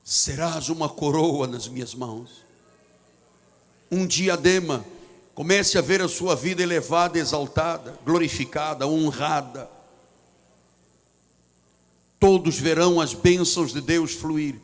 Serás 0.05 0.69
uma 0.69 0.89
coroa 0.89 1.47
nas 1.47 1.69
minhas 1.69 1.95
mãos, 1.95 2.45
um 3.91 4.07
diadema 4.07 4.85
Comece 5.35 5.79
a 5.79 5.81
ver 5.81 6.03
a 6.03 6.09
sua 6.09 6.37
vida 6.37 6.63
elevada, 6.63 7.19
exaltada, 7.19 7.99
glorificada, 8.05 8.87
honrada. 8.87 9.69
Todos 12.21 12.59
verão 12.59 13.01
as 13.01 13.15
bênçãos 13.15 13.73
de 13.73 13.81
Deus 13.81 14.13
fluir. 14.13 14.61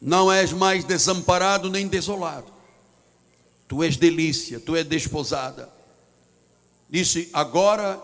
Não 0.00 0.30
és 0.30 0.52
mais 0.52 0.84
desamparado 0.84 1.70
nem 1.70 1.86
desolado. 1.86 2.52
Tu 3.68 3.82
és 3.82 3.96
delícia, 3.96 4.58
tu 4.58 4.74
és 4.74 4.84
desposada. 4.84 5.72
Disse: 6.90 7.30
Agora 7.32 8.02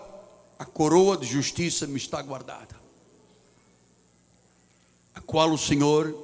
a 0.58 0.64
coroa 0.64 1.16
de 1.16 1.26
justiça 1.26 1.86
me 1.86 1.96
está 1.96 2.22
guardada, 2.22 2.76
a 5.14 5.20
qual 5.20 5.52
o 5.52 5.58
Senhor, 5.58 6.16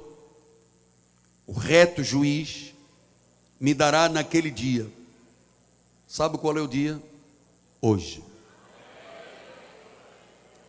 o 1.45 1.53
reto 1.53 2.03
juiz, 2.03 2.74
me 3.65 3.73
dará 3.73 4.07
naquele 4.07 4.51
dia. 4.51 4.85
Sabe 6.07 6.37
qual 6.37 6.55
é 6.55 6.61
o 6.61 6.67
dia? 6.67 7.01
Hoje. 7.81 8.23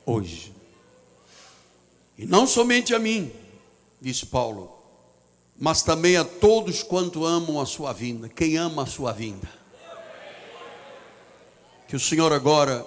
Hoje. 0.07 0.51
E 2.17 2.25
não 2.25 2.47
somente 2.47 2.95
a 2.95 2.99
mim, 2.99 3.31
disse 4.01 4.25
Paulo, 4.25 4.75
mas 5.59 5.83
também 5.83 6.17
a 6.17 6.25
todos 6.25 6.83
quanto 6.83 7.27
amam 7.27 7.61
a 7.61 7.67
sua 7.67 7.93
vinda. 7.93 8.31
Quem 8.31 8.57
ama 8.57 8.85
a 8.85 8.87
sua 8.87 9.13
vinda? 9.13 9.47
Que 11.87 11.97
o 11.97 12.01
Senhor 12.01 12.33
agora 12.33 12.83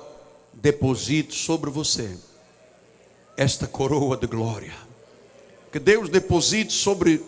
deposite 0.51 1.35
sobre 1.35 1.69
você 1.69 2.17
esta 3.37 3.67
coroa 3.67 4.17
de 4.17 4.25
glória. 4.25 4.73
Que 5.71 5.77
Deus 5.77 6.09
deposite 6.09 6.73
sobre 6.73 7.23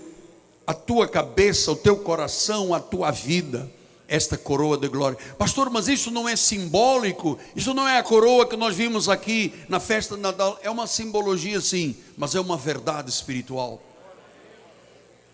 a 0.72 0.74
tua 0.74 1.05
cabeça, 1.05 1.69
o 1.69 1.76
teu 1.76 1.97
coração, 1.97 2.74
a 2.74 2.80
tua 2.80 3.11
vida, 3.11 3.69
esta 4.07 4.38
coroa 4.38 4.78
de 4.78 4.88
glória. 4.88 5.17
Pastor, 5.38 5.69
mas 5.69 5.89
isso 5.89 6.09
não 6.09 6.28
é 6.28 6.36
simbólico? 6.38 7.38
Isso 7.53 7.74
não 7.74 7.86
é 7.86 7.97
a 7.97 8.03
coroa 8.03 8.47
que 8.47 8.55
nós 8.55 8.74
vimos 8.74 9.09
aqui 9.09 9.53
na 9.67 9.82
festa 9.82 10.15
de 10.15 10.22
Natal? 10.22 10.57
É 10.63 10.69
uma 10.69 10.88
simbologia, 10.88 11.59
sim, 11.59 11.95
mas 12.17 12.36
é 12.36 12.39
uma 12.39 12.55
verdade 12.55 13.09
espiritual. 13.09 13.82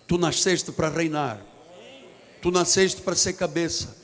Tu 0.08 0.18
nasceste 0.18 0.72
para 0.72 0.90
reinar, 0.90 1.40
tu 2.42 2.50
nasceste 2.50 3.02
para 3.02 3.16
ser 3.16 3.34
cabeça, 3.34 3.96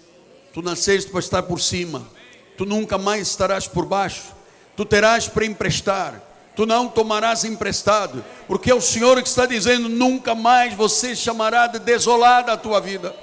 tu 0.53 0.61
nasceste 0.61 1.09
para 1.09 1.19
estar 1.19 1.41
por 1.43 1.59
cima, 1.59 2.07
tu 2.55 2.63
nunca 2.63 2.97
mais 2.97 3.27
estarás 3.27 3.67
por 3.67 3.87
baixo, 3.87 4.35
tu 4.77 4.85
terás 4.85 5.27
para 5.27 5.45
emprestar 5.45 6.22
tu 6.55 6.65
não 6.65 6.87
tomarás 6.87 7.43
emprestado, 7.43 8.23
porque 8.47 8.71
é 8.71 8.75
o 8.75 8.81
Senhor 8.81 9.21
que 9.21 9.27
está 9.27 9.45
dizendo: 9.45 9.89
nunca 9.89 10.35
mais 10.35 10.73
você 10.73 11.15
chamará 11.15 11.67
de 11.67 11.79
desolada 11.79 12.53
a 12.53 12.57
tua 12.57 12.79
vida, 12.79 13.15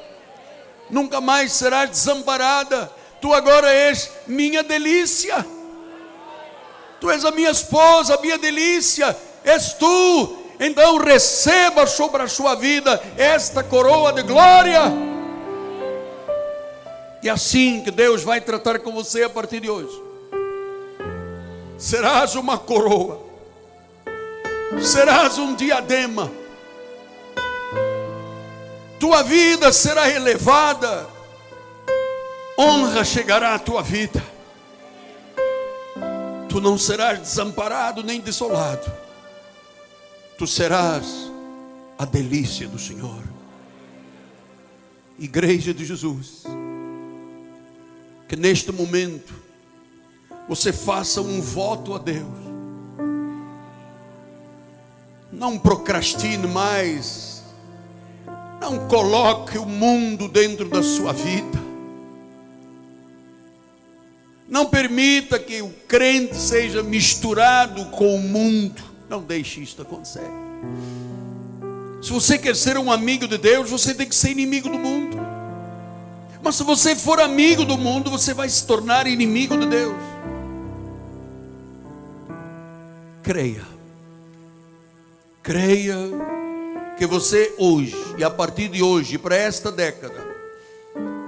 nunca 0.88 1.20
mais 1.20 1.52
serás 1.52 1.90
desamparada, 1.90 2.90
tu 3.20 3.32
agora 3.32 3.72
és 3.72 4.10
minha 4.26 4.62
delícia, 4.62 5.46
tu 7.00 7.10
és 7.10 7.24
a 7.24 7.30
minha 7.30 7.50
esposa, 7.50 8.14
a 8.14 8.20
minha 8.20 8.38
delícia, 8.38 9.16
és 9.44 9.74
tu, 9.74 10.36
então 10.58 10.98
receba 10.98 11.86
sobre 11.86 12.22
a 12.22 12.28
sua 12.28 12.54
vida 12.54 13.00
esta 13.16 13.62
coroa 13.62 14.12
de 14.12 14.22
glória. 14.22 14.80
E 17.22 17.28
é 17.28 17.32
assim 17.32 17.82
que 17.82 17.90
Deus 17.90 18.22
vai 18.22 18.40
tratar 18.40 18.78
com 18.78 18.92
você 18.92 19.22
a 19.22 19.28
partir 19.28 19.60
de 19.60 19.68
hoje 19.68 20.09
serás 21.80 22.34
uma 22.34 22.58
coroa, 22.58 23.18
serás 24.82 25.38
um 25.38 25.54
diadema, 25.54 26.30
tua 28.98 29.22
vida 29.22 29.72
será 29.72 30.10
elevada, 30.10 31.08
honra 32.58 33.02
chegará 33.02 33.54
à 33.54 33.58
tua 33.58 33.82
vida, 33.82 34.22
tu 36.50 36.60
não 36.60 36.76
serás 36.76 37.18
desamparado 37.18 38.04
nem 38.04 38.20
desolado, 38.20 38.92
tu 40.36 40.46
serás 40.46 41.32
a 41.98 42.04
delícia 42.04 42.68
do 42.68 42.78
Senhor. 42.78 43.22
Igreja 45.18 45.72
de 45.72 45.84
Jesus, 45.84 46.44
que 48.28 48.36
neste 48.36 48.70
momento, 48.70 49.49
você 50.50 50.72
faça 50.72 51.20
um 51.22 51.40
voto 51.40 51.94
a 51.94 51.98
Deus. 51.98 52.26
Não 55.30 55.56
procrastine 55.56 56.44
mais. 56.48 57.44
Não 58.60 58.88
coloque 58.88 59.56
o 59.58 59.64
mundo 59.64 60.26
dentro 60.26 60.68
da 60.68 60.82
sua 60.82 61.12
vida. 61.12 61.56
Não 64.48 64.66
permita 64.66 65.38
que 65.38 65.62
o 65.62 65.70
crente 65.86 66.34
seja 66.34 66.82
misturado 66.82 67.84
com 67.86 68.16
o 68.16 68.20
mundo. 68.20 68.82
Não 69.08 69.22
deixe 69.22 69.60
isto 69.60 69.82
acontecer. 69.82 70.28
Se 72.02 72.10
você 72.10 72.36
quer 72.36 72.56
ser 72.56 72.76
um 72.76 72.90
amigo 72.90 73.28
de 73.28 73.38
Deus, 73.38 73.70
você 73.70 73.94
tem 73.94 74.08
que 74.08 74.16
ser 74.16 74.32
inimigo 74.32 74.68
do 74.68 74.80
mundo. 74.80 75.16
Mas 76.42 76.56
se 76.56 76.64
você 76.64 76.96
for 76.96 77.20
amigo 77.20 77.64
do 77.64 77.78
mundo, 77.78 78.10
você 78.10 78.34
vai 78.34 78.48
se 78.48 78.66
tornar 78.66 79.06
inimigo 79.06 79.56
de 79.56 79.66
Deus. 79.66 80.09
Creia. 83.22 83.66
Creia 85.42 85.96
que 86.98 87.06
você 87.06 87.54
hoje, 87.58 87.96
e 88.18 88.24
a 88.24 88.30
partir 88.30 88.68
de 88.68 88.82
hoje, 88.82 89.16
para 89.16 89.34
esta 89.34 89.72
década, 89.72 90.28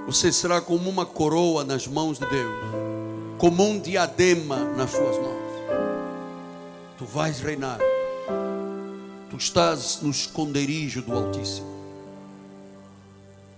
você 0.05 0.31
será 0.31 0.61
como 0.61 0.89
uma 0.89 1.05
coroa 1.05 1.63
nas 1.63 1.87
mãos 1.87 2.19
de 2.19 2.25
Deus, 2.27 2.53
como 3.37 3.63
um 3.63 3.79
diadema 3.79 4.57
nas 4.75 4.91
suas 4.91 5.17
mãos. 5.17 5.43
Tu 6.97 7.05
vais 7.05 7.39
reinar, 7.39 7.79
tu 9.29 9.37
estás 9.37 9.99
no 10.01 10.11
esconderijo 10.11 11.01
do 11.01 11.13
Altíssimo, 11.13 11.73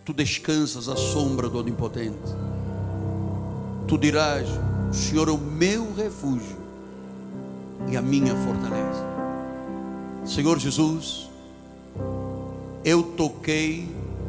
tu 0.05 0.13
descansas 0.13 0.87
à 0.87 0.95
sombra 0.95 1.49
do 1.49 1.59
Onipotente, 1.59 2.33
tu 3.87 3.97
dirás: 3.97 4.47
O 4.89 4.93
Senhor 4.93 5.27
é 5.27 5.31
o 5.31 5.37
meu 5.37 5.93
refúgio 5.93 6.64
e 7.89 7.97
a 7.97 8.01
minha 8.01 8.35
fortaleza. 8.35 9.03
Senhor 10.25 10.57
Jesus, 10.59 11.29
eu 12.83 13.03
toquei 13.03 13.87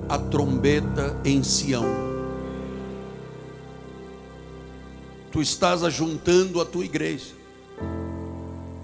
a 0.09 0.19
trombeta 0.19 1.19
em 1.25 1.43
Sião. 1.43 1.85
Tu 5.33 5.43
estás 5.43 5.83
ajuntando 5.83 6.61
a 6.61 6.65
tua 6.65 6.85
igreja. 6.85 7.35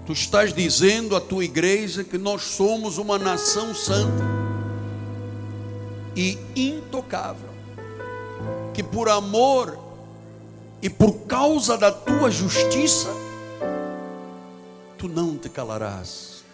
Tu 0.05 0.11
estás 0.11 0.53
dizendo 0.53 1.15
à 1.15 1.21
tua 1.21 1.45
igreja 1.45 2.03
que 2.03 2.17
nós 2.17 2.43
somos 2.43 2.97
uma 2.97 3.17
nação 3.17 3.73
santa 3.73 4.23
e 6.15 6.37
intocável, 6.55 7.49
que 8.73 8.83
por 8.83 9.07
amor 9.07 9.79
e 10.81 10.89
por 10.89 11.13
causa 11.21 11.77
da 11.77 11.91
tua 11.91 12.29
justiça 12.29 13.22
tu 15.03 15.09
não 15.09 15.37
te 15.37 15.49
calarás. 15.49 16.45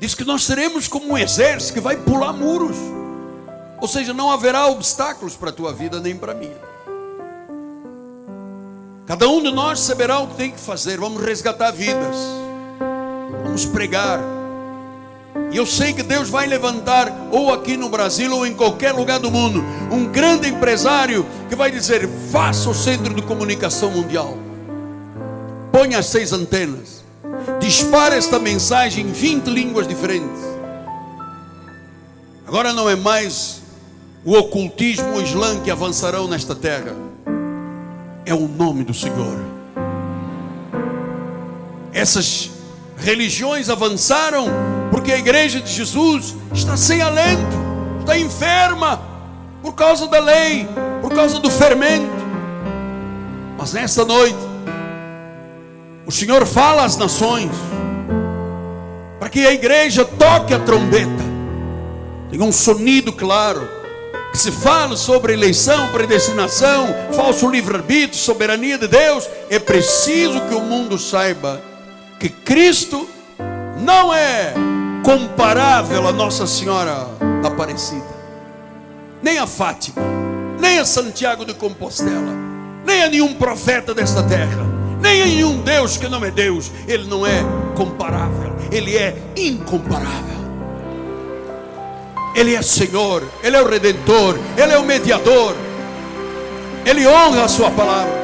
Diz 0.00 0.14
que 0.14 0.24
nós 0.24 0.42
seremos 0.42 0.88
como 0.88 1.12
um 1.12 1.18
exército 1.18 1.74
que 1.74 1.80
vai 1.80 1.98
pular 1.98 2.32
muros. 2.32 2.78
Ou 3.78 3.86
seja, 3.86 4.14
não 4.14 4.30
haverá 4.30 4.68
obstáculos 4.68 5.36
para 5.36 5.50
a 5.50 5.52
tua 5.52 5.70
vida 5.70 6.00
nem 6.00 6.16
para 6.16 6.32
a 6.32 6.34
minha. 6.34 6.56
Cada 9.06 9.28
um 9.28 9.42
de 9.42 9.52
nós 9.52 9.80
saberá 9.80 10.18
o 10.20 10.28
que 10.28 10.36
tem 10.36 10.50
que 10.50 10.58
fazer. 10.58 10.98
Vamos 10.98 11.22
resgatar 11.22 11.70
vidas. 11.72 12.16
Vamos 13.44 13.66
pregar. 13.66 14.18
E 15.50 15.56
eu 15.58 15.66
sei 15.66 15.92
que 15.92 16.02
Deus 16.02 16.30
vai 16.30 16.46
levantar, 16.46 17.12
ou 17.30 17.52
aqui 17.52 17.76
no 17.76 17.90
Brasil, 17.90 18.34
ou 18.34 18.46
em 18.46 18.54
qualquer 18.54 18.92
lugar 18.92 19.18
do 19.18 19.30
mundo, 19.30 19.62
um 19.90 20.06
grande 20.06 20.48
empresário 20.48 21.26
que 21.50 21.54
vai 21.54 21.70
dizer: 21.70 22.08
faça 22.30 22.70
o 22.70 22.74
centro 22.74 23.12
de 23.12 23.20
comunicação 23.20 23.90
mundial 23.90 24.41
põe 25.72 25.94
as 25.94 26.06
seis 26.06 26.32
antenas, 26.32 27.02
dispara 27.58 28.14
esta 28.14 28.38
mensagem 28.38 29.06
em 29.06 29.12
20 29.12 29.46
línguas 29.46 29.88
diferentes. 29.88 30.42
Agora 32.46 32.74
não 32.74 32.88
é 32.88 32.94
mais 32.94 33.62
o 34.24 34.34
ocultismo, 34.34 35.16
o 35.16 35.22
islã 35.22 35.58
que 35.60 35.70
avançarão 35.70 36.28
nesta 36.28 36.54
terra, 36.54 36.94
é 38.26 38.34
o 38.34 38.46
nome 38.46 38.84
do 38.84 38.92
Senhor. 38.92 39.38
Essas 41.92 42.50
religiões 42.98 43.68
avançaram 43.68 44.46
porque 44.90 45.10
a 45.12 45.18
igreja 45.18 45.60
de 45.60 45.72
Jesus 45.72 46.36
está 46.52 46.76
sem 46.76 47.00
alento, 47.00 47.56
está 48.00 48.18
enferma 48.18 49.00
por 49.62 49.72
causa 49.72 50.06
da 50.06 50.20
lei, 50.20 50.68
por 51.00 51.12
causa 51.14 51.40
do 51.40 51.50
fermento. 51.50 52.22
Mas 53.56 53.72
nesta 53.72 54.04
noite, 54.04 54.51
o 56.12 56.14
Senhor 56.14 56.46
fala 56.46 56.84
às 56.84 56.94
nações, 56.98 57.50
para 59.18 59.30
que 59.30 59.46
a 59.46 59.52
igreja 59.54 60.04
toque 60.04 60.52
a 60.52 60.58
trombeta, 60.58 61.24
tenha 62.30 62.44
um 62.44 62.52
sonido 62.52 63.14
claro, 63.14 63.66
que 64.30 64.36
se 64.36 64.52
fala 64.52 64.94
sobre 64.94 65.32
eleição, 65.32 65.88
predestinação, 65.88 66.86
falso 67.14 67.48
livre-arbítrio, 67.48 68.20
soberania 68.20 68.76
de 68.76 68.88
Deus, 68.88 69.26
é 69.48 69.58
preciso 69.58 70.38
que 70.42 70.54
o 70.54 70.60
mundo 70.60 70.98
saiba 70.98 71.62
que 72.20 72.28
Cristo 72.28 73.08
não 73.80 74.12
é 74.12 74.52
comparável 75.02 76.06
a 76.06 76.12
Nossa 76.12 76.46
Senhora 76.46 77.08
Aparecida, 77.42 78.04
nem 79.22 79.38
a 79.38 79.46
Fátima, 79.46 80.02
nem 80.60 80.78
a 80.78 80.84
Santiago 80.84 81.46
de 81.46 81.54
Compostela, 81.54 82.34
nem 82.84 83.02
a 83.02 83.08
nenhum 83.08 83.32
profeta 83.32 83.94
desta 83.94 84.22
terra, 84.22 84.81
nenhum 85.02 85.60
Deus 85.60 85.96
que 85.96 86.08
não 86.08 86.24
é 86.24 86.30
Deus, 86.30 86.70
ele 86.88 87.04
não 87.08 87.26
é 87.26 87.44
comparável, 87.74 88.54
ele 88.70 88.96
é 88.96 89.14
incomparável. 89.36 90.32
Ele 92.34 92.54
é 92.54 92.62
Senhor, 92.62 93.22
Ele 93.42 93.56
é 93.56 93.62
o 93.62 93.68
Redentor, 93.68 94.38
Ele 94.56 94.72
é 94.72 94.78
o 94.78 94.84
mediador, 94.84 95.54
Ele 96.84 97.06
honra 97.06 97.44
a 97.44 97.48
Sua 97.48 97.70
palavra. 97.70 98.22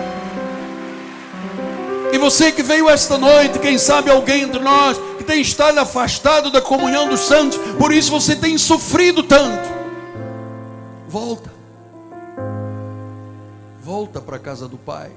E 2.13 2.17
você 2.17 2.51
que 2.51 2.63
veio 2.63 2.89
esta 2.89 3.19
noite, 3.19 3.59
quem 3.59 3.77
sabe 3.77 4.11
alguém 4.11 4.43
entre 4.43 4.61
nós 4.61 4.99
que 5.19 5.25
tem 5.25 5.43
estado 5.43 5.79
afastado 5.79 6.51
da 6.51 6.61
comunhão 6.61 7.07
dos 7.07 7.21
santos, 7.21 7.59
por 7.79 7.93
isso 7.93 8.11
você 8.11 8.35
tem 8.35 8.57
sofrido 8.57 9.23
tanto. 9.23 9.69
Volta, 11.07 11.51
volta 13.83 14.21
para 14.21 14.37
a 14.37 14.39
casa 14.39 14.67
do 14.67 14.79
Pai. 14.79 15.11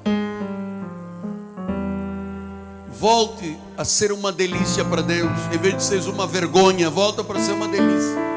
Volte 2.92 3.58
a 3.78 3.86
ser 3.86 4.12
uma 4.12 4.32
delícia 4.32 4.84
para 4.84 5.02
Deus, 5.02 5.32
em 5.54 5.58
vez 5.58 5.78
de 5.78 5.84
ser 5.84 6.02
uma 6.10 6.28
vergonha, 6.28 6.90
volta 6.90 7.24
para 7.24 7.40
ser 7.40 7.54
uma 7.54 7.68
delícia. 7.68 8.32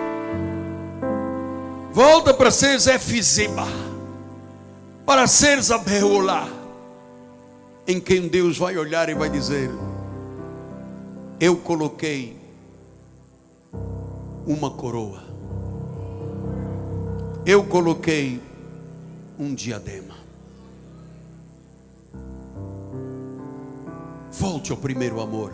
Volta 1.93 2.35
para 2.35 2.51
ser 2.51 2.79
Zefizeba, 2.79 3.67
para 5.07 5.27
ser 5.27 5.63
Zabeolá, 5.63 6.49
em 7.87 8.01
quem 8.01 8.27
Deus 8.27 8.59
vai 8.59 8.77
olhar 8.77 9.09
e 9.09 9.15
vai 9.15 9.29
dizer: 9.29 9.71
Eu 11.39 11.57
coloquei 11.57 12.37
uma 14.47 14.71
coroa, 14.71 15.23
eu 17.47 17.63
coloquei 17.65 18.41
um 19.39 19.55
diadema. 19.55 20.14
Volte 24.39 24.73
ao 24.73 24.77
primeiro 24.77 25.21
amor. 25.21 25.53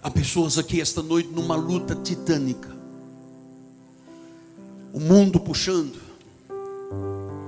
Há 0.00 0.10
pessoas 0.10 0.56
aqui 0.56 0.80
esta 0.80 1.02
noite 1.02 1.30
numa 1.30 1.56
luta 1.56 1.96
titânica 1.96 2.76
o 4.92 5.00
mundo 5.00 5.38
puxando, 5.40 6.00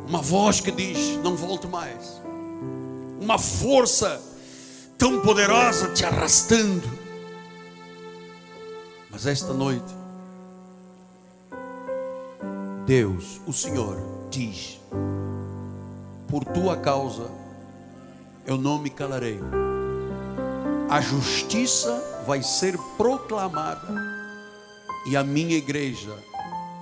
uma 0.06 0.20
voz 0.20 0.60
que 0.60 0.70
diz: 0.72 1.16
não 1.22 1.36
volte 1.36 1.66
mais, 1.68 2.20
uma 3.20 3.38
força 3.38 4.20
tão 4.98 5.20
poderosa 5.20 5.92
te 5.92 6.04
arrastando. 6.04 6.86
Mas 9.08 9.24
esta 9.24 9.54
noite, 9.54 9.94
Deus, 12.86 13.40
o 13.46 13.52
Senhor, 13.52 13.96
diz: 14.30 14.80
por 16.28 16.44
tua 16.44 16.76
causa 16.76 17.30
eu 18.48 18.56
não 18.56 18.78
me 18.78 18.88
calarei, 18.88 19.38
a 20.88 21.02
justiça 21.02 22.22
vai 22.26 22.42
ser 22.42 22.78
proclamada 22.96 23.86
e 25.06 25.14
a 25.14 25.22
minha 25.22 25.54
igreja 25.54 26.16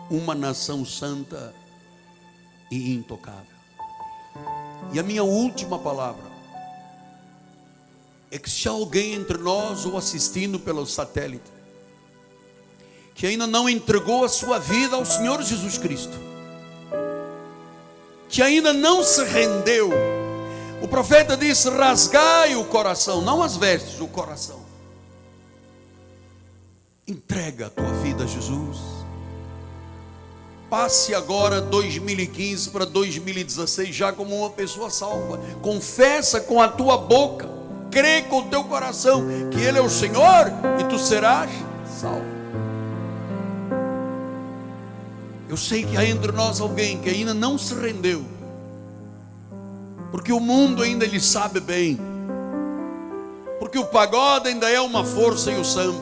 uma 0.08 0.32
nação 0.32 0.84
santa 0.84 1.52
e 2.70 2.94
intocável. 2.94 3.56
E 4.92 5.00
a 5.00 5.02
minha 5.02 5.24
última 5.24 5.76
palavra 5.76 6.30
é 8.30 8.38
que 8.38 8.48
se 8.48 8.68
alguém 8.68 9.14
entre 9.14 9.36
nós 9.36 9.84
ou 9.84 9.96
assistindo 9.96 10.60
pelo 10.60 10.86
satélite 10.86 11.56
que 13.12 13.26
ainda 13.26 13.46
não 13.46 13.68
entregou 13.68 14.24
a 14.24 14.28
sua 14.28 14.60
vida 14.60 14.94
ao 14.94 15.04
Senhor 15.04 15.42
Jesus 15.42 15.78
Cristo, 15.78 16.16
que 18.28 18.40
ainda 18.40 18.72
não 18.72 19.02
se 19.02 19.24
rendeu, 19.24 19.90
o 20.83 20.89
profeta 20.89 21.37
disse: 21.37 21.68
rasgai 21.70 22.57
o 22.57 22.64
coração, 22.64 23.22
não 23.22 23.43
as 23.43 23.57
vestes, 23.57 24.01
o 24.01 24.09
coração. 24.09 24.64
Entrega 27.07 27.66
a 27.66 27.70
tua 27.70 27.93
vida 28.03 28.24
a 28.24 28.27
Jesus 28.27 28.97
Passe 30.68 31.14
agora 31.14 31.61
2015 31.61 32.70
para 32.70 32.85
2016 32.85 33.95
já 33.95 34.12
como 34.12 34.37
uma 34.37 34.51
pessoa 34.51 34.91
salva. 34.91 35.39
Confessa 35.62 36.41
com 36.41 36.61
a 36.61 36.66
tua 36.66 36.99
boca, 36.99 37.49
crê 37.89 38.22
com 38.22 38.41
o 38.41 38.49
teu 38.49 38.64
coração 38.64 39.24
que 39.53 39.61
Ele 39.61 39.79
é 39.79 39.81
o 39.81 39.89
Senhor 39.89 40.53
e 40.81 40.85
tu 40.85 40.99
serás 40.99 41.51
salvo. 42.01 42.27
Eu 45.49 45.57
sei 45.57 45.85
que 45.85 45.97
há 45.97 46.05
entre 46.05 46.33
nós 46.33 46.61
alguém 46.61 46.99
que 46.99 47.09
ainda 47.09 47.33
não 47.33 47.57
se 47.57 47.72
rendeu, 47.72 48.24
porque 50.16 50.32
o 50.32 50.40
mundo 50.40 50.82
ainda 50.82 51.04
lhe 51.04 51.20
sabe 51.20 51.60
bem, 51.60 52.00
porque 53.60 53.78
o 53.78 53.84
pagode 53.84 54.48
ainda 54.48 54.66
é 54.70 54.80
uma 54.80 55.04
força 55.04 55.52
e 55.52 55.60
o 55.60 55.64
samba, 55.64 56.00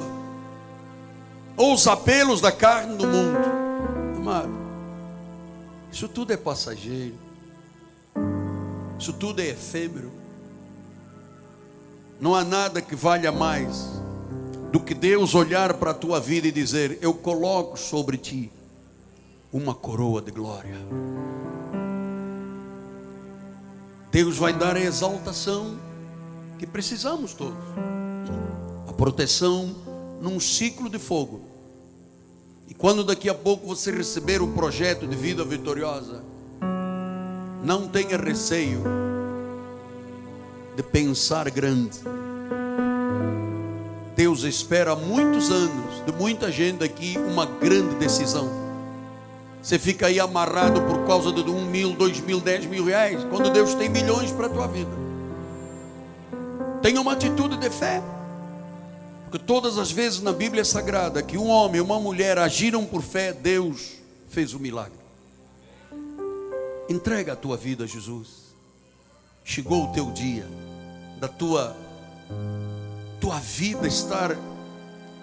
ou 1.56 1.74
os 1.74 1.84
apelos 1.88 2.40
da 2.40 2.52
carne 2.52 2.96
do 2.96 3.08
mundo 3.08 3.36
amado, 4.16 4.54
isso 5.90 6.06
tudo 6.06 6.32
é 6.32 6.36
passageiro, 6.36 7.16
isso 8.96 9.12
tudo 9.12 9.40
é 9.42 9.48
efêmero. 9.48 10.12
Não 12.20 12.36
há 12.36 12.44
nada 12.44 12.80
que 12.80 12.94
valha 12.94 13.32
mais 13.32 14.00
do 14.70 14.78
que 14.78 14.94
Deus 14.94 15.34
olhar 15.34 15.74
para 15.74 15.90
a 15.90 15.94
tua 15.94 16.20
vida 16.20 16.46
e 16.46 16.52
dizer: 16.52 16.98
Eu 17.02 17.14
coloco 17.14 17.76
sobre 17.76 18.16
ti 18.16 18.52
uma 19.52 19.74
coroa 19.74 20.22
de 20.22 20.30
glória. 20.30 20.76
Deus 24.14 24.36
vai 24.36 24.52
dar 24.52 24.76
a 24.76 24.80
exaltação 24.80 25.76
que 26.56 26.68
precisamos 26.68 27.34
todos, 27.34 27.58
a 28.86 28.92
proteção 28.92 29.74
num 30.20 30.38
ciclo 30.38 30.88
de 30.88 31.00
fogo 31.00 31.40
e 32.68 32.74
quando 32.74 33.02
daqui 33.02 33.28
a 33.28 33.34
pouco 33.34 33.66
você 33.66 33.90
receber 33.90 34.40
o 34.40 34.46
projeto 34.52 35.04
de 35.04 35.16
vida 35.16 35.44
vitoriosa, 35.44 36.22
não 37.64 37.88
tenha 37.88 38.16
receio 38.16 38.84
de 40.76 40.82
pensar 40.84 41.50
grande. 41.50 41.98
Deus 44.14 44.44
espera 44.44 44.92
há 44.92 44.96
muitos 44.96 45.50
anos, 45.50 46.06
de 46.06 46.12
muita 46.12 46.52
gente 46.52 46.84
aqui, 46.84 47.18
uma 47.18 47.46
grande 47.46 47.96
decisão. 47.96 48.63
Você 49.64 49.78
fica 49.78 50.08
aí 50.08 50.20
amarrado 50.20 50.82
por 50.82 51.06
causa 51.06 51.32
de 51.32 51.40
um 51.50 51.64
mil, 51.64 51.94
dois 51.94 52.20
mil, 52.20 52.38
dez 52.38 52.66
mil 52.66 52.84
reais, 52.84 53.24
quando 53.30 53.48
Deus 53.48 53.74
tem 53.74 53.88
milhões 53.88 54.30
para 54.30 54.44
a 54.44 54.50
tua 54.50 54.66
vida. 54.68 54.90
Tenha 56.82 57.00
uma 57.00 57.14
atitude 57.14 57.56
de 57.56 57.70
fé. 57.70 58.02
Porque 59.24 59.38
todas 59.38 59.78
as 59.78 59.90
vezes 59.90 60.20
na 60.20 60.34
Bíblia 60.34 60.66
Sagrada 60.66 61.22
que 61.22 61.38
um 61.38 61.48
homem 61.48 61.78
e 61.78 61.80
uma 61.80 61.98
mulher 61.98 62.36
agiram 62.36 62.84
por 62.84 63.00
fé, 63.00 63.32
Deus 63.32 63.94
fez 64.28 64.52
o 64.52 64.60
milagre. 64.60 64.98
Entrega 66.86 67.32
a 67.32 67.36
tua 67.36 67.56
vida 67.56 67.84
a 67.84 67.86
Jesus. 67.86 68.54
Chegou 69.46 69.84
o 69.84 69.92
teu 69.94 70.10
dia 70.10 70.46
da 71.18 71.26
tua 71.26 71.74
tua 73.18 73.40
vida 73.40 73.88
estar 73.88 74.36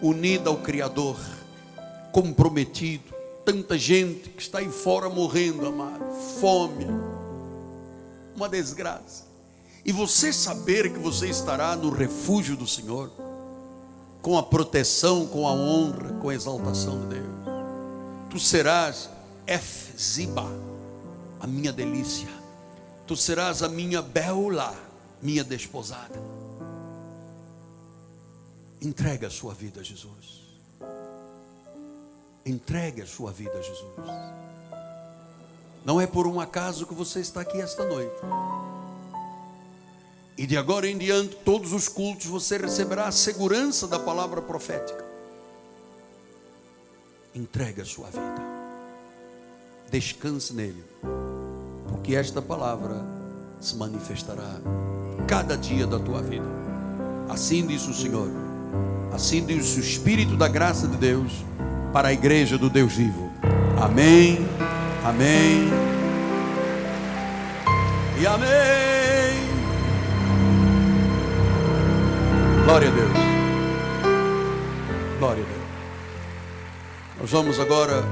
unida 0.01 0.49
ao 0.49 0.57
Criador, 0.57 1.19
comprometido. 2.11 3.10
Tanta 3.45 3.77
gente 3.77 4.29
que 4.29 4.41
está 4.41 4.59
aí 4.59 4.69
fora 4.69 5.09
morrendo, 5.09 5.65
amado, 5.65 6.05
fome, 6.39 6.85
uma 8.35 8.47
desgraça. 8.47 9.25
E 9.83 9.91
você 9.91 10.31
saber 10.31 10.93
que 10.93 10.99
você 10.99 11.27
estará 11.27 11.75
no 11.75 11.89
refúgio 11.89 12.55
do 12.55 12.67
Senhor 12.67 13.11
com 14.21 14.41
proteção, 14.43 15.25
com 15.25 15.47
a 15.47 15.51
honra, 15.51 16.13
com 16.21 16.29
a 16.29 16.35
exaltação 16.35 17.01
de 17.01 17.15
Deus. 17.15 17.27
Tu 18.29 18.39
serás 18.39 19.09
Efziba, 19.47 20.47
a 21.39 21.47
minha 21.47 21.73
delícia. 21.73 22.29
Tu 23.07 23.15
serás 23.17 23.63
a 23.63 23.67
minha 23.67 24.01
Beula, 24.01 24.73
minha 25.21 25.43
desposada. 25.43 26.21
Entrega 28.81 29.27
a 29.27 29.31
sua 29.31 29.53
vida 29.53 29.81
a 29.81 29.83
Jesus. 29.83 30.40
Entregue 32.45 33.01
a 33.01 33.07
sua 33.07 33.31
vida 33.31 33.53
a 33.57 33.61
Jesus. 33.61 34.41
Não 35.85 35.99
é 35.99 36.07
por 36.07 36.27
um 36.27 36.39
acaso 36.39 36.85
que 36.85 36.93
você 36.93 37.19
está 37.19 37.41
aqui 37.41 37.59
esta 37.59 37.85
noite. 37.85 38.15
E 40.37 40.47
de 40.47 40.57
agora 40.57 40.87
em 40.87 40.97
diante, 40.97 41.35
todos 41.37 41.73
os 41.73 41.87
cultos 41.87 42.25
você 42.25 42.57
receberá 42.57 43.07
a 43.07 43.11
segurança 43.11 43.87
da 43.87 43.99
palavra 43.99 44.41
profética. 44.41 45.05
entregue 47.33 47.81
a 47.81 47.85
sua 47.85 48.07
vida. 48.07 48.41
Descanse 49.89 50.53
nele, 50.53 50.83
porque 51.89 52.15
esta 52.15 52.41
palavra 52.41 52.95
se 53.59 53.75
manifestará 53.75 54.59
cada 55.27 55.55
dia 55.55 55.85
da 55.85 55.99
tua 55.99 56.21
vida. 56.21 56.45
Assim 57.29 57.65
diz 57.65 57.87
o 57.87 57.93
Senhor, 57.93 58.29
assim 59.13 59.45
diz 59.45 59.77
o 59.77 59.79
Espírito 59.79 60.35
da 60.35 60.47
graça 60.47 60.87
de 60.87 60.97
Deus 60.97 61.31
para 61.91 62.09
a 62.09 62.13
igreja 62.13 62.57
do 62.57 62.69
Deus 62.69 62.93
vivo. 62.93 63.31
Amém, 63.79 64.47
amém 65.03 65.69
e 68.19 68.25
amém. 68.25 68.49
Glória 72.63 72.87
a 72.87 72.91
Deus. 72.91 73.11
Glória 75.19 75.43
a 75.43 75.45
Deus. 75.45 75.61
Nós 77.19 77.31
vamos 77.31 77.59
agora 77.59 78.03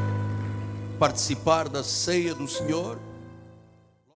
participar 1.00 1.70
da 1.70 1.84
ceia 1.84 2.36
do 2.36 2.48
Senhor. 2.48 3.09